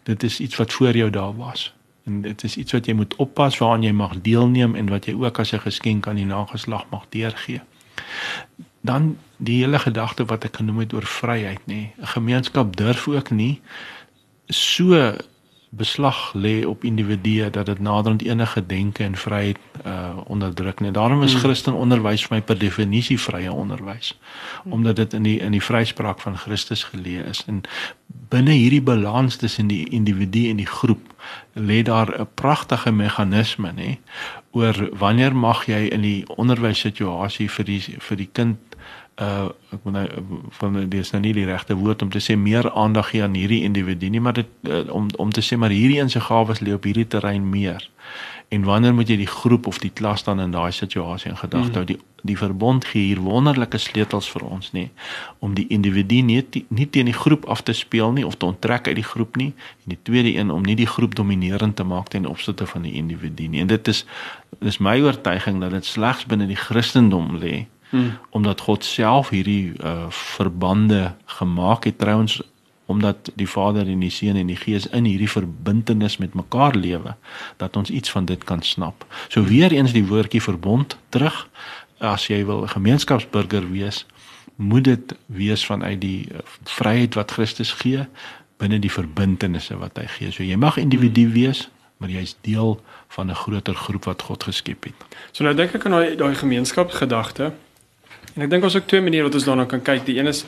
Dit 0.03 0.23
is 0.23 0.39
iets 0.39 0.55
wat 0.55 0.73
voor 0.73 0.97
jou 0.97 1.09
daar 1.09 1.37
was 1.37 1.73
en 2.05 2.21
dit 2.21 2.43
is 2.43 2.57
iets 2.57 2.71
wat 2.71 2.85
jy 2.85 2.93
moet 2.93 3.15
oppas 3.15 3.57
waaraan 3.57 3.83
jy 3.83 3.91
mag 3.91 4.21
deelneem 4.21 4.75
en 4.75 4.89
wat 4.89 5.05
jy 5.05 5.13
ook 5.13 5.39
as 5.39 5.53
'n 5.53 5.59
geskenk 5.59 6.07
aan 6.07 6.15
die 6.15 6.25
nageslag 6.25 6.85
mag 6.89 7.05
deurgee. 7.09 7.61
Dan 8.81 9.17
die 9.37 9.63
hele 9.63 9.79
gedagte 9.79 10.25
wat 10.25 10.43
ek 10.43 10.55
genoem 10.55 10.83
het 10.83 10.93
oor 10.93 11.05
vryheid 11.05 11.63
nê. 11.67 11.93
'n 11.97 12.07
Gemeenskap 12.15 12.75
durf 12.75 13.07
ook 13.07 13.31
nie 13.31 13.61
so 14.47 15.15
beslag 15.75 16.33
lê 16.33 16.65
op 16.65 16.83
individue 16.83 17.49
dat 17.49 17.65
dit 17.65 17.79
naderhand 17.79 18.21
enige 18.21 18.65
denke 18.65 19.03
en 19.03 19.15
vryheid 19.15 19.57
uh 19.85 20.17
onderdruk 20.27 20.79
nie. 20.79 20.91
Daarom 20.91 21.23
is 21.23 21.31
hmm. 21.31 21.41
Christen 21.41 21.73
onderwys 21.73 22.25
vir 22.25 22.35
my 22.35 22.41
per 22.41 22.57
definisie 22.57 23.19
vrye 23.19 23.51
onderwys 23.51 24.13
omdat 24.63 24.95
dit 24.95 25.13
in 25.13 25.23
die 25.23 25.39
in 25.39 25.51
die 25.51 25.63
vryspraak 25.63 26.21
van 26.21 26.37
Christus 26.37 26.83
geleë 26.83 27.25
is. 27.29 27.43
En 27.47 27.63
binne 28.29 28.53
hierdie 28.53 28.81
balans 28.81 29.35
tussen 29.35 29.67
die 29.67 29.89
individu 29.89 30.49
en 30.49 30.61
die 30.61 30.69
groep 30.69 31.13
lê 31.53 31.81
daar 31.81 32.13
'n 32.19 32.27
pragtige 32.33 32.91
meganisme 32.91 33.71
nê 33.71 33.97
oor 34.53 34.89
wanneer 34.99 35.35
mag 35.35 35.65
jy 35.65 35.87
in 35.89 36.03
die 36.05 36.21
onderwyssituasie 36.37 37.49
vir 37.49 37.65
die 37.65 37.81
vir 37.81 38.19
die 38.19 38.29
kind 38.29 38.72
uh 39.21 39.49
ek 39.73 39.83
moet 39.83 39.93
nou 39.93 40.07
van 40.57 40.89
dis 40.89 41.11
nou 41.11 41.21
nie 41.21 41.33
die 41.33 41.45
regte 41.45 41.75
woord 41.77 42.01
om 42.01 42.09
te 42.09 42.21
sê 42.21 42.35
meer 42.37 42.71
aandag 42.71 43.09
gee 43.09 43.23
aan 43.23 43.35
hierdie 43.37 43.63
individu 43.65 44.09
nie 44.09 44.21
maar 44.21 44.33
dit 44.33 44.49
uh, 44.69 44.85
om 44.89 45.09
om 45.17 45.29
te 45.29 45.41
sê 45.41 45.57
maar 45.57 45.73
hierdie 45.73 45.99
een 45.99 46.09
se 46.09 46.19
gawes 46.19 46.61
lê 46.61 46.73
op 46.73 46.83
hierdie 46.83 47.07
terrein 47.07 47.49
meer. 47.49 47.89
En 48.49 48.63
wanneer 48.63 48.93
moet 48.93 49.09
jy 49.09 49.17
die 49.17 49.29
groep 49.29 49.67
of 49.67 49.79
die 49.81 49.89
klas 49.89 50.23
dan 50.23 50.39
in 50.39 50.51
daai 50.51 50.71
situasie 50.71 51.29
in 51.29 51.37
gedagte 51.37 51.73
hou? 51.73 51.85
Mm. 51.85 51.91
Die 51.93 51.99
die 52.23 52.37
verbond 52.37 52.85
gee 52.85 53.09
hier 53.09 53.19
wonderlike 53.19 53.77
sleutels 53.77 54.29
vir 54.31 54.45
ons 54.47 54.69
nê 54.71 54.85
om 55.43 55.53
die 55.53 55.65
individu 55.67 56.21
nie 56.23 56.39
nie 56.69 56.87
teen 56.89 57.09
die 57.11 57.17
groep 57.17 57.45
af 57.51 57.61
te 57.67 57.73
speel 57.73 58.13
nie 58.15 58.25
of 58.25 58.37
te 58.39 58.45
onttrek 58.45 58.87
uit 58.87 58.95
die 58.95 59.03
groep 59.03 59.35
nie 59.35 59.51
en 59.51 59.95
die 59.95 59.99
tweede 60.01 60.31
een 60.37 60.51
om 60.51 60.63
nie 60.63 60.77
die 60.79 60.87
groep 60.87 61.15
dominerend 61.19 61.75
te 61.75 61.83
maak 61.83 62.09
ten 62.09 62.25
opsigte 62.25 62.65
van 62.65 62.87
die 62.87 62.93
individu 62.93 63.47
nie. 63.47 63.61
En 63.61 63.67
dit 63.67 63.87
is 63.87 64.05
dis 64.59 64.79
my 64.79 65.01
oortuiging 65.01 65.59
dat 65.61 65.71
dit 65.71 65.85
slegs 65.85 66.25
binne 66.25 66.47
die 66.47 66.59
Christendom 66.59 67.37
lê 67.43 67.65
hmm. 67.93 68.17
omdat 68.33 68.65
God 68.65 68.83
self 68.85 69.29
hierdie 69.29 69.73
uh, 69.77 70.09
verbande 70.09 71.13
gemaak 71.37 71.85
het 71.85 72.01
trouens 72.01 72.41
omdat 72.85 73.31
die 73.39 73.47
Vader 73.47 73.87
en 73.87 74.01
die 74.03 74.11
Seun 74.11 74.35
en 74.35 74.49
die 74.51 74.59
Gees 74.59 74.89
in 74.91 75.05
hierdie 75.07 75.29
verbintenis 75.29 76.17
met 76.19 76.33
mekaar 76.35 76.75
lewe 76.75 77.15
dat 77.61 77.77
ons 77.79 77.89
iets 77.89 78.11
van 78.11 78.25
dit 78.27 78.43
kan 78.43 78.61
snap. 78.61 79.05
So 79.27 79.43
weer 79.47 79.71
eens 79.71 79.95
die 79.95 80.05
woordjie 80.05 80.41
verbond 80.43 80.97
terug 81.09 81.47
as 82.03 82.27
jy 82.27 82.43
wil 82.45 82.63
'n 82.63 82.75
gemeenskapsburger 82.75 83.69
wees, 83.71 84.05
moet 84.55 84.83
dit 84.83 85.15
wees 85.25 85.65
vanuit 85.65 86.01
die 86.01 86.27
uh, 86.31 86.43
vryheid 86.63 87.13
wat 87.13 87.31
Christus 87.31 87.71
gee 87.71 88.07
binne 88.57 88.79
die 88.79 88.91
verbintenisse 88.91 89.77
wat 89.77 89.97
hy 89.97 90.07
gee. 90.07 90.31
So 90.31 90.43
jy 90.43 90.55
mag 90.55 90.77
individu 90.77 91.23
hmm. 91.23 91.33
wees, 91.33 91.69
maar 91.97 92.09
jy's 92.09 92.35
deel 92.41 92.81
van 93.15 93.29
'n 93.29 93.35
groter 93.35 93.75
groep 93.75 94.03
wat 94.03 94.21
God 94.21 94.43
geskep 94.43 94.83
het. 94.83 94.99
So 95.31 95.43
nou 95.43 95.55
dink 95.55 95.73
ek 95.73 95.85
aan 95.85 95.91
daai 95.91 96.15
daai 96.15 96.35
gemeenskapsgedagte. 96.35 97.53
En 98.35 98.41
ek 98.41 98.49
dink 98.49 98.63
ons 98.63 98.75
ook 98.75 98.87
twee 98.87 99.01
maniere 99.01 99.23
wat 99.23 99.33
ons 99.33 99.45
daarna 99.45 99.65
kan 99.65 99.81
kyk. 99.81 100.05
Die 100.05 100.17
een 100.19 100.27
is 100.27 100.45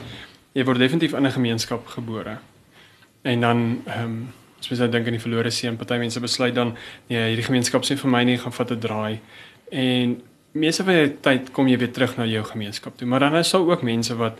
jy 0.56 0.64
word 0.64 0.78
definitief 0.78 1.12
in 1.12 1.26
'n 1.26 1.32
gemeenskap 1.32 1.86
gebore. 1.86 2.38
En 3.22 3.40
dan 3.40 3.82
ehm 3.86 4.04
um, 4.04 4.32
as 4.58 4.68
mens 4.68 4.80
nou 4.80 4.90
dink 4.90 5.06
aan 5.06 5.12
die 5.12 5.20
verlore 5.20 5.50
seun, 5.50 5.76
party 5.76 5.98
mense 6.00 6.20
besluit 6.20 6.54
dan 6.54 6.76
nee, 7.06 7.28
hierdie 7.28 7.44
gemeenskap 7.44 7.84
sê 7.84 7.96
vir 7.96 8.10
my 8.10 8.24
nie 8.24 8.38
gaan 8.38 8.52
vat 8.52 8.70
'n 8.70 8.78
draai. 8.78 9.20
En 9.70 10.22
meeste 10.52 10.84
van 10.84 10.94
die 10.94 11.20
tyd 11.20 11.52
kom 11.52 11.68
jy 11.68 11.78
weer 11.78 11.92
terug 11.92 12.16
na 12.16 12.24
jou 12.24 12.44
gemeenskap 12.44 12.96
toe, 12.96 13.06
maar 13.06 13.20
dan 13.20 13.36
is 13.36 13.50
daar 13.50 13.60
ook 13.60 13.82
mense 13.82 14.16
wat 14.16 14.38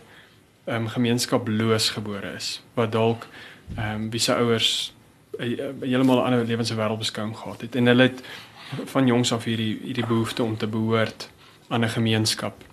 ehm 0.65 0.75
um, 0.75 0.87
gemeenskaploos 0.87 1.89
gebore 1.89 2.33
is, 2.35 2.61
wat 2.73 2.91
dalk 2.91 3.27
ehm 3.75 3.95
um, 3.95 4.09
wie 4.09 4.19
se 4.19 4.35
ouers 4.35 4.93
'n 5.39 5.75
heeltemal 5.81 6.23
ander 6.25 6.45
lewens 6.45 6.69
en 6.69 6.77
wêreldbeskouing 6.77 7.37
gehad 7.37 7.61
het 7.61 7.75
en 7.75 7.85
hulle 7.85 8.03
het 8.03 8.23
van 8.85 9.07
jongs 9.07 9.31
af 9.31 9.43
hierdie 9.43 9.79
hierdie 9.83 10.05
behoefte 10.05 10.43
om 10.43 10.57
te 10.57 10.67
behoort 10.67 11.29
aan 11.67 11.83
'n 11.83 11.89
gemeenskap. 11.89 12.66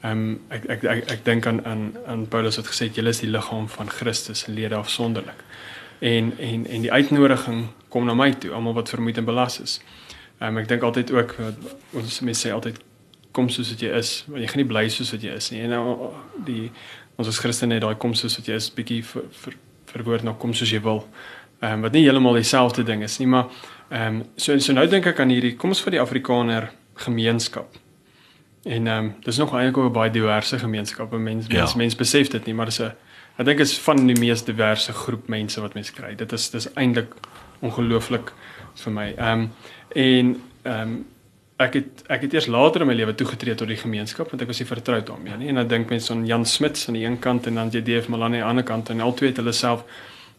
Ehm 0.00 0.10
um, 0.10 0.40
ek 0.54 0.64
ek 0.70 0.84
ek, 0.84 1.10
ek 1.10 1.24
dink 1.24 1.46
aan 1.46 1.64
aan 1.66 1.96
aan 2.06 2.26
Paulus 2.30 2.56
het 2.56 2.66
gesê 2.70 2.86
julle 2.94 3.10
is 3.10 3.18
die 3.18 3.30
liggaam 3.30 3.68
van 3.68 3.88
Christus 3.90 4.44
en 4.46 4.54
lede 4.54 4.74
afsonderlik. 4.74 5.40
En 5.98 6.32
en 6.38 6.66
en 6.66 6.84
die 6.84 6.92
uitnodiging 6.92 7.66
kom 7.88 8.04
na 8.06 8.14
my 8.14 8.30
toe, 8.32 8.52
almal 8.52 8.74
wat 8.74 8.88
vermoeid 8.88 9.18
en 9.18 9.24
belas 9.24 9.60
is. 9.60 9.80
Ehm 10.38 10.54
um, 10.54 10.58
ek 10.62 10.68
dink 10.68 10.82
altyd 10.82 11.10
ook 11.10 11.34
ons 11.92 12.20
mense 12.20 12.46
sê 12.46 12.52
altyd 12.54 12.78
kom 13.32 13.48
soos 13.48 13.72
wat 13.74 13.82
jy 13.82 13.90
is, 13.98 14.12
want 14.28 14.42
jy 14.42 14.50
gaan 14.52 14.62
nie 14.62 14.68
bly 14.70 14.84
soos 14.88 15.10
wat 15.12 15.26
jy 15.26 15.34
is 15.34 15.50
nie. 15.50 15.64
En 15.66 15.74
nou 15.74 16.12
die 16.46 16.70
ons 17.18 17.28
as 17.28 17.42
Christene 17.42 17.74
het 17.74 17.82
daai 17.82 17.98
kom 17.98 18.14
soos 18.14 18.38
wat 18.38 18.46
jy 18.46 18.54
is 18.54 18.70
bietjie 18.70 19.02
vir 19.02 19.26
vir 19.42 19.58
verwoord 19.88 20.22
na 20.22 20.36
kom 20.38 20.54
soos 20.54 20.70
jy 20.70 20.82
wil. 20.84 21.02
Ehm 21.58 21.72
um, 21.72 21.88
wat 21.88 21.98
nie 21.98 22.04
heeltemal 22.06 22.38
dieselfde 22.38 22.86
ding 22.86 23.02
is 23.02 23.18
nie, 23.18 23.26
maar 23.26 23.50
ehm 23.90 24.22
um, 24.22 24.24
so 24.36 24.54
so 24.58 24.72
nou 24.72 24.86
dink 24.86 25.10
ek 25.10 25.20
aan 25.20 25.34
hierdie 25.34 25.56
kom 25.56 25.74
ons 25.74 25.82
vir 25.82 25.98
die 25.98 26.04
Afrikaner 26.06 26.70
gemeenskap. 26.94 27.87
En 28.68 28.86
ehm 28.86 29.04
um, 29.04 29.14
dis 29.24 29.36
nog 29.36 29.54
eintlik 29.54 29.84
'n 29.84 29.92
baie 29.92 30.10
diverse 30.10 30.58
gemeenskap. 30.58 31.12
Mense 31.12 31.52
ja. 31.52 31.68
mense 31.76 31.96
besef 31.96 32.28
dit 32.28 32.44
nie, 32.44 32.54
maar 32.54 32.66
dis 32.66 32.80
'n 32.80 32.92
ek 33.36 33.44
dink 33.44 33.58
is 33.58 33.78
van 33.78 34.06
die 34.06 34.18
mees 34.18 34.44
diverse 34.44 34.92
groep 34.92 35.28
mense 35.28 35.60
wat 35.60 35.74
mense 35.74 35.92
kry. 35.92 36.14
Dit 36.14 36.32
is 36.32 36.50
dis 36.50 36.72
eintlik 36.74 37.14
ongelooflik 37.60 38.32
vir 38.74 38.92
my. 38.92 39.14
Ehm 39.16 39.40
um, 39.40 39.50
en 39.94 40.42
ehm 40.62 40.80
um, 40.82 41.06
ek 41.56 41.74
het 41.74 42.02
ek 42.06 42.20
het 42.20 42.34
eers 42.34 42.46
later 42.46 42.80
in 42.80 42.86
my 42.86 42.94
lewe 42.94 43.14
toegetree 43.14 43.54
tot 43.54 43.68
die 43.68 43.76
gemeenskap 43.76 44.30
want 44.30 44.42
ek 44.42 44.46
was 44.46 44.58
nie 44.58 44.68
vertroud 44.68 45.06
daarmee 45.06 45.36
nie. 45.36 45.48
En 45.48 45.54
dan 45.54 45.68
dink 45.68 45.90
mense 45.90 46.12
aan 46.12 46.26
Jan 46.26 46.46
Smits 46.46 46.88
aan 46.88 46.94
die 46.94 47.04
een 47.04 47.18
kant 47.18 47.46
en 47.46 47.54
dan 47.54 47.68
JDF 47.68 48.08
Malani 48.08 48.36
aan 48.36 48.40
die 48.40 48.48
ander 48.48 48.64
kant 48.64 48.88
en 48.88 49.00
al 49.00 49.14
twee 49.14 49.28
het 49.28 49.38
hulle 49.38 49.52
self 49.52 49.84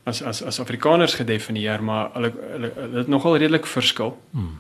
as 0.04 0.22
as 0.22 0.44
as 0.44 0.60
Afrikaners 0.60 1.14
gedefinieer, 1.14 1.84
maar 1.84 2.10
hulle 2.14 2.34
hulle 2.52 2.98
het 2.98 3.08
nogal 3.08 3.38
redelik 3.38 3.66
verskil. 3.66 4.20
Hmm. 4.32 4.60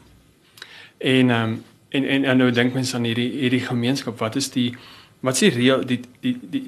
En 0.98 1.30
ehm 1.30 1.44
um, 1.44 1.64
en 1.90 2.06
en 2.06 2.26
en 2.26 2.38
nou 2.38 2.52
dink 2.52 2.74
mense 2.74 2.96
aan 2.96 3.08
hierdie 3.08 3.30
hierdie 3.32 3.66
gemeenskap, 3.66 4.18
wat 4.20 4.36
is 4.36 4.52
die 4.54 4.70
wat 5.26 5.40
is 5.40 5.48
die 5.48 5.54
reël 5.56 5.86
die 5.86 6.00
die 6.22 6.38
die 6.42 6.64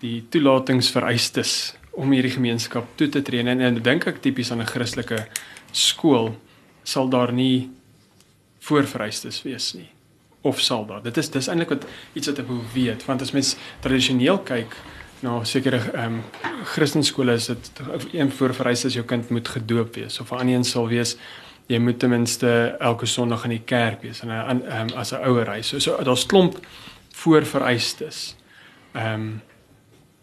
die 0.00 0.18
toelatingsvereistes 0.30 1.52
om 1.96 2.12
hierdie 2.12 2.34
gemeenskap 2.36 2.88
toe 3.00 3.08
te 3.08 3.22
tree? 3.22 3.44
En 3.44 3.60
en 3.60 3.82
dink 3.82 4.06
ek 4.06 4.20
tipies 4.22 4.52
aan 4.52 4.60
'n 4.60 4.72
Christelike 4.72 5.26
skool 5.72 6.36
sal 6.84 7.08
daar 7.08 7.32
nie 7.32 7.70
voorvereistes 8.60 9.42
wees 9.42 9.74
nie? 9.74 9.90
Of 10.42 10.60
sal 10.60 10.86
daar? 10.86 11.02
Dit 11.02 11.16
is 11.16 11.30
dis 11.30 11.48
eintlik 11.48 11.68
wat 11.68 11.86
iets 12.14 12.26
wat 12.26 12.38
ek 12.38 12.48
wou 12.48 12.60
weet 12.74 13.04
want 13.06 13.22
as 13.22 13.32
mens 13.32 13.56
tradisioneel 13.80 14.38
kyk 14.38 14.76
na 15.22 15.44
sekere 15.44 15.80
ehm 15.94 16.20
um, 16.20 16.22
Christenskole 16.66 17.32
is 17.32 17.46
dit 17.46 17.70
een 18.12 18.30
voorvereistes 18.30 18.94
jou 18.94 19.04
kind 19.04 19.30
moet 19.30 19.48
gedoop 19.48 19.94
wees 19.94 20.20
of 20.20 20.30
'n 20.30 20.38
ander 20.38 20.54
een 20.54 20.64
sal 20.64 20.88
wees 20.88 21.16
jy 21.66 21.78
moet 21.82 21.98
ten 21.98 22.10
minste 22.10 22.76
elke 22.78 23.06
Sondag 23.06 23.44
in 23.44 23.56
die 23.56 23.64
kerk 23.64 24.02
wees 24.06 24.22
en 24.22 24.30
um, 24.30 24.62
um, 24.62 24.92
as 24.96 25.12
'n 25.12 25.22
ouer 25.26 25.46
huis. 25.46 25.68
So, 25.68 25.78
so 25.78 26.02
daar's 26.02 26.26
klomp 26.26 26.60
voorvereistes. 27.12 28.36
Ehm 28.94 29.14
um, 29.14 29.40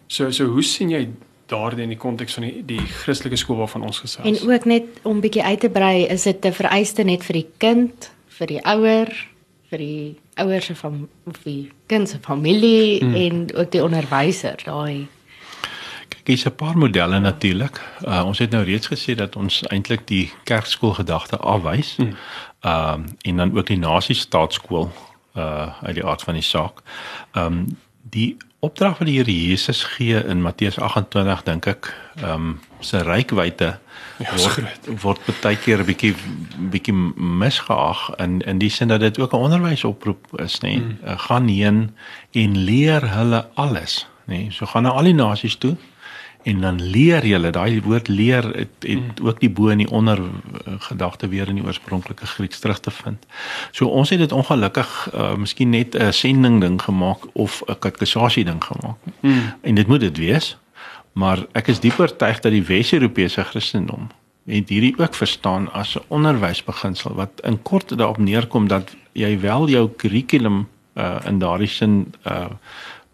so 0.07 0.31
so 0.31 0.45
hoe 0.45 0.63
sien 0.63 0.89
jy 0.89 1.09
daardie 1.45 1.83
in 1.83 1.89
die 1.89 1.97
konteks 1.97 2.33
van 2.33 2.43
die 2.43 2.63
die 2.65 2.79
Christelike 2.79 3.35
skool 3.35 3.57
waarvan 3.57 3.83
ons 3.83 3.99
gesels? 3.99 4.27
En 4.27 4.49
ook 4.49 4.65
net 4.65 4.83
om 5.03 5.19
bietjie 5.19 5.43
uit 5.43 5.59
te 5.59 5.69
brei, 5.69 6.05
is 6.05 6.23
dit 6.23 6.45
'n 6.45 6.51
vereiste 6.51 7.03
net 7.03 7.23
vir 7.23 7.33
die 7.33 7.49
kind, 7.57 8.11
vir 8.27 8.47
die 8.47 8.61
ouer, 8.65 9.11
vir 9.69 9.77
die 9.77 10.15
ouers 10.35 10.71
van 10.73 11.09
of 11.25 11.43
die 11.43 11.71
kind 11.85 12.09
se 12.09 12.17
familie 12.21 12.99
hmm. 12.99 13.15
en 13.15 13.55
ook 13.55 13.71
die 13.71 13.83
onderwyser, 13.83 14.61
daai 14.65 15.07
Gie's 16.23 16.45
'n 16.45 16.55
paar 16.55 16.77
modelle 16.77 17.19
natuurlik. 17.19 17.81
Uh, 18.07 18.23
ons 18.25 18.37
het 18.37 18.49
nou 18.49 18.63
reeds 18.63 18.87
gesê 18.87 19.15
dat 19.15 19.35
ons 19.35 19.63
eintlik 19.63 20.07
die 20.07 20.31
kerkskoolgedagte 20.43 21.37
afwys. 21.37 21.95
Ehm 21.97 22.07
mm. 22.07 22.15
um, 22.71 23.05
en 23.21 23.37
dan 23.37 23.57
ook 23.57 23.67
die 23.67 23.77
nasiestaatskool 23.77 24.91
uh 25.35 25.67
uit 25.81 25.95
die 25.95 26.05
aard 26.05 26.21
van 26.21 26.33
die 26.33 26.43
saak. 26.43 26.81
Ehm 27.31 27.45
um, 27.45 27.77
die 28.01 28.37
opdrag 28.59 28.97
wat 28.97 29.07
die 29.07 29.17
Here 29.17 29.47
Jesus 29.47 29.83
gee 29.83 30.23
in 30.23 30.41
Matteus 30.41 30.79
28 30.79 31.43
dink 31.43 31.65
ek 31.65 31.91
ehm 32.15 32.33
um, 32.33 32.59
se 32.79 33.03
rykwyte 33.03 33.79
ja, 34.17 34.35
word 34.35 34.87
word 35.01 35.41
baie 35.41 35.57
keer 35.57 35.79
'n 35.79 35.85
bietjie 35.85 36.15
bietjie 36.71 36.95
misgeag 37.15 38.09
in 38.17 38.41
in 38.41 38.57
die 38.57 38.69
sin 38.69 38.87
dat 38.87 38.99
dit 38.99 39.19
ook 39.19 39.33
'n 39.33 39.43
onderwysoproep 39.47 40.39
is, 40.39 40.59
nê. 40.59 40.67
Nee. 40.67 40.79
Mm. 40.79 40.97
Uh, 41.03 41.19
gaan 41.19 41.47
heen 41.47 41.95
en 42.31 42.57
leer 42.57 43.09
hulle 43.15 43.47
alles, 43.53 44.07
nê. 44.25 44.37
Nee. 44.37 44.51
So 44.51 44.65
gaan 44.65 44.83
na 44.83 44.89
al 44.89 45.03
die 45.03 45.13
nasies 45.13 45.55
toe 45.55 45.75
en 46.43 46.61
dan 46.61 46.81
leer 46.81 47.25
jy 47.25 47.51
daai 47.51 47.81
woord 47.81 48.07
leer 48.07 48.43
het, 48.43 48.75
het 48.79 49.19
mm. 49.19 49.27
ook 49.27 49.39
die 49.39 49.49
bo 49.49 49.69
en 49.69 49.77
die 49.77 49.89
onder 49.89 50.19
uh, 50.19 50.73
gedagte 50.89 51.27
weer 51.27 51.47
in 51.47 51.55
die 51.55 51.65
oorspronklike 51.65 52.25
Grieks 52.25 52.59
terug 52.59 52.79
te 52.79 52.91
vind. 52.91 53.25
So 53.71 53.87
ons 53.87 54.09
het 54.09 54.19
dit 54.19 54.31
ongelukkig 54.31 55.09
uh, 55.13 55.35
miskien 55.35 55.69
net 55.69 55.95
'n 55.95 56.11
sending 56.11 56.61
ding 56.61 56.81
gemaak 56.81 57.25
of 57.33 57.63
'n 57.67 57.79
katkasasie 57.79 58.45
ding 58.45 58.63
gemaak. 58.63 58.97
Mm. 59.19 59.53
En 59.61 59.75
dit 59.75 59.87
moet 59.87 59.99
dit 59.99 60.17
wees. 60.17 60.57
Maar 61.13 61.45
ek 61.51 61.67
is 61.67 61.79
dieper 61.79 62.09
oortuig 62.09 62.39
dat 62.39 62.51
die 62.51 62.63
Wes-Europese 62.63 63.43
Christendom 63.43 64.09
het 64.45 64.69
hierdie 64.69 64.95
ook 64.97 65.13
verstaan 65.13 65.71
as 65.71 65.95
'n 65.95 66.03
onderwysbeginsel 66.07 67.13
wat 67.13 67.29
in 67.43 67.61
kort 67.61 67.97
daarop 67.97 68.17
neerkom 68.17 68.67
dat 68.67 68.95
jy 69.11 69.39
wel 69.39 69.69
jou 69.69 69.89
kurrikulum 69.89 70.67
uh, 70.93 71.15
in 71.25 71.39
daardie 71.39 71.67
sin 71.67 72.13
uh 72.27 72.45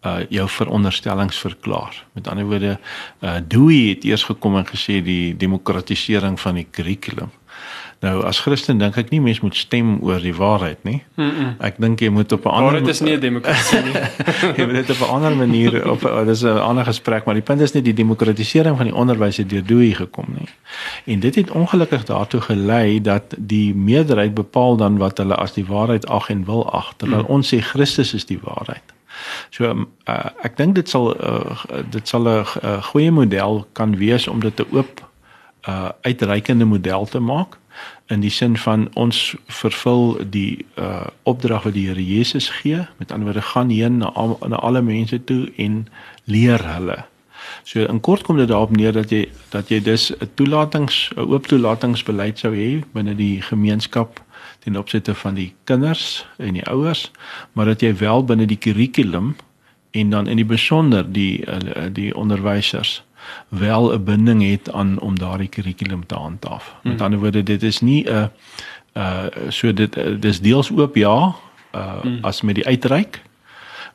uh 0.05 0.19
jou 0.29 0.49
veronderstellings 0.49 1.37
verklaar. 1.37 2.05
Met 2.13 2.27
ander 2.27 2.45
woorde, 2.45 2.79
uh 3.19 3.35
Dewey 3.47 3.89
het 3.89 4.03
eers 4.03 4.23
gekom 4.23 4.55
en 4.55 4.67
gesê 4.67 5.01
die 5.03 5.37
demokratisering 5.37 6.39
van 6.39 6.55
die 6.55 6.67
kurrikulum. 6.71 7.31
Nou 7.99 8.21
as 8.23 8.39
Christen 8.39 8.79
dink 8.79 8.95
ek 8.99 9.09
nie 9.11 9.19
mens 9.19 9.41
moet 9.43 9.57
stem 9.59 9.97
oor 10.07 10.21
die 10.23 10.35
waarheid 10.35 10.85
nie. 10.87 11.01
Mm 11.19 11.29
-mm. 11.29 11.55
Ek 11.67 11.79
dink 11.83 11.99
jy 11.99 12.09
moet 12.09 12.31
op 12.31 12.45
'n 12.45 12.49
ander 12.49 12.71
Waarheid 12.71 12.87
is 12.87 13.01
nie 13.01 13.15
'n 13.15 13.19
demokrasie 13.19 13.81
nie. 13.81 13.93
jy 14.57 14.65
moet 14.65 14.75
dit 14.75 14.89
op 14.89 15.01
'n 15.07 15.11
ander 15.11 15.35
manier 15.35 15.89
op 15.91 16.03
uh, 16.03 16.25
dis 16.25 16.41
'n 16.43 16.47
ander 16.47 16.85
gesprek, 16.85 17.25
maar 17.25 17.35
die 17.35 17.43
punt 17.43 17.61
is 17.61 17.71
nie 17.71 17.81
die 17.81 17.93
demokratisering 17.93 18.77
van 18.77 18.85
die 18.85 18.95
onderwys 18.95 19.37
het 19.37 19.49
deur 19.49 19.65
Dewey 19.65 19.91
gekom 19.91 20.25
nie. 20.37 20.47
En 21.05 21.19
dit 21.19 21.35
het 21.35 21.51
ongelukkig 21.51 22.03
daartoe 22.03 22.41
gelei 22.41 23.01
dat 23.01 23.35
die 23.37 23.75
meerderheid 23.75 24.33
bepaal 24.33 24.77
dan 24.77 24.97
wat 24.97 25.17
hulle 25.17 25.35
as 25.35 25.53
die 25.53 25.65
waarheid 25.65 26.07
ag 26.07 26.29
en 26.29 26.45
wil 26.45 26.71
ag, 26.71 26.93
terwyl 26.97 27.21
mm. 27.27 27.35
ons 27.35 27.55
sê 27.55 27.59
Christus 27.59 28.13
is 28.13 28.25
die 28.25 28.39
waarheid. 28.41 28.83
So 29.49 29.87
uh, 30.05 30.29
ek 30.43 30.57
dink 30.57 30.75
dit 30.75 30.89
sal 30.89 31.13
uh, 31.15 31.63
dit 31.91 32.07
sal 32.07 32.27
'n 32.27 32.45
uh, 32.63 32.83
goeie 32.91 33.11
model 33.11 33.67
kan 33.73 33.97
wees 33.97 34.27
om 34.27 34.39
dit 34.39 34.59
'n 34.59 34.75
oop 34.75 35.09
uh, 35.67 35.89
uitreikende 36.01 36.65
model 36.65 37.05
te 37.05 37.19
maak 37.19 37.57
in 38.07 38.19
die 38.19 38.31
sin 38.33 38.57
van 38.57 38.87
ons 38.93 39.35
vervul 39.45 40.17
die 40.33 40.65
uh, 40.75 41.07
opdrag 41.23 41.63
wat 41.63 41.73
die 41.73 41.87
Here 41.87 42.05
Jesus 42.05 42.49
gee 42.49 42.81
met 42.97 43.11
ander 43.11 43.29
woorde 43.29 43.45
gaan 43.45 43.69
heen 43.69 43.97
na, 43.97 44.11
al, 44.17 44.37
na 44.47 44.55
alle 44.55 44.81
mense 44.81 45.23
toe 45.23 45.51
en 45.57 45.87
leer 46.23 46.63
hulle. 46.73 47.03
So 47.63 47.85
in 47.85 47.99
kort 47.99 48.23
kom 48.23 48.37
dit 48.37 48.47
daarop 48.49 48.73
neer 48.75 48.93
dat 48.93 49.13
jy 49.13 49.27
dat 49.53 49.69
jy 49.69 49.79
dus 49.81 50.11
'n 50.11 50.29
toelatings 50.33 51.09
'n 51.15 51.19
oop 51.19 51.47
toelatingsbeleid 51.47 52.39
sou 52.39 52.53
hê 52.55 52.83
binne 52.93 53.15
die 53.15 53.41
gemeenskap 53.41 54.21
ten 54.69 54.79
opsigte 54.79 55.15
van 55.15 55.33
die 55.33 55.53
kinders 55.63 56.25
en 56.37 56.53
die 56.53 56.65
ouers, 56.69 57.09
maar 57.53 57.65
dat 57.65 57.81
jy 57.81 57.95
wel 57.97 58.23
binne 58.23 58.45
die 58.49 58.57
kurrikulum 58.57 59.35
en 59.97 60.09
dan 60.13 60.27
in 60.29 60.37
die 60.37 60.45
besonder 60.45 61.05
die 61.11 61.45
eh, 61.45 61.89
die 61.93 62.13
onderwysers 62.15 63.01
wel 63.49 63.93
'n 63.93 64.03
binding 64.03 64.43
het 64.45 64.71
aan 64.71 64.99
om 64.99 65.19
daardie 65.19 65.49
kurrikulum 65.49 66.05
te 66.05 66.15
handhaaf. 66.15 66.75
Met 66.83 66.97
mm. 66.97 67.01
ander 67.01 67.19
woorde, 67.19 67.43
dit 67.43 67.63
is 67.63 67.81
nie 67.81 68.05
'n 68.05 68.29
uh 68.93 69.25
so 69.49 69.73
dit 69.73 69.95
dis 70.21 70.41
deels 70.41 70.71
oop 70.71 70.95
ja, 70.95 71.35
uh 71.75 72.03
mm. 72.03 72.17
as 72.21 72.41
met 72.41 72.55
die 72.55 72.65
uitreik 72.65 73.21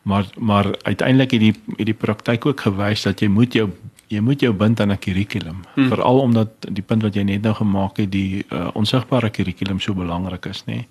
maar 0.04 0.24
maar 0.38 0.66
uiteindelik 0.82 1.30
het 1.30 1.40
die 1.40 1.54
het 1.76 1.86
die 1.86 1.94
praktyk 1.94 2.46
ook 2.46 2.60
gewys 2.60 3.02
dat 3.02 3.20
jy 3.20 3.28
moet 3.28 3.52
jou 3.52 3.70
jy 4.08 4.20
moet 4.20 4.40
jou 4.40 4.52
bind 4.52 4.80
aan 4.80 4.92
'n 4.92 4.98
kurrikulum 4.98 5.62
hmm. 5.74 5.88
veral 5.88 6.18
omdat 6.20 6.48
die 6.68 6.82
punt 6.82 7.02
wat 7.02 7.14
jy 7.14 7.22
net 7.22 7.42
nou 7.42 7.54
gemaak 7.54 7.96
het 7.96 8.10
die 8.12 8.44
uh, 8.50 8.68
onsigbare 8.74 9.30
kurrikulum 9.30 9.80
so 9.80 9.94
belangrik 9.94 10.46
is 10.46 10.64
nê. 10.66 10.84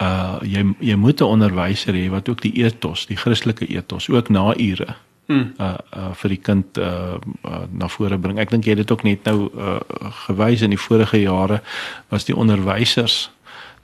Uh 0.00 0.38
jy 0.42 0.74
jy 0.78 0.96
moet 0.96 1.20
'n 1.20 1.24
onderwyser 1.24 1.94
hê 1.94 2.08
wat 2.10 2.28
ook 2.28 2.40
die 2.40 2.64
ethos, 2.64 3.06
die 3.06 3.16
Christelike 3.16 3.66
ethos 3.66 4.08
ook 4.08 4.28
na 4.28 4.54
ure 4.56 4.94
hmm. 5.26 5.52
uh, 5.58 5.74
uh 5.96 6.12
vir 6.14 6.28
die 6.28 6.40
kind 6.40 6.78
uh, 6.78 7.18
uh 7.44 7.64
na 7.70 7.88
vore 7.88 8.18
bring. 8.18 8.38
Ek 8.38 8.50
dink 8.50 8.64
jy 8.64 8.70
het 8.70 8.78
dit 8.86 8.90
ook 8.90 9.02
net 9.02 9.24
nou 9.24 9.50
uh 9.54 9.80
gewys 10.26 10.62
in 10.62 10.70
die 10.70 10.84
vorige 10.88 11.20
jare 11.20 11.62
was 12.08 12.24
die 12.24 12.36
onderwysers 12.36 13.30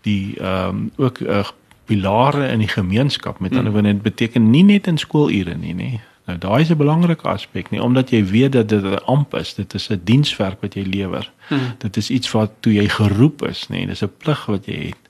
die 0.03 0.39
ehm 0.41 0.68
um, 0.68 0.91
ook 0.97 1.18
uh, 1.18 1.45
pilare 1.89 2.49
in 2.49 2.59
die 2.59 2.68
gemeenskap. 2.68 3.39
Met 3.39 3.57
ander 3.57 3.72
woorde, 3.72 3.93
dit 3.93 4.03
beteken 4.03 4.51
nie 4.51 4.64
net 4.64 4.87
in 4.87 4.99
skoolure 4.99 5.55
nie, 5.57 5.74
nê. 5.74 5.91
Nou 6.29 6.37
daai 6.39 6.61
is 6.61 6.70
'n 6.70 6.76
belangrike 6.76 7.29
aspek 7.29 7.70
nie 7.70 7.83
omdat 7.83 8.11
jy 8.11 8.24
weet 8.24 8.53
dat 8.53 8.68
dit 8.68 8.85
'n 8.85 9.05
amp 9.05 9.35
is. 9.35 9.55
Dit 9.55 9.74
is 9.74 9.89
'n 9.91 10.01
dienswerk 10.05 10.61
wat 10.61 10.74
jy 10.74 10.85
lewer. 10.85 11.33
Hmm. 11.49 11.74
Dit 11.79 11.97
is 11.97 12.11
iets 12.11 12.31
wat 12.31 12.51
toe 12.61 12.72
jy 12.72 12.89
geroep 12.89 13.43
is, 13.49 13.66
nê. 13.70 13.87
Dis 13.87 14.03
'n 14.05 14.12
plig 14.18 14.47
wat 14.47 14.66
jy 14.66 14.93
het. 14.93 15.09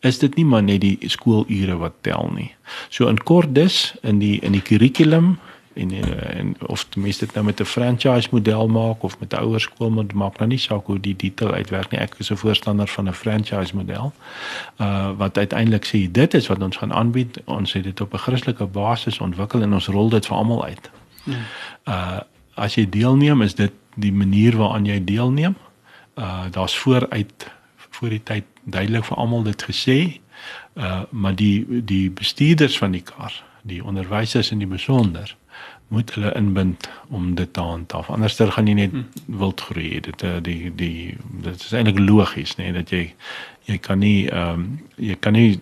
is 0.00 0.18
dit 0.18 0.36
nie 0.36 0.44
maar 0.44 0.62
net 0.62 0.80
die 0.80 0.96
skoolure 1.12 1.76
wat 1.76 1.92
tel 2.00 2.30
nie. 2.34 2.54
So 2.88 3.08
in 3.08 3.18
kort 3.18 3.54
dus 3.54 3.94
in 4.02 4.18
die 4.18 4.38
in 4.40 4.52
die 4.52 4.64
kurrikulum 4.64 5.38
en 5.74 5.90
en 6.34 6.56
of 6.66 6.84
ten 6.84 7.02
minste 7.02 7.24
dit 7.24 7.34
nou 7.34 7.44
met 7.44 7.60
'n 7.60 7.64
franchise 7.64 8.28
model 8.30 8.68
maak 8.68 9.02
of 9.02 9.18
met 9.18 9.32
'n 9.32 9.36
ouer 9.36 9.60
skool 9.60 9.90
moet 9.90 10.12
maak 10.12 10.38
nou 10.38 10.48
nie 10.48 10.58
saak 10.58 10.86
hoe 10.86 11.00
die 11.00 11.16
detail 11.16 11.52
uitwerk 11.52 11.90
nie. 11.90 12.00
Ek 12.00 12.14
is 12.18 12.30
'n 12.30 12.36
voorstander 12.36 12.86
van 12.86 13.08
'n 13.08 13.12
franchise 13.12 13.76
model. 13.76 14.12
Uh 14.80 15.10
wat 15.16 15.38
uiteindelik 15.38 15.86
sê 15.86 16.10
dit 16.10 16.34
is 16.34 16.46
wat 16.46 16.62
ons 16.62 16.76
gaan 16.76 16.92
aanbied. 16.92 17.40
Ons 17.44 17.72
het 17.72 17.84
dit 17.84 18.00
op 18.00 18.12
'n 18.12 18.18
Christelike 18.18 18.66
basis 18.66 19.18
ontwikkel 19.18 19.62
en 19.62 19.72
ons 19.72 19.86
rol 19.86 20.08
dit 20.08 20.26
vir 20.26 20.36
almal 20.36 20.64
uit. 20.64 20.90
Hmm. 21.24 21.34
uh 21.84 22.18
as 22.54 22.74
jy 22.74 22.88
deelneem 22.88 23.42
is 23.42 23.54
dit 23.54 23.72
die 23.94 24.12
manier 24.12 24.56
waaraan 24.56 24.84
jy 24.84 25.04
deelneem. 25.04 25.56
Uh 26.14 26.44
daar's 26.50 26.78
vooruit 26.78 27.50
voor 27.90 28.08
die 28.08 28.22
tyd 28.22 28.44
duidelik 28.64 29.04
vir 29.04 29.16
almal 29.16 29.42
dit 29.42 29.62
gesê. 29.62 30.20
Uh 30.74 31.00
maar 31.10 31.34
die 31.34 31.84
die 31.84 32.10
bestuurders 32.10 32.78
van 32.78 32.90
die 32.90 33.02
kar 33.02 33.42
die 33.62 33.84
onderwysers 33.84 34.50
in 34.50 34.58
die 34.58 34.66
besonder 34.66 35.36
moet 35.90 36.12
hulle 36.14 36.30
inbind 36.38 36.88
om 37.08 37.34
dit 37.34 37.52
te 37.52 37.60
handhaaf. 37.60 38.10
Anderster 38.14 38.52
gaan 38.54 38.68
jy 38.70 38.76
net 38.78 38.92
wild 39.26 39.60
groei. 39.66 39.98
Dit 40.06 40.22
eh, 40.22 40.36
die 40.46 40.70
die 40.78 41.16
dit 41.42 41.64
is 41.64 41.72
eintlik 41.74 41.98
logies, 41.98 42.54
nê, 42.58 42.68
nee, 42.68 42.76
dat 42.78 42.92
jy 42.94 43.08
jy 43.66 43.78
kan 43.82 43.98
nie 44.02 44.28
ehm 44.28 44.60
um, 44.60 44.68
jy 44.98 45.16
kan 45.22 45.34
nie 45.34 45.58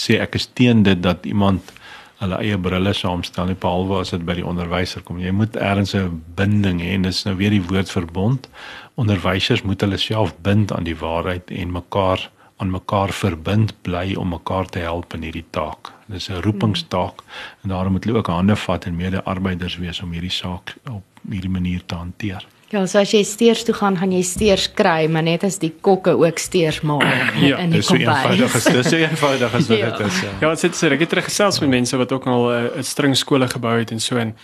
sê 0.00 0.18
ek 0.20 0.36
is 0.36 0.46
teen 0.52 0.82
dit 0.84 1.00
dat 1.02 1.24
iemand 1.28 1.72
hulle 2.20 2.38
eie 2.44 2.58
brille 2.60 2.92
saamstel 2.96 3.48
nie 3.48 3.58
behalwe 3.60 4.02
as 4.02 4.12
dit 4.14 4.22
by 4.28 4.36
die 4.38 4.46
onderwyser 4.46 5.02
kom. 5.04 5.18
Jy 5.20 5.32
moet 5.32 5.56
ergens 5.56 5.94
'n 5.96 6.22
binding 6.36 6.80
hê 6.80 6.94
en 6.94 7.08
dis 7.08 7.24
nou 7.24 7.36
weer 7.36 7.50
die 7.50 7.64
woord 7.64 7.90
verbond. 7.90 8.48
Onderwysers 8.94 9.62
moet 9.62 9.80
hulle 9.80 9.98
self 9.98 10.34
bind 10.42 10.72
aan 10.72 10.84
die 10.84 10.96
waarheid 10.96 11.50
en 11.50 11.72
mekaar 11.72 12.30
aan 12.56 12.70
mekaar 12.70 13.12
verbind 13.12 13.74
bly 13.82 14.14
om 14.14 14.28
mekaar 14.28 14.66
te 14.66 14.78
help 14.78 15.14
in 15.14 15.22
hierdie 15.26 15.46
taak. 15.50 15.92
Dit 16.06 16.16
is 16.16 16.28
'n 16.28 16.42
roepingstaak 16.42 17.22
en 17.62 17.68
daarom 17.68 17.92
moet 17.92 18.04
hulle 18.04 18.18
ook 18.18 18.26
hande 18.26 18.56
vat 18.56 18.84
en 18.84 18.96
mede-arbeiders 18.96 19.76
wees 19.76 20.02
om 20.02 20.12
hierdie 20.12 20.30
saak 20.30 20.74
op 20.90 21.02
hierdie 21.30 21.50
manier 21.50 21.82
te 21.86 21.94
hanteer. 21.94 22.46
Ja, 22.68 22.86
so 22.86 22.98
as 22.98 23.12
jy 23.14 23.22
steers 23.22 23.62
toe 23.64 23.74
gaan, 23.74 23.96
gaan 23.96 24.12
jy 24.12 24.22
steers 24.22 24.64
kry, 24.72 25.06
maar 25.06 25.22
net 25.22 25.44
as 25.44 25.58
die 25.62 25.70
kokke 25.80 26.16
ook 26.18 26.38
steers 26.38 26.80
maak 26.80 27.04
ja, 27.38 27.58
in 27.62 27.70
die 27.70 27.82
kombuis. 27.82 27.82
Dis 27.84 27.86
so 27.86 27.96
eenvoudig 27.96 28.54
as 28.54 28.64
dis 28.64 28.88
so 28.88 28.96
eenvoudig 28.96 29.54
as 29.54 29.68
wat 29.68 29.78
ja. 29.78 29.90
dit 29.90 30.06
is. 30.06 30.20
Ja, 30.24 30.32
ja 30.40 30.54
dit 30.54 30.74
sê 30.74 30.90
ek 30.96 31.04
het 31.04 31.12
teruggesels 31.14 31.60
met 31.60 31.70
mense 31.76 32.00
wat 32.00 32.12
ook 32.12 32.26
al 32.26 32.48
'n 32.50 32.70
uh, 32.78 32.82
string 32.82 33.16
skole 33.16 33.48
gebou 33.48 33.78
het 33.78 33.90
en 33.90 34.00
so 34.00 34.16
en 34.16 34.34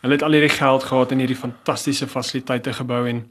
hulle 0.00 0.14
het 0.14 0.22
al 0.22 0.36
hierdie 0.38 0.54
geld 0.54 0.84
gehad 0.84 1.12
en 1.12 1.18
hierdie 1.18 1.36
fantastiese 1.36 2.06
fasiliteite 2.06 2.72
gebou 2.72 3.08
en 3.08 3.24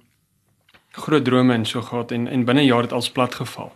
groot 0.92 1.24
drome 1.24 1.54
en 1.54 1.66
so 1.66 1.82
gehad 1.82 2.12
en 2.12 2.28
en 2.28 2.46
binne 2.46 2.66
jaar 2.66 2.82
het 2.82 2.92
alles 2.92 3.10
plat 3.10 3.36
geval. 3.36 3.72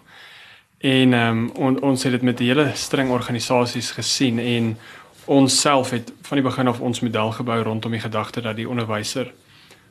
En 0.80 1.13
ehm 1.13 1.38
um, 1.38 1.49
on, 1.49 1.82
ons 1.82 2.03
het 2.03 2.11
dit 2.11 2.21
met 2.21 2.39
'n 2.39 2.43
hele 2.43 2.71
string 2.73 3.09
organisasies 3.09 3.91
gesien 3.91 4.39
en 4.39 4.77
ons 5.25 5.59
self 5.59 5.89
het 5.89 6.13
van 6.21 6.38
die 6.38 6.47
begin 6.47 6.67
af 6.67 6.80
ons 6.80 6.99
model 6.99 7.32
gebou 7.32 7.61
rondom 7.61 7.91
die 7.91 7.99
gedagte 7.99 8.41
dat 8.41 8.55
die 8.55 8.69
onderwyser 8.69 9.34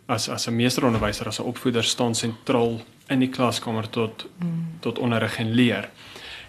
as 0.06 0.28
as 0.28 0.46
'n 0.46 0.56
meesteronderwyser 0.56 1.26
as 1.26 1.38
'n 1.38 1.42
opvoeder 1.42 1.84
staan 1.84 2.14
sentraal 2.14 2.80
in 3.06 3.18
die 3.18 3.28
klaskamer 3.28 3.90
tot 3.90 4.26
mm. 4.38 4.66
tot 4.80 4.98
onderrig 4.98 5.38
en 5.38 5.50
leer. 5.50 5.88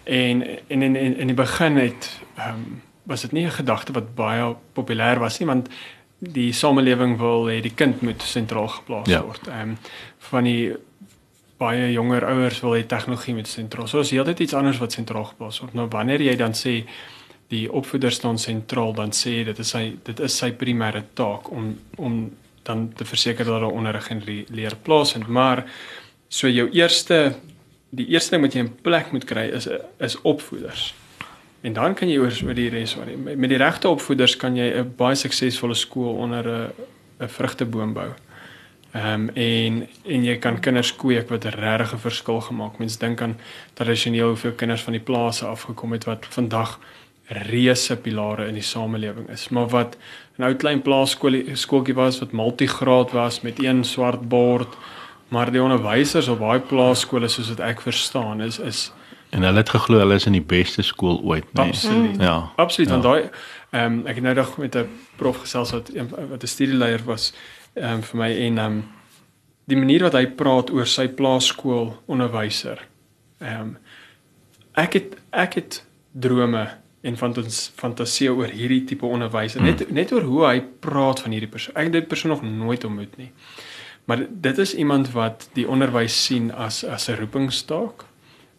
En 0.02 0.42
en 0.66 0.82
in 0.82 0.96
in 0.96 1.16
in 1.16 1.26
die 1.26 1.36
begin 1.36 1.76
het 1.76 2.20
ehm 2.36 2.48
um, 2.48 2.82
was 3.02 3.20
dit 3.20 3.32
nie 3.32 3.44
'n 3.44 3.50
gedagte 3.50 3.92
wat 3.92 4.14
baie 4.14 4.56
populêr 4.72 5.18
was 5.18 5.38
nie 5.38 5.48
want 5.48 5.68
die 6.18 6.52
samelewing 6.52 7.18
wil 7.18 7.46
hê 7.48 7.60
die 7.60 7.74
kind 7.74 8.00
moet 8.00 8.22
sentraal 8.22 8.68
geplaas 8.68 9.08
ja. 9.08 9.22
word. 9.22 9.48
Ehm 9.48 9.60
um, 9.60 9.78
van 10.18 10.44
die 10.44 10.76
baie 11.60 11.92
jonger 11.92 12.24
ouers 12.24 12.60
wil 12.64 12.76
hê 12.78 12.84
tegnologie 12.88 13.34
moet 13.36 13.48
sentraal. 13.48 13.88
So 13.88 14.00
as 14.00 14.12
heeltyd 14.14 14.40
iets 14.46 14.56
anders 14.56 14.80
wat 14.80 14.96
sentraal 14.96 15.28
geplaas 15.32 15.60
word. 15.60 15.76
Nou 15.76 15.88
wanneer 15.92 16.24
jy 16.24 16.36
dan 16.40 16.56
sê 16.56 16.80
die 17.50 17.66
opvoeder 17.72 18.14
staan 18.14 18.38
sentraal, 18.38 18.94
dan 18.94 19.12
sê 19.16 19.40
dit 19.44 19.58
is 19.58 19.72
sy 19.74 19.84
dit 20.06 20.22
is 20.26 20.36
sy 20.42 20.52
primêre 20.56 21.02
taak 21.18 21.50
om 21.52 21.74
om 21.98 22.22
dan 22.68 22.88
te 22.96 23.04
verseker 23.08 23.44
dat 23.44 23.60
daar 23.60 23.72
onderrig 23.72 24.10
en 24.10 24.22
leer 24.26 24.76
plaasvind. 24.86 25.28
Maar 25.28 25.64
so 26.28 26.48
jou 26.48 26.68
eerste 26.70 27.34
die 27.90 28.06
eerste 28.14 28.36
ding 28.36 28.46
wat 28.46 28.54
jy 28.54 28.64
in 28.64 28.72
plek 28.86 29.12
moet 29.12 29.26
kry 29.26 29.48
is 29.58 29.68
is 29.98 30.16
opvoeders. 30.22 30.92
En 31.60 31.74
dan 31.76 31.94
kan 31.94 32.08
jy 32.08 32.20
oor 32.22 32.32
oor 32.46 32.56
die 32.56 32.70
res 32.72 32.96
oor 32.96 33.10
met 33.18 33.50
die 33.50 33.60
regte 33.60 33.90
opvoeders 33.90 34.36
kan 34.36 34.56
jy 34.56 34.70
'n 34.80 34.94
baie 34.96 35.16
suksesvolle 35.16 35.74
skool 35.74 36.16
onder 36.16 36.48
'n 36.48 36.72
'n 37.20 37.28
vrugteboom 37.28 37.92
bou. 37.92 38.10
Ehm 38.92 39.12
um, 39.12 39.28
en 39.34 39.88
en 40.04 40.24
jy 40.24 40.36
kan 40.38 40.60
kinders 40.60 40.96
kweek 40.96 41.28
wat 41.30 41.44
regtig 41.44 41.92
'n 41.94 41.98
verskil 41.98 42.40
gemaak. 42.40 42.78
Mense 42.78 42.98
dink 42.98 43.20
aan 43.20 43.36
tradisioneel 43.74 44.26
hoeveel 44.26 44.52
kinders 44.52 44.82
van 44.82 44.92
die 44.92 45.02
plase 45.02 45.46
afgekom 45.46 45.92
het 45.92 46.04
wat 46.04 46.26
vandag 46.28 46.78
reuse 47.26 47.96
pilare 47.96 48.46
in 48.46 48.54
die 48.54 48.62
samelewing 48.62 49.28
is. 49.28 49.48
Maar 49.48 49.68
wat 49.68 49.96
'n 50.38 50.42
ou 50.42 50.54
klein 50.54 50.82
plaaskooltjie 50.82 51.56
skooltjie 51.56 51.94
was 51.94 52.18
wat 52.18 52.32
multigraad 52.32 53.12
was 53.12 53.40
met 53.40 53.62
een 53.62 53.84
swart 53.84 54.28
bord, 54.28 54.76
maar 55.28 55.50
die 55.50 55.62
onderwysers 55.62 56.28
op 56.28 56.38
daai 56.38 56.60
plaaskole 56.60 57.28
soos 57.28 57.48
wat 57.48 57.60
ek 57.60 57.80
verstaan 57.80 58.40
is 58.40 58.58
is 58.58 58.92
en 59.30 59.42
hulle 59.42 59.62
het 59.62 59.70
geglo 59.70 59.98
hulle 59.98 60.14
is 60.18 60.26
in 60.26 60.34
die 60.34 60.44
beste 60.44 60.82
skool 60.82 61.20
ooit, 61.22 61.46
nee. 61.52 61.66
Absoluut. 61.66 62.16
Mm. 62.16 62.22
Ja. 62.22 62.50
Absoluut. 62.56 62.90
Ja. 62.90 62.96
En 62.96 63.00
daai 63.00 63.22
ehm 63.70 63.92
um, 63.92 64.06
ek 64.06 64.14
het 64.18 64.24
nou 64.24 64.34
nog 64.34 64.56
met 64.58 64.76
'n 64.76 64.88
prof 65.16 65.36
gesels 65.36 65.70
wat 65.70 65.90
wat 66.30 66.42
'n 66.42 66.46
studieleier 66.46 67.00
was 67.04 67.32
ehm 67.74 68.00
um, 68.00 68.02
vir 68.02 68.18
my 68.18 68.30
en 68.30 68.58
ehm 68.58 68.66
um, 68.66 68.82
die 69.70 69.78
manier 69.78 70.02
wat 70.08 70.16
hy 70.18 70.26
praat 70.26 70.70
oor 70.74 70.86
sy 70.86 71.08
plaaskool 71.08 71.94
onderwyser. 72.06 72.82
Ehm 73.38 73.60
um, 73.60 73.76
ek 74.74 74.98
het 74.98 75.16
ek 75.30 75.54
het 75.54 75.82
drome 76.12 76.68
en 77.00 77.16
van 77.16 77.36
ons 77.36 77.60
fantasie 77.76 78.28
oor 78.32 78.52
hierdie 78.52 78.84
tipe 78.84 79.06
onderwyser. 79.06 79.62
Net 79.62 79.90
net 79.90 80.12
oor 80.12 80.26
hoe 80.28 80.46
hy 80.46 80.60
praat 80.84 81.22
van 81.24 81.32
hierdie 81.36 81.50
persoon. 81.50 81.76
Ek 81.76 81.88
het 81.88 81.98
dit 82.00 82.08
persoon 82.08 82.34
nog 82.34 82.42
nooit 82.42 82.84
ontmoet 82.84 83.16
nie. 83.16 83.30
Maar 84.04 84.26
dit 84.28 84.58
is 84.58 84.74
iemand 84.74 85.12
wat 85.14 85.48
die 85.54 85.68
onderwys 85.68 86.24
sien 86.24 86.52
as 86.52 86.84
as 86.84 87.08
'n 87.08 87.18
roepingstaak 87.20 88.04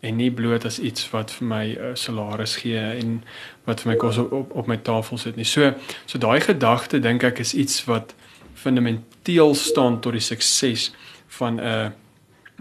en 0.02 0.16
nie 0.16 0.32
bloot 0.32 0.66
as 0.66 0.80
iets 0.80 1.10
wat 1.12 1.32
vir 1.32 1.48
my 1.48 1.66
uh, 1.78 1.92
salaris 1.94 2.56
gee 2.64 2.80
en 2.80 3.24
wat 3.66 3.82
vir 3.82 3.92
my 3.92 3.98
kos 3.98 4.18
op, 4.18 4.32
op 4.32 4.56
op 4.56 4.68
my 4.68 4.78
tafel 4.78 5.18
sit 5.18 5.36
nie. 5.36 5.46
So 5.46 5.74
so 6.06 6.18
daai 6.18 6.42
gedagte 6.42 7.00
dink 7.00 7.24
ek 7.24 7.40
is 7.40 7.54
iets 7.54 7.86
wat 7.86 8.16
fundamenteel 8.62 9.56
staan 9.56 10.00
tot 10.00 10.18
die 10.18 10.24
sukses 10.24 10.92
van 11.38 11.60
'n 11.60 11.94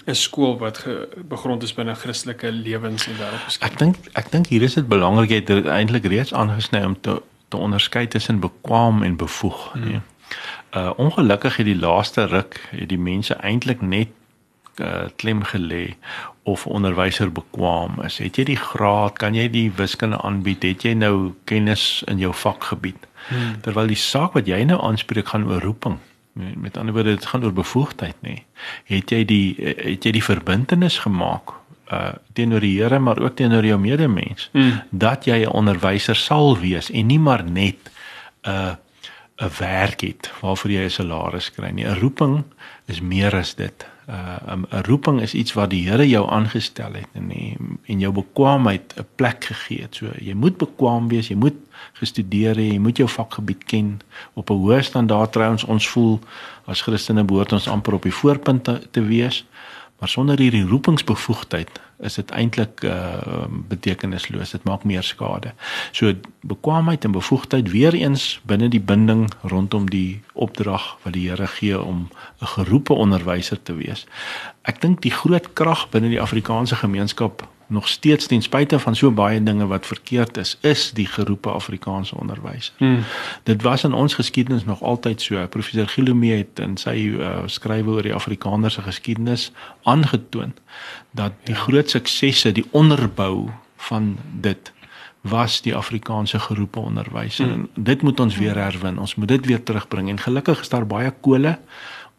'n 0.06 0.14
skool 0.14 0.58
wat 0.58 0.86
begrond 1.28 1.62
is 1.62 1.74
binne 1.74 1.94
Christelike 1.94 2.52
lewens 2.52 3.06
en 3.06 3.16
wêreldbeskouing. 3.16 3.72
Ek 3.72 3.78
dink 3.78 3.96
ek 4.12 4.30
dink 4.32 4.46
hier 4.46 4.62
is 4.62 4.74
dit 4.74 4.88
belangrik 4.88 5.30
jy 5.30 5.42
het 5.44 5.66
eintlik 5.66 6.04
reeds 6.04 6.32
aangesny 6.32 6.84
om 6.84 6.96
te 7.00 7.22
te 7.50 7.56
onderskei 7.56 8.06
tussen 8.08 8.38
bekwam 8.40 9.02
en 9.02 9.16
bevoeg, 9.16 9.72
hmm. 9.72 9.84
nee. 9.84 10.00
Uh 10.74 10.90
ongelukkig 10.96 11.56
het 11.56 11.66
die 11.66 11.78
laaste 11.78 12.24
ruk 12.30 12.60
het 12.70 12.88
die 12.88 12.98
mense 12.98 13.34
eintlik 13.34 13.80
net 13.82 14.08
uh 14.78 15.08
klem 15.16 15.42
gelê 15.44 15.96
of 16.42 16.66
onderwyser 16.66 17.32
bekwam 17.32 17.98
is. 18.06 18.18
Het 18.18 18.36
jy 18.36 18.44
die 18.44 18.56
graad, 18.56 19.18
kan 19.18 19.34
jy 19.34 19.48
die 19.50 19.68
wiskunde 19.76 20.20
aanbied? 20.22 20.62
Het 20.62 20.82
jy 20.82 20.94
nou 20.94 21.34
kennis 21.44 22.02
in 22.06 22.22
jou 22.22 22.32
vakgebied? 22.34 23.09
Hmm. 23.28 23.60
Terwyl 23.60 23.86
die 23.86 23.96
saak 23.96 24.32
wat 24.32 24.46
jy 24.46 24.64
nou 24.64 24.80
aanspreek 24.82 25.28
gaan 25.28 25.46
oor 25.48 25.62
roeping. 25.62 25.98
Met 26.32 26.76
ander 26.76 26.94
woorde 26.94 27.14
dit 27.14 27.26
gaan 27.26 27.44
oor 27.44 27.52
bevoegdheid 27.52 28.16
nê. 28.22 28.42
Het 28.84 29.10
jy 29.10 29.24
die 29.24 29.56
het 29.60 30.04
jy 30.04 30.12
die 30.12 30.24
verbintenis 30.24 30.98
gemaak 30.98 31.56
uh 31.90 32.12
teenoor 32.32 32.62
die 32.62 32.76
Here 32.78 32.98
maar 32.98 33.18
ook 33.18 33.34
teenoor 33.36 33.66
jou 33.66 33.78
medemens 33.78 34.48
hmm. 34.52 34.82
dat 34.90 35.24
jy 35.26 35.42
'n 35.44 35.50
onderwyser 35.50 36.16
sal 36.16 36.58
wees 36.58 36.90
en 36.90 37.06
nie 37.06 37.18
maar 37.18 37.44
net 37.44 37.90
'n 38.46 38.50
uh, 38.50 38.74
'n 39.40 39.50
werk 39.58 40.00
het 40.00 40.30
waarvoor 40.40 40.70
jy 40.70 40.84
'n 40.84 40.90
salaris 40.90 41.50
kry 41.50 41.70
nie. 41.70 41.84
'n 41.84 41.98
Roeping 42.00 42.44
is 42.86 43.00
meer 43.00 43.34
as 43.36 43.54
dit. 43.54 43.86
'n 44.10 44.66
uh, 44.72 44.78
'n 44.78 44.84
roeping 44.84 45.20
is 45.20 45.34
iets 45.34 45.52
wat 45.52 45.70
die 45.70 45.88
Here 45.88 46.08
jou 46.08 46.30
aangestel 46.30 46.92
het 46.92 47.06
en 47.12 47.32
en 47.86 47.98
jou 47.98 48.12
bekwaamheid 48.12 48.94
'n 48.96 49.06
plek 49.14 49.44
gegee 49.44 49.82
het. 49.82 49.94
So 49.94 50.06
jy 50.18 50.34
moet 50.34 50.56
bekwaam 50.56 51.08
wees, 51.08 51.28
jy 51.28 51.36
moet 51.36 51.54
gestudeer 51.92 52.56
hê, 52.56 52.72
jy 52.72 52.78
moet 52.78 52.96
jou 52.96 53.08
vakgebied 53.08 53.64
ken 53.64 54.00
op 54.34 54.50
'n 54.50 54.54
hoë 54.54 54.82
standaard 54.82 55.32
trouens 55.32 55.64
ons 55.64 55.88
voel 55.88 56.20
as 56.64 56.82
Christene 56.82 57.24
behoort 57.24 57.52
ons 57.52 57.68
amper 57.68 57.94
op 57.94 58.02
die 58.02 58.14
voorpunt 58.14 58.64
te, 58.64 58.80
te 58.90 59.02
wees. 59.02 59.46
Maar 59.98 60.08
sonder 60.08 60.38
hierdie 60.38 60.66
roepingsbevoegdheid 60.66 61.80
is 62.00 62.14
dit 62.14 62.30
eintlik 62.30 62.82
uh 62.84 63.44
betekenisloos. 63.68 64.50
Dit 64.50 64.64
maak 64.64 64.84
meer 64.84 65.02
skade. 65.02 65.52
So 65.92 66.12
bekwaamheid 66.40 67.04
en 67.04 67.12
bevoegdheid 67.12 67.70
weer 67.70 67.94
eens 67.94 68.40
binne 68.42 68.68
die 68.68 68.80
binding 68.80 69.30
rondom 69.42 69.90
die 69.90 70.20
opdrag 70.32 70.96
wat 71.02 71.12
die 71.12 71.28
Here 71.28 71.46
gee 71.46 71.80
om 71.80 72.08
'n 72.40 72.46
geroepe 72.46 72.92
onderwyser 72.92 73.62
te 73.62 73.74
wees. 73.74 74.06
Ek 74.62 74.80
dink 74.80 75.02
die 75.02 75.14
groot 75.14 75.52
krag 75.52 75.88
binne 75.90 76.08
die 76.08 76.20
Afrikaanse 76.20 76.76
gemeenskap 76.76 77.48
nog 77.70 77.88
steeds 77.88 78.26
ten 78.26 78.42
spyte 78.42 78.78
van 78.78 78.96
so 78.96 79.10
baie 79.10 79.42
dinge 79.42 79.66
wat 79.66 79.86
verkeerd 79.86 80.36
is, 80.36 80.56
is 80.60 80.90
die 80.92 81.06
geroepe 81.06 81.50
Afrikaanse 81.50 82.16
onderwyser. 82.18 82.74
Hmm. 82.76 83.04
Dit 83.42 83.62
was 83.62 83.84
in 83.84 83.92
ons 83.92 84.14
geskiedenis 84.14 84.64
nog 84.64 84.82
altyd 84.82 85.22
so. 85.22 85.46
Professor 85.46 85.88
Gilome 85.88 86.26
het 86.26 86.58
in 86.58 86.76
sy 86.76 86.96
uh, 87.14 87.36
skrywe 87.46 87.90
oor 87.90 88.06
die 88.06 88.14
Afrikaner 88.14 88.70
se 88.70 88.82
geskiedenis 88.82 89.50
aangetoon 89.82 90.54
dat 91.10 91.32
die 91.44 91.54
ja. 91.54 91.60
groot 91.60 91.90
suksesse, 91.90 92.52
die 92.52 92.66
onderbou 92.70 93.50
van 93.76 94.16
dit 94.40 94.72
was 95.20 95.60
die 95.60 95.74
Afrikaanse 95.76 96.38
geroepe 96.38 96.78
onderwys. 96.78 97.38
Mm. 97.38 97.50
En 97.50 97.84
dit 97.84 98.02
moet 98.02 98.20
ons 98.20 98.36
weer 98.36 98.56
herwin. 98.56 98.98
Ons 98.98 99.14
moet 99.14 99.28
dit 99.28 99.46
weer 99.46 99.62
terugbring 99.62 100.08
en 100.08 100.18
gelukkig 100.18 100.60
is 100.60 100.68
daar 100.68 100.86
baie 100.86 101.12
kole. 101.20 101.58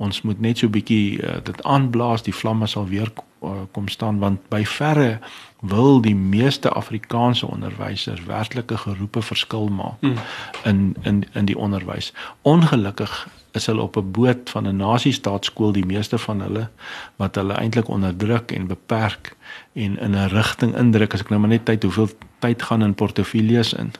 Ons 0.02 0.24
moet 0.26 0.40
net 0.42 0.58
so 0.58 0.68
'n 0.68 0.74
bietjie 0.74 1.22
uh, 1.22 1.38
dit 1.44 1.64
aanblaas, 1.64 2.26
die 2.26 2.34
vlamme 2.34 2.68
sal 2.68 2.88
weer 2.90 3.12
uh, 3.44 3.52
kom 3.72 3.88
staan 3.88 4.20
want 4.20 4.40
by 4.50 4.64
verre 4.66 5.20
wil 5.62 6.02
die 6.02 6.16
meeste 6.16 6.70
Afrikaanse 6.70 7.46
onderwysers 7.48 8.24
werklike 8.26 8.78
geroepe 8.78 9.22
verskil 9.22 9.70
maak 9.70 10.02
mm. 10.02 10.18
in 10.64 10.96
in 11.02 11.24
in 11.34 11.46
die 11.46 11.58
onderwys. 11.58 12.14
Ongelukkig 12.42 13.28
is 13.52 13.66
hulle 13.66 13.82
op 13.82 13.98
'n 13.98 14.12
boot 14.12 14.50
van 14.50 14.68
'n 14.68 14.76
nasiestaatskool 14.76 15.72
die 15.72 15.86
meeste 15.86 16.18
van 16.18 16.42
hulle 16.42 16.70
wat 17.16 17.36
hulle 17.36 17.54
eintlik 17.54 17.88
onderdruk 17.88 18.52
en 18.52 18.68
beperk 18.68 19.36
en 19.74 20.00
in 20.00 20.16
'n 20.16 20.28
rigting 20.28 20.78
indruk 20.78 21.14
as 21.14 21.22
ek 21.22 21.30
nou 21.30 21.40
maar 21.40 21.50
net 21.50 21.66
tyd 21.66 21.84
hoeveel 21.84 22.10
tyd 22.40 22.62
gaan 22.62 22.82
in 22.82 22.96
portefeuilles 22.96 23.74
in. 23.74 23.92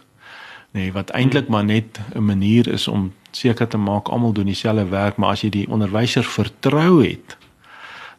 Nee, 0.72 0.92
wat 0.92 1.10
eintlik 1.10 1.48
maar 1.48 1.66
net 1.66 2.00
'n 2.14 2.24
manier 2.24 2.68
is 2.68 2.88
om 2.88 3.14
seker 3.32 3.68
te 3.68 3.78
maak 3.78 4.08
almal 4.08 4.34
doen 4.34 4.46
dieselfde 4.46 4.88
werk, 4.88 5.16
maar 5.16 5.30
as 5.30 5.42
jy 5.42 5.50
die 5.50 5.70
onderwyser 5.70 6.24
vertrou 6.24 7.04
het 7.04 7.38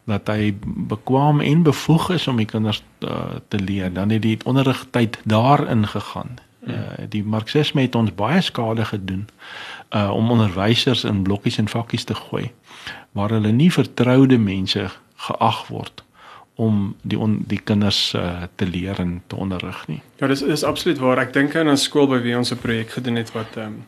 dat 0.05 0.27
hy 0.27 0.53
bekwam 0.63 1.39
en 1.39 1.63
bevoeg 1.63 2.09
is 2.09 2.27
om 2.27 2.35
die 2.37 2.45
kinders 2.45 2.83
uh, 2.99 3.09
te 3.47 3.59
leer, 3.59 3.93
dan 3.93 4.09
het 4.09 4.21
die 4.21 4.37
onderrigtyd 4.43 5.19
daarin 5.23 5.87
gegaan. 5.87 6.39
Uh, 6.67 6.75
die 7.09 7.23
marxisme 7.23 7.81
het 7.81 7.95
ons 7.95 8.15
baie 8.15 8.41
skade 8.41 8.85
gedoen 8.85 9.27
uh 9.95 10.11
om 10.11 10.31
onderwysers 10.31 11.03
in 11.03 11.21
blokkies 11.23 11.57
en 11.57 11.67
vakkies 11.67 12.03
te 12.03 12.15
gooi 12.15 12.51
waar 13.11 13.29
hulle 13.29 13.51
nie 13.51 13.71
vertroude 13.71 14.37
mense 14.37 14.89
geag 15.15 15.67
word 15.67 16.03
om 16.55 16.95
die 17.01 17.17
on, 17.19 17.39
die 17.47 17.59
kinders 17.63 18.13
uh, 18.13 18.43
te 18.55 18.65
leer 18.65 18.99
en 18.99 19.21
te 19.27 19.35
onderrig 19.35 19.87
nie. 19.87 20.01
Ja, 20.21 20.27
dis 20.27 20.41
is 20.41 20.63
absoluut 20.63 20.99
waar. 21.01 21.17
Ek 21.17 21.33
dink 21.33 21.55
aan 21.55 21.69
'n 21.69 21.77
skool 21.77 22.07
by 22.07 22.21
wie 22.21 22.37
ons 22.37 22.51
'n 22.51 22.61
projek 22.61 22.89
gedoen 22.89 23.15
het 23.15 23.31
wat 23.31 23.57
ehm 23.57 23.65
um, 23.65 23.85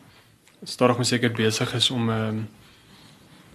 stadig 0.64 0.96
maar 0.96 1.04
seker 1.04 1.32
besig 1.32 1.74
is 1.74 1.90
om 1.90 2.10
ehm 2.10 2.28
um, 2.28 2.48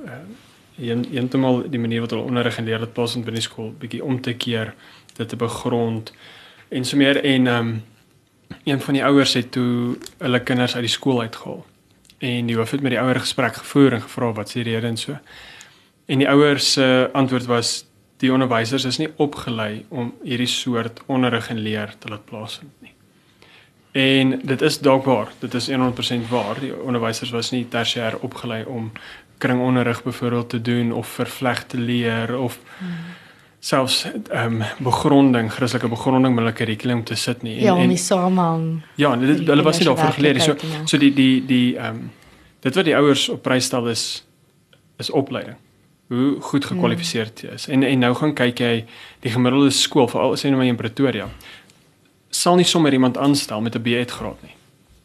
uh, 0.05 0.87
een 0.87 1.05
eentemal 1.11 1.69
die 1.69 1.79
manier 1.79 2.01
wat 2.01 2.09
hulle 2.09 2.23
onderrig 2.23 2.57
en 2.57 2.65
leer 2.65 2.79
dit 2.79 2.93
pas 2.93 3.15
in 3.15 3.23
by 3.23 3.31
die 3.31 3.41
skool 3.41 3.73
bietjie 3.79 4.03
om 4.03 4.21
te 4.21 4.33
keer, 4.33 4.73
dit 5.17 5.29
te 5.29 5.35
begrond 5.35 6.13
en 6.69 6.85
so 6.85 6.97
meer 6.97 7.23
en 7.23 7.47
ehm 7.47 7.67
um, 7.67 7.83
een 8.63 8.81
van 8.81 8.93
die 8.93 9.03
ouers 9.03 9.33
het 9.33 9.51
toe 9.51 9.97
hulle 10.17 10.39
kinders 10.43 10.75
uit 10.75 10.83
die 10.83 10.91
skool 10.91 11.21
uitgehaal 11.21 11.65
en 12.21 12.45
die 12.45 12.55
hoof 12.55 12.71
het 12.71 12.81
met 12.81 12.91
die 12.91 12.99
ouer 12.99 13.19
gesprek 13.19 13.55
gevoer 13.55 13.93
en 13.93 14.01
gevra 14.01 14.31
wat 14.31 14.49
se 14.49 14.61
rede 14.61 14.87
en 14.87 14.97
so. 14.97 15.17
En 16.05 16.19
die 16.21 16.29
ouers 16.29 16.73
se 16.73 17.07
uh, 17.07 17.13
antwoord 17.13 17.45
was 17.45 17.85
die 18.21 18.31
onderwysers 18.33 18.85
is 18.85 18.99
nie 19.01 19.09
opgelei 19.21 19.85
om 19.89 20.13
hierdie 20.23 20.49
soort 20.49 21.01
onderrig 21.11 21.49
en 21.49 21.61
leer 21.65 21.93
te 21.99 22.11
laat 22.11 22.25
plaasvind 22.29 22.73
nie. 22.85 22.93
En 23.91 24.37
dit 24.47 24.61
is 24.61 24.79
dalk 24.79 25.05
waar, 25.09 25.33
dit 25.41 25.53
is 25.57 25.67
100% 25.69 26.29
waar. 26.29 26.59
Die 26.61 26.71
onderwysers 26.71 27.33
was 27.35 27.51
nie 27.51 27.65
tersiêr 27.67 28.19
opgelei 28.21 28.63
om 28.63 28.91
kringonderrig 29.41 30.03
byvoorbeeld 30.03 30.49
te 30.49 30.61
doen 30.61 30.93
of 30.93 31.07
vervleg 31.07 31.65
te 31.65 31.77
leer 31.77 32.37
of 32.37 32.59
hmm 32.77 33.19
selfs 33.61 34.05
ehm 34.29 34.61
um, 34.61 34.63
begronding, 34.77 35.51
Christelike 35.53 35.87
begronding 35.87 36.33
met 36.33 36.41
hulle 36.43 36.53
kurrikulum 36.57 37.03
te 37.05 37.15
sit 37.15 37.43
nie 37.45 37.59
en 37.59 37.63
ja, 37.63 37.75
en 37.77 37.97
samehang. 37.97 38.63
Ja, 38.97 39.15
dit 39.15 39.43
hulle 39.47 39.63
was 39.63 39.77
nie 39.77 39.85
daarvoor 39.85 40.15
geleer 40.17 40.33
nie. 40.33 40.41
So 40.41 40.55
ja. 40.57 40.79
so 40.85 40.97
die 40.97 41.13
die 41.13 41.45
die 41.45 41.77
ehm 41.77 41.99
um, 41.99 42.07
dit 42.61 42.75
wat 42.75 42.85
die 42.85 42.95
ouers 42.97 43.27
op 43.29 43.41
prys 43.45 43.69
stel 43.69 43.87
is 43.87 44.23
is 44.97 45.09
opleiding. 45.09 45.57
Hoe 46.11 46.41
goed 46.43 46.65
gekwalifiseerd 46.67 47.41
jy 47.45 47.53
is. 47.55 47.69
En 47.71 47.83
en 47.87 47.99
nou 48.03 48.13
gaan 48.19 48.33
kyk 48.35 48.59
jy 48.59 48.85
die 49.23 49.31
gemiddelde 49.31 49.69
skool 49.71 50.09
veral 50.11 50.35
jy 50.35 50.49
nou 50.51 50.65
in 50.65 50.75
Pretoria 50.75 51.29
sal 52.31 52.55
nie 52.55 52.65
sommer 52.65 52.93
iemand 52.93 53.17
aanstel 53.17 53.61
met 53.61 53.75
'n 53.75 53.81
BA 53.81 54.03
graad 54.07 54.41
nie. 54.41 54.55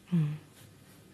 Hmm. 0.08 0.38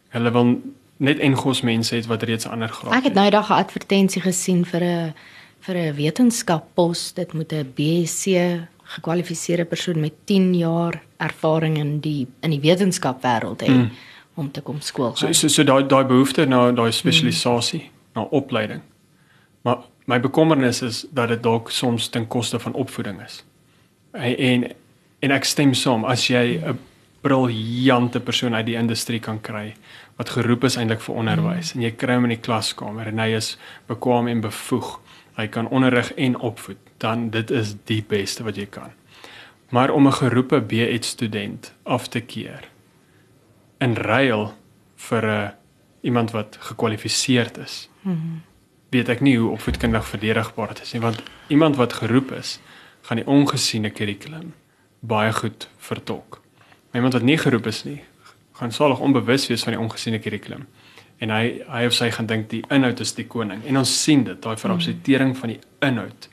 Hulle 0.09 0.31
wil 0.31 0.61
net 0.97 1.19
engos 1.19 1.61
mense 1.61 1.95
het 1.95 2.07
wat 2.07 2.23
reeds 2.23 2.45
'n 2.45 2.49
ander 2.49 2.69
graad 2.69 2.95
het. 2.95 2.99
Ek 2.99 3.05
het 3.05 3.15
nou 3.15 3.25
eendag 3.25 3.49
'n 3.49 3.53
advertensie 3.53 4.23
gesien 4.23 4.65
vir 4.65 4.83
'n 4.83 5.15
vir 5.61 5.77
'n 5.77 5.95
wetenskappos, 5.95 7.13
dit 7.13 7.33
moet 7.33 7.53
'n 7.53 7.73
BSc 7.75 8.27
gekwalifiseerde 8.83 9.65
persoon 9.65 10.01
met 10.01 10.13
10 10.25 10.55
jaar 10.55 11.03
ervaring 11.17 11.79
in 11.79 12.01
die 12.01 12.27
in 12.41 12.51
die 12.51 12.61
wetenskapwêreld 12.61 13.63
hê 13.63 13.69
mm. 13.69 13.91
om 14.35 14.51
te 14.51 14.61
kom 14.61 14.81
skool 14.81 15.13
gaan. 15.15 15.17
So 15.17 15.33
so, 15.33 15.49
so 15.49 15.65
daai 15.65 15.87
daai 15.87 16.05
behoefte 16.05 16.45
na 16.45 16.73
daai 16.73 16.93
spesialisasie, 16.93 17.81
mm. 17.81 17.91
na 18.15 18.23
opleiding. 18.23 18.81
Maar 19.63 19.77
my 20.05 20.21
bekommernis 20.21 20.83
is 20.83 21.07
dat 21.11 21.29
dit 21.29 21.43
dalk 21.43 21.71
soms 21.71 22.09
ten 22.09 22.27
koste 22.27 22.59
van 22.59 22.73
opvoeding 22.73 23.23
is. 23.23 23.45
En 24.13 24.73
en 25.23 25.31
ek 25.31 25.45
stem 25.45 25.75
saam 25.75 26.05
as 26.05 26.27
jy 26.27 26.59
'n 26.59 26.79
briljante 27.23 28.21
persoon 28.21 28.55
uit 28.55 28.67
die 28.67 28.75
industrie 28.75 29.21
kan 29.21 29.41
kry 29.41 29.75
wat 30.17 30.31
geroep 30.31 30.65
is 30.65 30.77
eintlik 30.77 31.01
vir 31.01 31.15
onderwys 31.15 31.73
mm. 31.73 31.79
en 31.79 31.85
jy 31.87 31.91
kry 31.91 32.15
hom 32.15 32.25
in 32.25 32.35
die 32.35 32.43
klaskamer 32.43 33.07
en 33.07 33.19
hy 33.19 33.29
is 33.37 33.57
bekwam 33.87 34.29
en 34.29 34.41
bevoeg 34.41 34.99
hy 35.37 35.47
kan 35.49 35.69
onderrig 35.69 36.13
en 36.15 36.37
opvoed, 36.39 36.79
dan 36.99 37.31
dit 37.31 37.51
is 37.51 37.77
die 37.89 38.03
beste 38.09 38.45
wat 38.45 38.57
jy 38.57 38.67
kan. 38.67 38.93
Maar 39.71 39.91
om 39.91 40.07
'n 40.07 40.13
geroepe 40.13 40.61
B.Ed 40.61 41.05
student 41.05 41.73
af 41.83 42.09
te 42.09 42.21
keer 42.21 42.69
in 43.81 43.95
ruil 43.95 44.55
vir 44.97 45.27
'n 45.27 45.53
iemand 46.01 46.31
wat 46.31 46.57
gekwalifiseerd 46.61 47.59
is. 47.59 47.89
Mm 48.03 48.43
weet 48.93 49.09
ek 49.09 49.21
nie 49.25 49.37
hoe 49.41 49.51
opvoedkundig 49.57 50.05
verdedigbaar 50.07 50.75
dit 50.75 50.83
is 50.85 50.93
nie, 50.93 51.03
want 51.03 51.23
iemand 51.49 51.77
wat 51.81 51.97
geroep 52.03 52.33
is, 52.37 52.59
gaan 53.09 53.19
die 53.21 53.27
ongesiene 53.27 53.91
kurrikulum 53.91 54.53
baie 55.01 55.33
goed 55.35 55.69
vertolk. 55.83 56.41
Maar 56.91 57.03
iemand 57.03 57.17
wat 57.19 57.27
nie 57.27 57.39
geroep 57.41 57.67
is 57.67 57.83
nie, 57.85 58.03
gaan 58.61 58.73
salig 58.73 59.01
onbewus 59.01 59.49
wees 59.51 59.65
van 59.67 59.75
die 59.75 59.83
ongesiene 59.83 60.21
kurrikulum 60.23 60.69
en 61.23 61.31
hy 61.31 61.45
hy 61.71 61.87
of 61.87 61.95
sy 61.95 62.11
gaan 62.15 62.29
dink 62.31 62.49
die 62.51 62.63
inhoud 62.73 63.01
is 63.03 63.15
die 63.15 63.27
koning 63.31 63.63
en 63.69 63.79
ons 63.83 63.93
sien 64.05 64.25
dit 64.27 64.39
daai 64.43 64.57
verabsitering 64.59 65.37
van 65.39 65.55
die 65.55 65.61
inhoud 65.87 66.27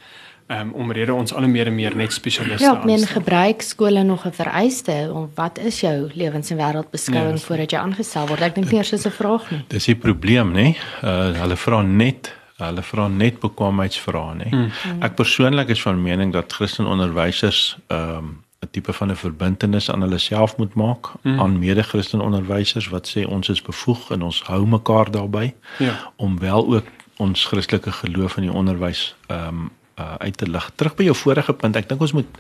um, 0.50 0.72
om 0.82 0.94
rede 0.96 1.14
ons 1.14 1.34
al 1.34 1.46
meer 1.52 1.70
en 1.70 1.76
meer 1.78 1.96
net 1.98 2.14
spesialiste 2.16 2.66
ja, 2.66 2.74
aan. 2.74 2.90
Ja, 2.90 2.98
men 2.98 3.06
gebruik 3.08 3.62
skole 3.66 4.04
nog 4.04 4.26
'n 4.26 4.34
vereiste 4.34 4.98
om 5.14 5.30
wat 5.36 5.60
is 5.60 5.82
jou 5.82 6.10
lewens 6.14 6.50
en 6.50 6.58
wêreldbeskouing 6.58 7.38
nee, 7.38 7.46
voordat 7.46 7.72
jy 7.72 7.78
aangestel 7.78 8.28
word. 8.28 8.42
Ek 8.42 8.56
dink 8.56 8.72
nie 8.72 8.80
eers 8.82 8.94
is 8.94 9.06
'n 9.06 9.12
vraag 9.12 9.52
nie. 9.52 9.64
Dis 9.68 9.86
die 9.86 9.96
probleem, 9.96 10.54
nê? 10.54 10.76
Uh 11.04 11.38
hulle 11.42 11.56
vra 11.56 11.82
net 11.82 12.34
hulle 12.66 12.84
vra 12.84 13.08
net 13.08 13.40
bekwaamheidsvrae, 13.40 14.36
nê? 14.36 14.50
Hmm. 14.50 15.02
Ek 15.06 15.16
persoonlik 15.16 15.70
is 15.70 15.82
van 15.82 16.02
mening 16.02 16.34
dat 16.34 16.54
Christen 16.54 16.86
onderwysers 16.86 17.78
ehm 17.88 18.18
um, 18.18 18.38
'n 18.60 18.68
tipe 18.72 18.94
van 18.94 19.12
'n 19.12 19.16
verbintenis 19.16 19.92
aan 19.92 20.02
hulle 20.02 20.18
self 20.18 20.58
moet 20.58 20.74
maak 20.74 21.08
mm. 21.22 21.40
aan 21.40 21.60
mede-Christen 21.60 22.22
onderwysers 22.22 22.88
wat 22.88 23.16
sê 23.16 23.24
ons 23.26 23.50
is 23.50 23.62
bevoeg 23.62 24.12
en 24.12 24.22
ons 24.22 24.44
hou 24.44 24.68
mekaar 24.68 25.12
daarbey 25.12 25.56
ja. 25.78 26.12
om 26.16 26.40
wel 26.40 26.68
ook 26.76 26.86
ons 27.18 27.46
Christelike 27.46 27.92
geloof 27.92 28.38
in 28.38 28.44
die 28.44 28.52
onderwys 28.52 29.16
ehm 29.28 29.48
um, 29.48 29.70
uh, 30.00 30.14
uit 30.18 30.38
te 30.38 30.50
lig. 30.50 30.72
Terug 30.76 30.96
by 30.96 31.04
jou 31.04 31.16
vorige 31.16 31.54
punt, 31.54 31.76
ek 31.76 31.90
dink 31.90 32.02
ons 32.02 32.14
moet 32.16 32.38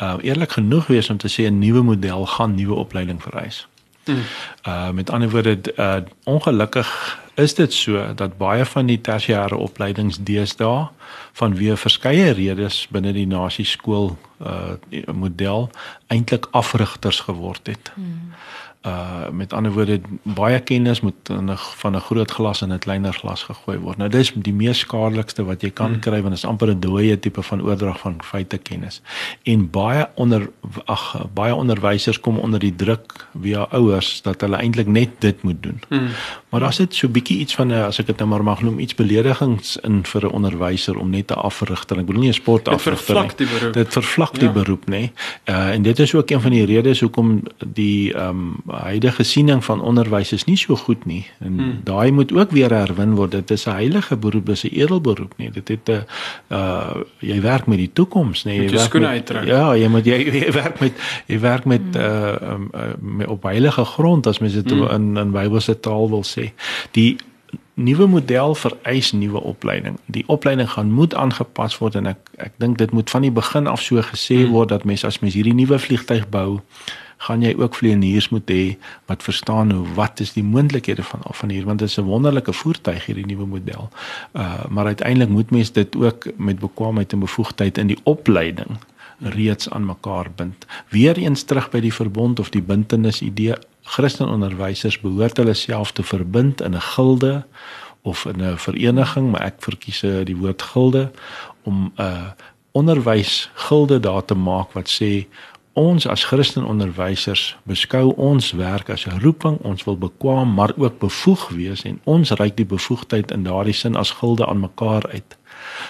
uh, 0.00 0.14
eerlik 0.24 0.52
genoeg 0.56 0.86
wees 0.86 1.10
om 1.10 1.16
te 1.20 1.28
sê 1.28 1.44
'n 1.48 1.58
nuwe 1.58 1.82
model 1.82 2.26
gaan 2.26 2.54
nuwe 2.54 2.74
opleiding 2.74 3.22
vereis. 3.22 3.66
Mm. 4.06 4.22
Uh 4.66 4.90
met 4.90 5.10
ander 5.10 5.30
woorde 5.30 5.58
uh 5.76 6.00
ongelukkig 6.24 7.18
is 7.34 7.54
dit 7.54 7.72
so 7.72 8.14
dat 8.14 8.36
baie 8.38 8.64
van 8.64 8.86
die 8.86 9.00
tersiêre 9.00 9.56
opleidings 9.56 10.18
deesdae 10.20 10.88
vanweë 11.40 11.76
verskeie 11.76 12.32
redes 12.36 12.86
binne 12.92 13.12
die 13.12 13.26
nasie 13.26 13.64
skool 13.64 14.16
uh 14.40 14.74
model 15.12 15.70
eintlik 16.12 16.48
afrigters 16.52 17.20
geword 17.28 17.66
het. 17.66 17.92
Mm 17.96 18.34
uh 18.82 19.28
met 19.30 19.52
ander 19.52 19.72
woorde 19.72 20.00
baie 20.22 20.60
kennis 20.60 21.00
moet 21.00 21.28
in 21.28 21.50
'n 21.50 21.56
van 21.56 21.96
'n 21.96 22.00
groot 22.00 22.30
glas 22.30 22.62
in 22.62 22.72
'n 22.72 22.78
kleiner 22.78 23.12
glas 23.12 23.42
gegooi 23.42 23.78
word. 23.78 23.96
Nou 23.96 24.08
dis 24.10 24.32
die 24.34 24.52
mees 24.52 24.78
skadelikste 24.78 25.44
wat 25.44 25.62
jy 25.62 25.70
kan 25.70 25.90
hmm. 25.90 26.00
kry 26.00 26.20
want 26.22 26.34
dit 26.34 26.42
is 26.42 26.44
amper 26.44 26.68
'n 26.68 26.80
dooie 26.80 27.18
tipe 27.18 27.42
van 27.42 27.62
oordrag 27.62 27.98
van 27.98 28.16
feite 28.24 28.58
kennis. 28.58 29.02
En 29.42 29.70
baie 29.70 30.08
onder 30.14 30.50
ag 30.84 31.26
baie 31.34 31.54
onderwysers 31.54 32.20
kom 32.20 32.38
onder 32.38 32.60
die 32.60 32.76
druk 32.76 33.26
via 33.40 33.62
ouers 33.70 34.22
dat 34.22 34.40
hulle 34.40 34.56
eintlik 34.56 34.86
net 34.86 35.10
dit 35.18 35.42
moet 35.42 35.62
doen. 35.62 35.80
Hmm. 35.88 36.08
Maar 36.52 36.60
daar's 36.60 36.76
dit 36.76 36.94
so 36.94 37.08
bietjie 37.08 37.38
iets 37.38 37.54
van 37.54 37.66
'n 37.66 37.72
as 37.72 37.98
ek 37.98 38.06
dit 38.06 38.16
nou 38.16 38.28
maar 38.28 38.44
mag 38.44 38.60
noem 38.62 38.78
iets 38.78 38.94
beledigings 38.94 39.76
in 39.76 40.04
vir 40.04 40.26
'n 40.26 40.30
onderwyser 40.30 40.98
om 40.98 41.10
net 41.10 41.30
'n 41.30 41.34
afrigter. 41.34 41.98
Ek 41.98 42.06
bedoel 42.06 42.20
nie 42.20 42.28
'n 42.28 42.32
sportafrigter 42.32 43.22
nie. 43.38 43.72
Dit 43.72 43.92
vervlak 43.92 44.38
die 44.38 44.50
beroep, 44.50 44.84
nê. 44.84 44.88
Nee. 44.90 45.12
Uh 45.44 45.70
en 45.72 45.82
dit 45.82 45.98
is 45.98 46.14
ook 46.14 46.30
een 46.30 46.40
van 46.40 46.50
die 46.50 46.64
redes 46.64 47.00
hoekom 47.00 47.42
die 47.66 48.14
ehm 48.14 48.28
um, 48.28 48.56
huidige 48.66 49.22
siening 49.22 49.64
van 49.64 49.80
onderwys 49.80 50.32
is 50.32 50.44
nie 50.44 50.56
so 50.56 50.76
goed 50.76 51.04
nie. 51.04 51.26
En 51.38 51.58
hmm. 51.58 51.80
daai 51.84 52.10
moet 52.10 52.32
ook 52.32 52.50
weer 52.50 52.70
herwin 52.70 53.14
word. 53.14 53.30
Dit 53.30 53.50
is 53.50 53.66
'n 53.66 53.70
heilige 53.70 54.16
beroep, 54.16 54.46
dis 54.46 54.64
'n 54.64 54.74
edelberoep 54.74 55.32
nie. 55.36 55.50
Dit 55.50 55.68
het 55.68 55.88
'n 55.88 56.04
uh 56.54 56.94
jy 57.18 57.40
werk 57.40 57.66
met 57.66 57.78
die 57.78 57.90
toekoms, 57.92 58.44
nê. 58.44 58.50
Jy 58.50 58.70
werk 58.70 58.92
met 58.92 59.32
Ja, 59.44 59.76
jy 59.76 59.88
moet 59.88 60.04
jy, 60.04 60.18
jy 60.44 60.52
werk 60.52 60.80
met 60.80 60.92
jy 61.26 61.40
werk 61.40 61.64
met 61.64 61.80
hmm. 61.92 62.02
uh, 62.02 62.52
um, 62.52 62.70
uh 62.74 62.80
met 63.00 63.26
op 63.26 63.42
heilige 63.42 63.84
grond 63.84 64.26
as 64.26 64.38
mens 64.38 64.52
dit 64.52 64.70
hmm. 64.70 64.88
in 64.90 65.16
in 65.16 65.30
Bybelse 65.30 65.80
taal 65.80 66.08
wil 66.08 66.24
sê. 66.24 66.41
Die 66.96 67.16
nuwe 67.74 68.06
model 68.06 68.54
vereis 68.54 69.12
nuwe 69.12 69.40
opleiding. 69.40 69.98
Die 70.06 70.24
opleiding 70.26 70.70
gaan 70.70 70.90
moet 70.92 71.14
aangepas 71.14 71.78
word 71.80 71.96
en 72.00 72.10
ek 72.12 72.32
ek 72.36 72.52
dink 72.62 72.78
dit 72.78 72.90
moet 72.92 73.10
van 73.10 73.24
die 73.24 73.32
begin 73.32 73.70
af 73.70 73.80
so 73.84 74.02
gesê 74.02 74.42
hmm. 74.42 74.52
word 74.56 74.72
dat 74.74 74.84
mens 74.88 75.04
as 75.08 75.20
mens 75.24 75.36
hierdie 75.38 75.56
nuwe 75.56 75.78
vliegtyg 75.78 76.28
bou, 76.32 76.60
gaan 77.26 77.42
jy 77.44 77.52
ook 77.58 77.76
vlieëniers 77.78 78.28
moet 78.34 78.50
hê 78.50 78.62
wat 79.10 79.22
verstaan 79.22 79.70
hoe 79.72 79.86
wat 79.96 80.20
is 80.20 80.34
die 80.36 80.44
moontlikhede 80.44 81.04
van 81.06 81.22
van 81.40 81.54
hier 81.54 81.66
want 81.68 81.78
dit 81.78 81.88
is 81.88 81.98
'n 81.98 82.08
wonderlike 82.08 82.52
voertuig 82.52 83.06
hierdie 83.06 83.26
nuwe 83.26 83.46
model. 83.46 83.90
Uh 84.32 84.64
maar 84.68 84.86
uiteindelik 84.86 85.28
moet 85.28 85.50
mens 85.50 85.72
dit 85.72 85.96
ook 85.96 86.26
met 86.36 86.58
bekwaamheid 86.58 87.12
en 87.12 87.18
bevoegdheid 87.18 87.78
in 87.78 87.86
die 87.86 88.00
opleiding 88.02 88.78
reeds 89.18 89.70
aan 89.70 89.84
mekaar 89.84 90.30
bind. 90.36 90.66
Weereens 90.88 91.42
terug 91.42 91.70
by 91.70 91.80
die 91.80 91.94
verbond 91.94 92.40
of 92.40 92.50
die 92.50 92.62
bintenis 92.62 93.22
idee. 93.22 93.54
Christenonderwysers 93.82 95.00
behoort 95.00 95.36
hulle 95.36 95.54
self 95.54 95.92
te 95.92 96.02
verbind 96.02 96.60
in 96.60 96.74
'n 96.74 96.80
gilde 96.80 97.44
of 98.02 98.24
in 98.24 98.42
'n 98.42 98.58
vereniging, 98.58 99.30
maar 99.30 99.42
ek 99.42 99.54
verkies 99.58 100.00
die 100.00 100.36
woord 100.36 100.62
gilde 100.62 101.10
om 101.62 101.92
'n 101.96 102.02
uh, 102.02 102.30
onderwys 102.72 103.50
gilde 103.54 104.00
daar 104.00 104.24
te 104.24 104.34
maak 104.34 104.72
wat 104.72 104.88
sê 104.88 105.26
ons 105.72 106.06
as 106.06 106.24
Christenonderwysers 106.28 107.56
beskou 107.68 108.12
ons 108.16 108.50
werk 108.52 108.90
as 108.90 109.06
'n 109.06 109.20
roeping, 109.20 109.58
ons 109.64 109.84
wil 109.84 109.96
bekwam 109.96 110.54
maar 110.54 110.72
ook 110.76 110.98
bevoeg 110.98 111.48
wees 111.48 111.82
en 111.82 112.00
ons 112.04 112.30
reik 112.30 112.56
die 112.56 112.66
bevoegdheid 112.66 113.30
in 113.30 113.42
daardie 113.42 113.74
sin 113.74 113.96
as 113.96 114.10
gilde 114.10 114.46
aan 114.46 114.60
mekaar 114.60 115.06
uit. 115.12 115.36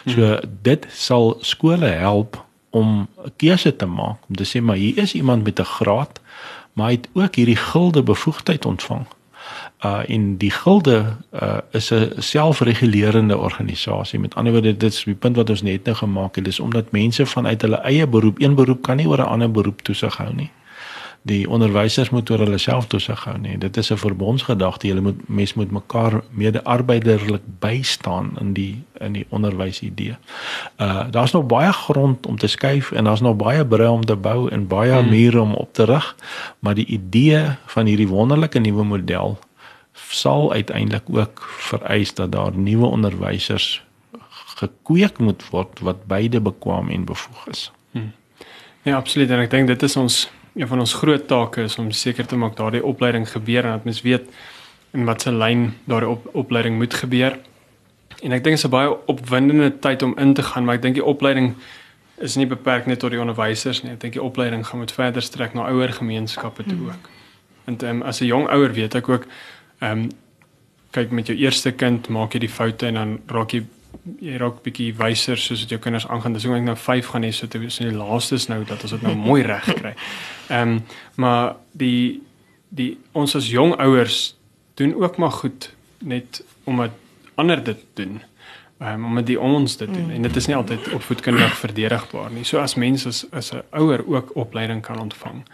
So 0.06 0.38
dit 0.62 0.86
sal 0.90 1.36
skole 1.40 1.86
help 1.86 2.44
om 2.70 3.08
'n 3.24 3.32
keuse 3.36 3.76
te 3.76 3.86
maak 3.86 4.18
om 4.28 4.34
te 4.34 4.44
sê 4.44 4.62
maar 4.62 4.76
hier 4.76 4.98
is 4.98 5.14
iemand 5.14 5.44
met 5.44 5.60
'n 5.60 5.64
graad 5.64 6.20
maar 6.72 6.86
hy 6.86 6.92
het 6.92 7.08
ook 7.12 7.34
hierdie 7.34 7.56
gilde 7.56 8.02
bevoegdheid 8.02 8.66
ontvang 8.66 9.06
uh 9.84 10.00
in 10.06 10.36
die 10.36 10.50
gilde 10.50 11.16
uh 11.42 11.58
is 11.70 11.90
'n 11.90 12.12
selfregulerende 12.18 13.38
organisasie. 13.38 14.18
Met 14.18 14.34
ander 14.34 14.52
woorde, 14.52 14.76
dit 14.76 14.92
is 14.92 15.04
die 15.04 15.14
punt 15.14 15.36
wat 15.36 15.50
ons 15.50 15.62
net 15.62 15.84
nou 15.84 15.96
gemaak 15.96 16.34
het, 16.34 16.44
dis 16.44 16.60
omdat 16.60 16.90
mense 16.90 17.26
vanuit 17.26 17.62
hulle 17.62 17.76
eie 17.76 18.06
beroep, 18.06 18.40
een 18.40 18.54
beroep 18.54 18.82
kan 18.82 18.96
nie 18.96 19.08
oor 19.08 19.18
'n 19.18 19.32
ander 19.34 19.50
beroep 19.50 19.82
toesig 19.82 20.16
hou 20.16 20.34
nie. 20.34 20.50
Die 21.22 21.48
onderwysers 21.48 22.10
moet 22.10 22.30
oor 22.30 22.40
hulle 22.42 22.58
self 22.58 22.88
toesig 22.90 23.20
hou 23.24 23.36
nie. 23.38 23.58
Dit 23.58 23.76
is 23.76 23.92
'n 23.92 23.96
verbondsgedagte. 23.96 24.86
Jy 24.86 25.00
moet 25.00 25.28
mens 25.28 25.54
moet 25.54 25.70
mekaar 25.70 26.22
mede-arbeiderlik 26.30 27.42
bystaan 27.58 28.36
in 28.40 28.52
die 28.52 28.82
in 28.98 29.12
die 29.12 29.26
onderwysidee. 29.28 30.16
Uh 30.76 31.10
daar's 31.10 31.32
nog 31.32 31.46
baie 31.46 31.72
grond 31.72 32.26
om 32.26 32.38
te 32.38 32.46
skuif 32.46 32.92
en 32.92 33.04
daar's 33.04 33.20
nog 33.20 33.36
baie 33.36 33.66
brûe 33.66 33.90
om 33.90 34.04
te 34.04 34.16
bou 34.16 34.50
en 34.50 34.66
baie 34.66 34.92
hmm. 34.92 35.08
mure 35.08 35.40
om 35.40 35.54
op 35.54 35.72
te 35.72 35.84
rig, 35.84 36.16
maar 36.58 36.74
die 36.74 36.86
idee 36.86 37.44
van 37.66 37.86
hierdie 37.86 38.08
wonderlike 38.08 38.58
nuwe 38.58 38.84
model 38.84 39.38
sal 39.92 40.52
uiteindelik 40.52 41.02
ook 41.06 41.46
vereis 41.58 42.14
dat 42.14 42.32
daar 42.32 42.56
nuwe 42.56 42.86
onderwysers 42.86 43.84
gekweek 44.62 45.18
moet 45.18 45.48
word 45.50 45.80
wat 45.80 46.06
beide 46.06 46.40
bekwam 46.40 46.88
en 46.88 47.04
bevoeg 47.04 47.46
is. 47.46 47.72
Hmm. 47.90 48.12
Ja, 48.82 48.96
absoluut 48.96 49.30
en 49.30 49.38
ek 49.38 49.50
dink 49.50 49.66
dit 49.66 49.82
is 49.82 49.96
ons 49.96 50.30
een 50.54 50.68
van 50.68 50.78
ons 50.78 50.94
groot 50.94 51.26
take 51.26 51.62
is 51.62 51.78
om 51.78 51.90
seker 51.90 52.26
te 52.26 52.36
maak 52.36 52.56
daardie 52.56 52.84
opleiding 52.84 53.28
gebeur 53.28 53.64
en 53.64 53.70
dat 53.70 53.84
mens 53.84 54.02
weet 54.02 54.28
in 54.92 55.04
watter 55.04 55.32
lyn 55.32 55.70
daardie 55.84 56.08
op, 56.08 56.28
opleiding 56.32 56.76
moet 56.76 56.94
gebeur. 56.94 57.38
En 58.22 58.32
ek 58.32 58.44
dink 58.44 58.56
dit 58.56 58.64
is 58.64 58.66
'n 58.66 58.70
baie 58.70 59.06
opwindende 59.06 59.78
tyd 59.78 60.02
om 60.02 60.18
in 60.18 60.34
te 60.34 60.42
gaan, 60.42 60.64
maar 60.64 60.74
ek 60.74 60.82
dink 60.82 60.94
die 60.94 61.04
opleiding 61.04 61.54
is 62.18 62.36
nie 62.36 62.46
beperk 62.46 62.86
net 62.86 62.98
tot 62.98 63.10
die 63.10 63.20
onderwysers 63.20 63.82
nie. 63.82 63.92
Ek 63.92 64.00
dink 64.00 64.12
die 64.12 64.22
opleiding 64.22 64.66
gaan 64.66 64.78
moet 64.78 64.92
verder 64.92 65.22
strek 65.22 65.54
na 65.54 65.68
ouer 65.68 65.92
gemeenskappe 65.92 66.62
toe 66.62 66.76
hmm. 66.76 66.86
ook. 66.86 67.08
En 67.64 67.88
um, 67.88 68.02
as 68.02 68.20
'n 68.20 68.26
jong 68.26 68.48
ouer 68.48 68.72
weet 68.72 68.94
ek 68.94 69.08
ook 69.08 69.26
Ehm 69.82 69.98
um, 69.98 70.10
kyk 70.92 71.10
met 71.10 71.26
jou 71.26 71.38
eerste 71.38 71.72
kind 71.72 72.08
maak 72.12 72.34
jy 72.36 72.42
die 72.44 72.52
foute 72.52 72.86
en 72.86 72.98
dan 72.98 73.12
raak 73.32 73.54
jy 73.56 73.62
jy 74.20 74.36
raak 74.40 74.62
bietjie 74.64 74.90
wyser 74.98 75.38
soos 75.38 75.62
dit 75.64 75.74
jou 75.74 75.80
kinders 75.82 76.06
aangaan. 76.08 76.34
Dis 76.36 76.46
hoe 76.48 76.56
ek 76.56 76.66
nou 76.66 76.76
5 76.76 77.12
gaan 77.12 77.26
hê 77.26 77.32
so 77.34 77.46
te 77.46 77.60
in 77.62 77.92
die 77.92 77.98
laaste 77.98 78.38
is 78.40 78.48
nou 78.50 78.62
dat 78.64 78.82
ons 78.82 78.94
dit 78.96 79.02
nou 79.06 79.14
mooi 79.16 79.42
reg 79.46 79.68
kry. 79.78 79.94
Ehm 80.48 80.76
um, 80.76 80.82
maar 81.20 81.56
die 81.72 82.22
die 82.68 82.96
ons 83.12 83.36
as 83.36 83.50
jong 83.52 83.76
ouers 83.76 84.34
doen 84.80 84.94
ook 84.96 85.16
maar 85.20 85.34
goed 85.42 85.70
net 86.00 86.42
omdat 86.64 86.90
ander 87.34 87.64
dit 87.64 87.84
doen. 87.94 88.20
Um, 88.82 89.04
om 89.04 89.24
dit 89.24 89.36
ons 89.38 89.76
te 89.76 89.86
doen 89.86 90.06
mm. 90.06 90.10
en 90.10 90.22
dit 90.22 90.36
is 90.36 90.46
nie 90.46 90.56
altyd 90.56 90.88
opvoedkundig 90.96 91.52
verdedigbaar 91.54 92.32
nie. 92.34 92.42
So 92.44 92.58
as 92.58 92.74
mense 92.74 93.08
as 93.08 93.20
as 93.30 93.52
'n 93.52 93.62
ouer 93.78 94.02
ook 94.06 94.32
opleiding 94.36 94.82
kan 94.82 94.98
ontvang 94.98 95.44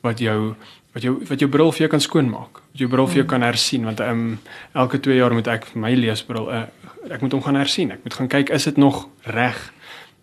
wat 0.00 0.18
jou 0.18 0.54
wat 0.92 1.02
jou 1.02 1.14
wat 1.28 1.40
jou 1.40 1.50
bril 1.50 1.72
vir 1.72 1.78
jou 1.78 1.88
kan 1.88 2.00
skoonmaak. 2.00 2.60
Wat 2.72 2.82
jou 2.82 2.88
bril 2.88 3.06
vir 3.06 3.14
jou 3.14 3.24
mm. 3.24 3.30
kan 3.30 3.42
hersien 3.42 3.84
want 3.84 4.00
ehm 4.00 4.10
um, 4.10 4.40
elke 4.72 5.00
2 5.00 5.16
jaar 5.16 5.32
moet 5.32 5.46
ek 5.46 5.74
my 5.74 5.94
leesbril 5.94 6.50
uh, 6.52 6.62
ek 7.10 7.20
moet 7.20 7.32
hom 7.32 7.42
gaan 7.42 7.56
hersien. 7.56 7.90
Ek 7.90 8.04
moet 8.04 8.14
gaan 8.14 8.28
kyk 8.28 8.50
is 8.50 8.64
dit 8.64 8.76
nog 8.76 9.08
reg? 9.22 9.72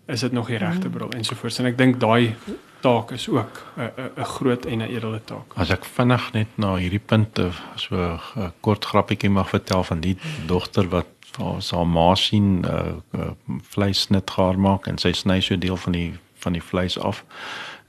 Is 0.06 0.20
dit 0.20 0.32
nog 0.32 0.48
die 0.48 0.58
regte 0.58 0.88
mm. 0.88 0.94
bril 0.94 1.10
ensovoorts. 1.10 1.60
En 1.60 1.66
ek 1.66 1.78
dink 1.78 2.00
daai 2.00 2.36
taak 2.82 3.12
is 3.12 3.30
ook 3.30 3.62
'n 3.78 3.90
'n 4.18 4.26
groot 4.26 4.66
en 4.66 4.78
'n 4.82 4.90
edele 4.90 5.22
taak. 5.26 5.54
As 5.56 5.70
ek 5.70 5.86
vinnig 5.86 6.34
net 6.34 6.48
na 6.58 6.76
hierdie 6.76 7.06
punte 7.06 7.52
so 7.76 7.96
'n 8.36 8.54
kort 8.62 8.86
grappietjie 8.86 9.30
mag 9.30 9.50
vertel 9.50 9.84
van 9.84 10.00
die 10.00 10.18
dogter 10.46 10.90
wat 10.90 11.08
haar 11.38 11.88
ma 11.88 12.16
sien 12.16 12.66
uh, 12.66 12.98
uh, 13.16 13.32
vleis 13.62 14.08
net 14.10 14.30
gaar 14.30 14.60
maak 14.60 14.88
en 14.88 14.98
sy 14.98 15.12
sny 15.12 15.40
so 15.42 15.58
deel 15.58 15.78
van 15.78 15.92
die 15.92 16.14
van 16.42 16.58
die 16.58 16.64
vleis 16.64 16.98
af. 17.00 17.24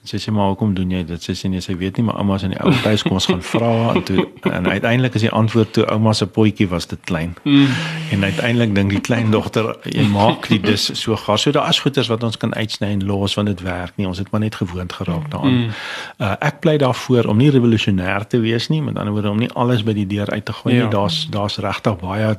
En 0.02 0.10
sy 0.10 0.18
sê 0.18 0.32
maar 0.34 0.48
hoekom 0.50 0.72
doen 0.74 0.90
jy 0.90 1.04
dit? 1.06 1.22
Sy 1.22 1.34
sê 1.38 1.48
nee, 1.48 1.62
sy 1.62 1.76
weet 1.78 1.98
nie, 1.98 2.02
maar 2.08 2.16
ouma 2.18 2.34
se 2.40 2.48
in 2.48 2.56
die 2.56 2.60
ou 2.60 2.72
huis 2.82 3.04
kom 3.06 3.14
ons 3.20 3.28
gaan 3.30 3.42
vra 3.52 3.70
en 3.92 4.02
toe 4.08 4.24
en 4.50 4.66
uiteindelik 4.66 5.14
is 5.14 5.22
die 5.28 5.30
antwoord 5.30 5.70
toe 5.76 5.84
ouma 5.94 6.10
se 6.18 6.26
potjie 6.26 6.66
was 6.72 6.88
te 6.90 6.98
klein. 7.06 7.36
Mm. 7.46 7.68
En 8.16 8.26
uiteindelik 8.26 8.74
dink 8.74 8.96
die 8.96 9.02
kleindogter 9.06 9.70
jy 9.86 10.08
maak 10.10 10.48
dit 10.50 10.64
dis 10.66 10.88
so 11.02 11.14
gas. 11.16 11.46
So 11.46 11.54
daar 11.54 11.70
is 11.70 11.78
goeders 11.84 12.10
wat 12.10 12.26
ons 12.26 12.40
kan 12.42 12.54
uitsny 12.54 12.90
en 12.96 13.06
los 13.06 13.38
want 13.38 13.52
dit 13.52 13.62
werk 13.62 13.94
nie. 14.00 14.08
Ons 14.10 14.18
het 14.18 14.32
maar 14.34 14.42
net 14.42 14.58
gewoond 14.58 14.92
geraak 14.98 15.28
daaraan. 15.30 15.60
Mm. 15.68 15.76
Uh, 16.18 16.34
ek 16.50 16.58
bly 16.66 16.74
daarvoor 16.82 17.30
om 17.30 17.38
nie 17.38 17.52
revolusionêr 17.54 18.26
te 18.26 18.42
wees 18.42 18.66
nie, 18.74 18.82
met 18.82 18.98
ander 18.98 19.14
woorde 19.14 19.30
om 19.30 19.38
nie 19.38 19.52
alles 19.54 19.86
by 19.86 19.94
die 19.94 20.08
deur 20.10 20.34
uit 20.34 20.44
te 20.44 20.56
gooi 20.64 20.74
nie. 20.74 20.82
Ja. 20.82 20.90
Daar's 20.98 21.28
daar's 21.30 21.62
regtig 21.62 22.02
baie 22.02 22.34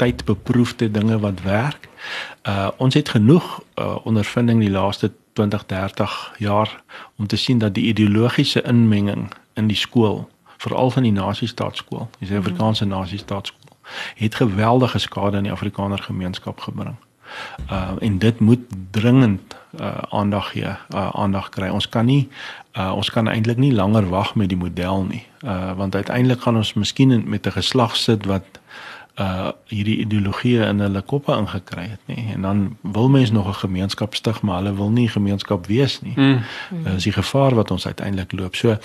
tydbeproefde 0.00 0.90
dinge 0.90 1.18
wat 1.18 1.42
werk. 1.42 1.88
Uh 2.48 2.68
ons 2.76 2.94
het 2.94 3.08
genoeg 3.08 3.60
uh, 3.60 3.96
ondervinding 4.08 4.60
die 4.60 4.70
laaste 4.70 5.12
20, 5.32 5.66
30 5.66 6.32
jaar 6.38 6.82
om 7.16 7.26
te 7.26 7.36
sien 7.36 7.58
dat 7.58 7.74
die 7.74 7.84
ideologiese 7.92 8.62
inmenging 8.62 9.28
in 9.54 9.66
die 9.66 9.76
skool, 9.76 10.28
veral 10.56 10.90
van 10.90 11.02
die 11.02 11.12
nasiestaatskool, 11.12 12.08
die 12.18 12.28
Suid-Afrikaanse 12.28 12.84
mm. 12.84 12.90
nasiestaatskool, 12.90 13.76
het 14.14 14.34
geweldige 14.34 14.98
skade 14.98 15.36
aan 15.36 15.48
die 15.48 15.52
Afrikaner 15.52 16.02
gemeenskap 16.02 16.60
gebring. 16.60 16.96
Uh 17.70 17.90
en 17.98 18.18
dit 18.18 18.40
moet 18.40 18.60
dringend 18.90 19.56
uh 19.80 19.98
aandag 20.08 20.50
gee, 20.50 20.72
uh 20.94 21.10
aandag 21.12 21.48
kry. 21.48 21.68
Ons 21.68 21.88
kan 21.88 22.04
nie 22.04 22.28
uh 22.76 22.92
ons 22.96 23.10
kan 23.10 23.28
eintlik 23.28 23.56
nie 23.56 23.72
langer 23.72 24.08
wag 24.08 24.34
met 24.34 24.48
die 24.48 24.58
model 24.58 25.04
nie. 25.04 25.26
Uh 25.44 25.72
want 25.76 25.94
uiteindelik 25.94 26.40
gaan 26.40 26.56
ons 26.56 26.74
miskien 26.74 27.22
met 27.28 27.46
'n 27.46 27.52
geslag 27.52 27.96
sit 27.96 28.26
wat 28.26 28.59
uh 29.20 29.50
hierdie 29.68 29.98
ideologie 30.04 30.58
in 30.64 30.80
hulle 30.80 31.02
koppe 31.02 31.34
ingekry 31.36 31.86
het 31.92 32.00
nê 32.08 32.32
en 32.34 32.46
dan 32.46 32.62
wil 32.82 33.08
mense 33.08 33.32
nog 33.32 33.48
'n 33.48 33.60
gemeenskap 33.64 34.14
stig 34.14 34.40
maar 34.42 34.62
hulle 34.62 34.74
wil 34.74 34.90
nie 34.90 35.08
gemeenskap 35.08 35.66
wees 35.66 36.00
nie. 36.00 36.14
Mm. 36.16 36.38
Uh, 36.86 36.94
is 36.94 37.02
die 37.02 37.12
gevaar 37.12 37.54
wat 37.54 37.70
ons 37.70 37.86
uiteindelik 37.86 38.32
loop. 38.32 38.56
So 38.56 38.76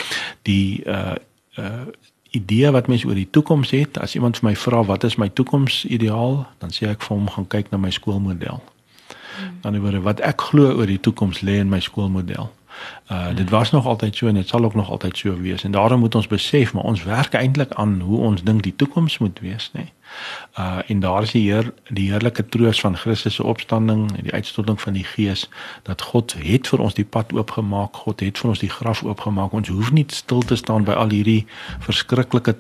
die 0.42 0.84
uh 0.86 1.16
uh 1.58 1.86
idee 2.30 2.72
wat 2.72 2.88
mense 2.88 3.08
oor 3.08 3.16
die 3.16 3.30
toekoms 3.30 3.70
het, 3.72 3.98
as 3.98 4.16
iemand 4.16 4.38
vir 4.38 4.50
my 4.50 4.56
vra 4.56 4.84
wat 4.84 5.04
is 5.04 5.16
my 5.16 5.30
toekomsideaal, 5.30 6.46
dan 6.60 6.74
sê 6.76 6.90
ek 6.92 7.02
vir 7.02 7.18
hom 7.18 7.30
gaan 7.30 7.48
kyk 7.48 7.72
na 7.72 7.78
my 7.78 7.92
skoolmodel. 7.92 8.60
Mm. 8.60 9.62
Dan 9.62 9.80
oor 9.80 10.02
wat 10.02 10.20
ek 10.20 10.42
glo 10.42 10.74
oor 10.76 10.86
die 10.86 11.00
toekoms 11.00 11.42
lê 11.42 11.60
in 11.64 11.70
my 11.70 11.80
skoolmodel. 11.80 12.52
Uh 13.12 13.36
dit 13.36 13.50
was 13.50 13.72
nog 13.72 13.86
altyd 13.86 14.16
so 14.16 14.28
en 14.28 14.34
dit 14.34 14.48
sal 14.48 14.64
ook 14.64 14.76
nog 14.76 14.90
altyd 14.90 15.18
so 15.18 15.38
wees 15.42 15.64
en 15.64 15.72
daarom 15.72 16.00
moet 16.00 16.16
ons 16.16 16.28
besef 16.28 16.74
maar 16.74 16.84
ons 16.84 17.04
werk 17.04 17.34
eintlik 17.34 17.74
aan 17.74 18.00
hoe 18.00 18.20
ons 18.20 18.44
dink 18.44 18.64
die 18.64 18.76
toekoms 18.76 19.18
moet 19.18 19.40
wees 19.40 19.70
nê. 19.74 19.80
Nee. 19.80 19.92
Uh 20.60 20.78
en 20.88 21.00
daar 21.00 21.22
is 21.22 21.32
die 21.32 21.52
heer 21.52 21.74
die 21.90 22.12
heerlike 22.12 22.46
troos 22.50 22.80
van 22.80 22.98
Christus 22.98 23.36
se 23.36 23.44
opstanding 23.44 24.18
en 24.18 24.24
die 24.24 24.34
uitstorting 24.34 24.82
van 24.82 24.94
die 24.94 25.04
Gees 25.04 25.50
dat 25.84 26.02
God 26.02 26.36
het 26.38 26.68
vir 26.68 26.80
ons 26.80 26.94
die 26.94 27.06
pad 27.06 27.34
oopgemaak, 27.34 27.96
God 27.96 28.20
het 28.20 28.38
vir 28.38 28.50
ons 28.50 28.60
die 28.60 28.70
graf 28.70 29.04
oopgemaak. 29.04 29.54
Ons 29.54 29.68
hoef 29.68 29.92
nie 29.92 30.06
stil 30.08 30.42
te 30.42 30.56
staan 30.56 30.84
by 30.84 30.92
al 30.92 31.10
hierdie 31.10 31.46
verskriklike 31.80 32.56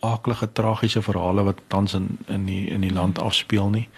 aaklige 0.00 0.52
tragiese 0.52 1.02
verhale 1.02 1.42
wat 1.42 1.60
tans 1.66 1.94
in 1.94 2.18
in 2.26 2.44
die 2.44 2.66
in 2.68 2.80
die 2.80 2.92
land 2.92 3.18
afspeel 3.18 3.68
nie. 3.68 3.88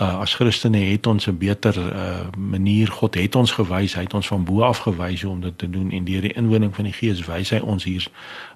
Uh 0.00 0.20
as 0.20 0.34
Christene 0.34 0.78
het 0.78 1.06
ons 1.06 1.26
'n 1.26 1.38
beter 1.38 1.78
uh 1.78 2.26
manier 2.36 2.88
God 2.88 3.14
het 3.14 3.36
ons 3.36 3.52
gewys, 3.52 3.94
hy 3.94 4.00
het 4.00 4.14
ons 4.14 4.26
van 4.26 4.44
bo 4.44 4.62
af 4.62 4.78
gewys 4.78 5.22
hoe 5.22 5.32
om 5.32 5.40
dit 5.40 5.58
te 5.58 5.70
doen 5.70 5.90
en 5.90 6.04
deur 6.04 6.20
die 6.20 6.32
inwoning 6.32 6.74
van 6.74 6.84
die 6.84 6.92
Gees 6.92 7.26
wys 7.26 7.50
hy 7.50 7.58
ons 7.58 7.84
hier 7.84 8.08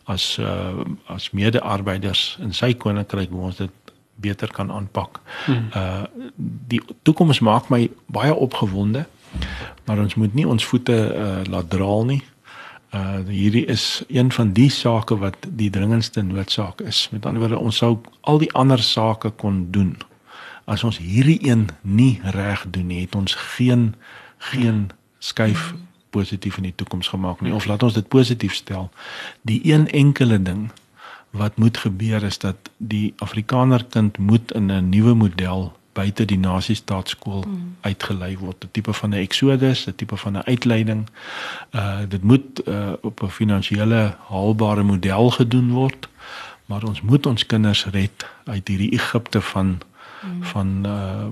as 0.04 0.38
uh 0.38 0.84
as 1.06 1.30
mede-arbeiders 1.30 2.38
in 2.40 2.52
sy 2.52 2.74
koninkryk 2.74 3.30
hoe 3.30 3.40
ons 3.40 3.56
dit 3.56 3.70
beter 4.14 4.52
kan 4.52 4.70
aanpak. 4.70 5.20
Hmm. 5.44 5.68
Uh 5.74 6.02
die 6.68 6.80
toekoms 7.02 7.40
maak 7.40 7.68
my 7.68 7.90
baie 8.06 8.34
opgewonde. 8.34 9.06
Maar 9.84 9.98
ons 9.98 10.14
moet 10.14 10.34
nie 10.34 10.48
ons 10.48 10.64
voete 10.64 11.14
uh 11.14 11.50
laat 11.50 11.70
draal 11.70 12.04
nie. 12.04 12.22
Uh 12.96 13.24
hierdie 13.28 13.64
is 13.66 14.04
een 14.08 14.32
van 14.32 14.52
die 14.52 14.70
sake 14.70 15.18
wat 15.18 15.36
die 15.48 15.70
dringendste 15.70 16.22
noodsaak 16.22 16.80
is. 16.80 17.08
Met 17.10 17.26
ander 17.26 17.42
woorde, 17.42 17.58
ons 17.58 17.76
sou 17.76 17.98
al 18.20 18.38
die 18.38 18.52
ander 18.52 18.82
sake 18.82 19.30
kon 19.30 19.66
doen. 19.70 19.96
As 20.64 20.84
ons 20.84 20.98
hierdie 20.98 21.38
een 21.48 21.68
nie 21.82 22.20
reg 22.22 22.64
doen 22.70 22.86
nie, 22.86 23.00
het 23.04 23.14
ons 23.14 23.34
geen 23.56 23.94
geen 24.38 24.90
skuif 25.18 25.74
positief 26.10 26.56
in 26.56 26.68
die 26.70 26.74
toekoms 26.74 27.08
gemaak 27.08 27.40
nie. 27.40 27.54
Of 27.54 27.66
laat 27.66 27.82
ons 27.82 27.94
dit 27.94 28.08
positief 28.08 28.54
stel. 28.54 28.90
Die 29.42 29.60
een 29.72 29.88
enkele 29.90 30.42
ding 30.42 30.70
wat 31.36 31.56
moet 31.56 31.76
gebeur 31.76 32.22
is 32.22 32.38
dat 32.38 32.70
die 32.76 33.14
Afrikaner 33.18 33.84
kind 33.84 34.18
moet 34.18 34.52
in 34.52 34.72
'n 34.72 34.88
nuwe 34.88 35.14
model 35.14 35.72
buite 35.96 36.26
die 36.28 36.38
nasiestaatskool 36.38 37.44
mm. 37.46 37.74
uitgelei 37.88 38.36
word, 38.38 38.64
'n 38.64 38.72
tipe 38.76 38.92
van 38.92 39.10
'n 39.10 39.24
eksodus, 39.24 39.86
'n 39.86 39.96
tipe 39.96 40.16
van 40.16 40.36
'n 40.36 40.46
uitleiding. 40.52 41.02
Uh 41.72 42.04
dit 42.08 42.22
moet 42.22 42.68
uh, 42.68 42.92
op 43.00 43.22
'n 43.22 43.36
finansiële 43.40 44.16
haalbare 44.28 44.82
model 44.82 45.30
gedoen 45.30 45.70
word, 45.72 46.08
maar 46.66 46.82
ons 46.84 47.00
moet 47.00 47.26
ons 47.26 47.46
kinders 47.46 47.86
red 47.86 48.26
uit 48.44 48.68
hierdie 48.68 48.92
Egipte 48.92 49.40
van 49.40 49.78
mm. 50.22 50.42
van 50.52 50.68
uh 50.86 51.28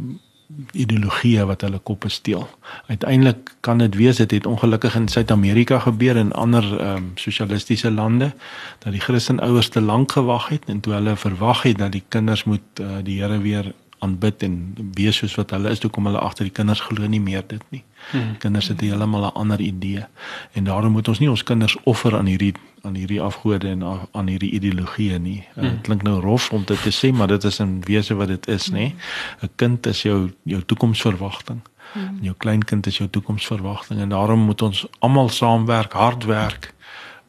ideologieë 0.73 1.45
wat 1.49 1.65
hulle 1.65 1.79
koppe 1.79 2.09
steel. 2.12 2.45
Uiteindelik 2.87 3.55
kan 3.65 3.79
dit 3.79 3.95
wees 3.95 4.17
dit 4.17 4.31
het 4.31 4.47
ongelukkig 4.47 4.95
in 4.95 5.09
Suid-Amerika 5.09 5.79
gebeur 5.79 6.17
en 6.17 6.33
ander 6.33 6.65
ehm 6.81 6.97
um, 6.97 7.11
sosialistiese 7.15 7.91
lande 7.91 8.33
dat 8.79 8.93
die 8.93 9.01
Christenouers 9.01 9.69
te 9.69 9.81
lank 9.81 10.12
gewag 10.12 10.49
het 10.49 10.65
en 10.67 10.81
toe 10.81 10.93
hulle 10.93 11.17
verwag 11.17 11.62
het 11.62 11.79
dat 11.79 11.93
die 11.93 12.05
kinders 12.09 12.45
moet 12.45 12.81
uh, 12.81 12.87
die 13.03 13.21
Here 13.23 13.39
weer 13.39 13.73
aanbid 14.05 14.44
en 14.46 14.55
wees 14.98 15.18
soos 15.22 15.34
wat 15.38 15.55
hulle 15.57 15.72
is, 15.72 15.80
toe 15.82 15.90
kom 15.92 16.07
hulle 16.09 16.20
agter 16.20 16.48
die 16.48 16.55
kinders 16.55 16.82
glo 16.84 17.09
nie 17.11 17.22
meer 17.22 17.44
dit 17.48 17.62
nie. 17.74 17.82
Hmm. 18.11 18.34
Kinders 18.42 18.68
het 18.68 18.84
heeltemal 18.84 19.26
'n 19.26 19.34
ander 19.42 19.61
idee. 19.61 20.05
En 20.52 20.64
daarom 20.64 20.92
moet 20.92 21.09
ons 21.09 21.18
nie 21.18 21.30
ons 21.30 21.42
kinders 21.42 21.76
offer 21.84 22.16
aan 22.16 22.26
hierdie 22.26 22.55
aan 22.84 22.94
hierdie 22.94 23.20
afgode 23.20 23.68
en 23.68 23.82
aan 24.12 24.26
hierdie 24.28 24.50
ideologieë 24.50 25.18
nie. 25.18 25.38
Eh, 25.40 25.62
dit 25.62 25.70
hmm. 25.70 25.80
klink 25.80 26.02
nou 26.02 26.20
rof 26.20 26.50
om 26.52 26.64
dit 26.64 26.82
te 26.82 26.92
sê, 26.92 27.12
maar 27.12 27.28
dit 27.28 27.44
is 27.44 27.61
'n 27.61 27.80
wese 27.80 28.14
wat 28.14 28.28
dit 28.28 28.48
is, 28.48 28.70
nê. 28.70 28.92
'n 29.42 29.50
Kind 29.57 29.86
is 29.86 30.02
jou 30.02 30.32
jou 30.42 30.62
toekomsverwagting. 30.62 31.61
Hmm. 31.92 32.18
Jou 32.20 32.34
kleinkind 32.36 32.86
is 32.86 32.96
jou 32.96 33.09
toekomsverwagting 33.11 34.00
en 34.00 34.09
daarom 34.09 34.40
moet 34.40 34.62
ons 34.62 34.86
almal 34.98 35.28
saamwerk, 35.28 35.92
hard 35.92 36.24
werk 36.24 36.74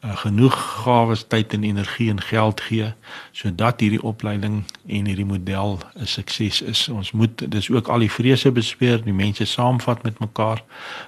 uh, 0.06 0.18
genoeg 0.18 0.56
gawes, 0.84 1.24
tyd 1.28 1.54
en 1.54 1.64
energie 1.64 2.10
en 2.10 2.22
geld 2.22 2.62
gee 2.62 2.92
sodat 3.32 3.80
hierdie 3.82 4.02
opleiding 4.02 4.62
en 4.88 5.10
hierdie 5.10 5.26
model 5.26 5.80
'n 5.96 6.06
sukses 6.06 6.62
is. 6.62 6.88
Ons 6.90 7.12
moet 7.12 7.52
dis 7.52 7.70
ook 7.70 7.88
al 7.88 8.00
die 8.00 8.12
vrese 8.12 8.52
bespreek, 8.52 9.04
die 9.04 9.14
mense 9.14 9.46
saamvat 9.46 10.04
met 10.04 10.20
mekaar, 10.20 10.64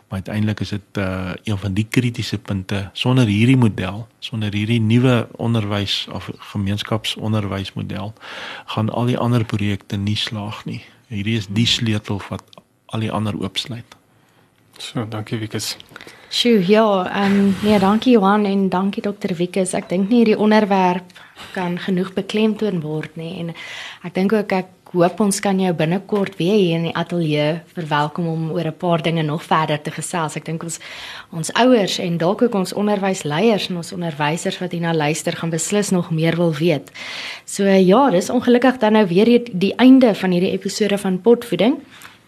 maar 0.08 0.20
uiteindelik 0.22 0.60
is 0.60 0.70
dit 0.70 0.98
uh, 0.98 1.32
een 1.44 1.58
van 1.58 1.74
die 1.74 1.88
kritiese 1.90 2.38
punte 2.38 2.90
sonder 2.94 3.26
hierdie 3.26 3.58
model, 3.58 4.08
sonder 4.20 4.54
hierdie 4.54 4.82
nuwe 4.82 5.28
onderwys 5.38 6.08
of 6.12 6.30
gemeenskapsonderwysmodel 6.38 8.14
gaan 8.66 8.90
al 8.90 9.06
die 9.06 9.18
ander 9.18 9.46
projekte 9.46 9.96
nie 9.96 10.16
slaag 10.16 10.66
nie. 10.66 10.82
Hierdie 11.08 11.38
is 11.38 11.48
die 11.48 11.66
sleutel 11.66 12.22
wat 12.30 12.44
al 12.86 13.00
die 13.00 13.12
ander 13.12 13.36
oopsluit. 13.40 13.96
So, 14.78 15.06
dankie 15.10 15.40
Wikus. 15.40 15.78
Sjoe, 16.30 16.60
ja, 16.68 17.06
ehm 17.08 17.32
um, 17.32 17.56
nee, 17.64 17.80
dankie 17.80 18.14
Johan 18.14 18.46
en 18.46 18.70
dankie 18.70 19.02
dokter 19.02 19.32
Wikus. 19.36 19.72
Ek 19.74 19.88
dink 19.88 20.10
nie 20.10 20.26
hierdie 20.26 20.36
onderwerp 20.36 21.14
kan 21.54 21.78
genoeg 21.80 22.10
beklemtoon 22.18 22.82
word 22.84 23.14
nie 23.16 23.38
en 23.40 23.54
ek 24.04 24.16
dink 24.18 24.34
ook 24.36 24.52
ek 24.58 24.92
hoop 24.92 25.22
ons 25.24 25.40
kan 25.44 25.60
jou 25.60 25.72
binnekort 25.76 26.36
weer 26.40 26.58
hier 26.58 26.76
in 26.82 26.90
die 26.90 26.96
ateljee 27.00 27.62
verwelkom 27.78 28.28
om 28.28 28.50
oor 28.52 28.68
'n 28.68 28.76
paar 28.76 29.02
dinge 29.02 29.24
nog 29.24 29.44
verder 29.44 29.82
te 29.82 29.92
gesels. 29.92 30.36
Ek 30.36 30.46
dink 30.46 30.64
ons 30.64 30.80
ons 31.32 31.54
ouers 31.54 32.00
en 32.00 32.18
dalk 32.18 32.42
ook 32.42 32.56
ons 32.56 32.74
onderwysleiers 32.74 33.70
en 33.70 33.78
ons 33.78 33.94
onderwysers 33.94 34.60
wat 34.60 34.72
hierna 34.72 34.94
luister 34.94 35.32
gaan 35.32 35.50
beslis 35.50 35.92
nog 35.92 36.12
meer 36.12 36.36
wil 36.36 36.54
weet. 36.54 36.92
So 37.46 37.64
ja, 37.64 38.10
dis 38.10 38.30
ongelukkig 38.30 38.80
dan 38.80 38.94
nou 38.94 39.08
weer 39.08 39.26
die, 39.26 39.44
die 39.54 39.76
einde 39.76 40.16
van 40.16 40.32
hierdie 40.32 40.52
episode 40.52 40.98
van 40.98 41.22
Potvoeding. 41.22 41.80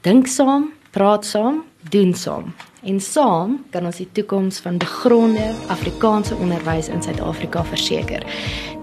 Dink 0.02 0.28
saam, 0.28 0.72
praat 0.92 1.26
saam, 1.26 1.64
doen 1.90 2.14
saam. 2.14 2.54
En 2.84 3.00
saam 3.00 3.66
kan 3.70 3.86
ons 3.86 3.98
die 4.00 4.08
toekoms 4.12 4.60
van 4.64 4.78
begronde 4.80 5.50
Afrikaanse 5.68 6.36
onderwys 6.36 6.88
in 6.88 7.04
Suid-Afrika 7.04 7.64
verseker. 7.64 8.24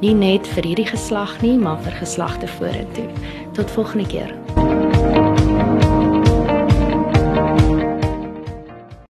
Nie 0.01 0.13
net 0.15 0.49
vir 0.53 0.69
hierdie 0.69 0.91
geslag 0.91 1.39
nie, 1.41 1.57
maar 1.57 1.81
vir 1.81 1.97
geslagte 2.03 2.49
vorentoe. 2.59 3.09
Tot 3.57 3.71
volgende 3.71 4.07
keer. 4.13 4.76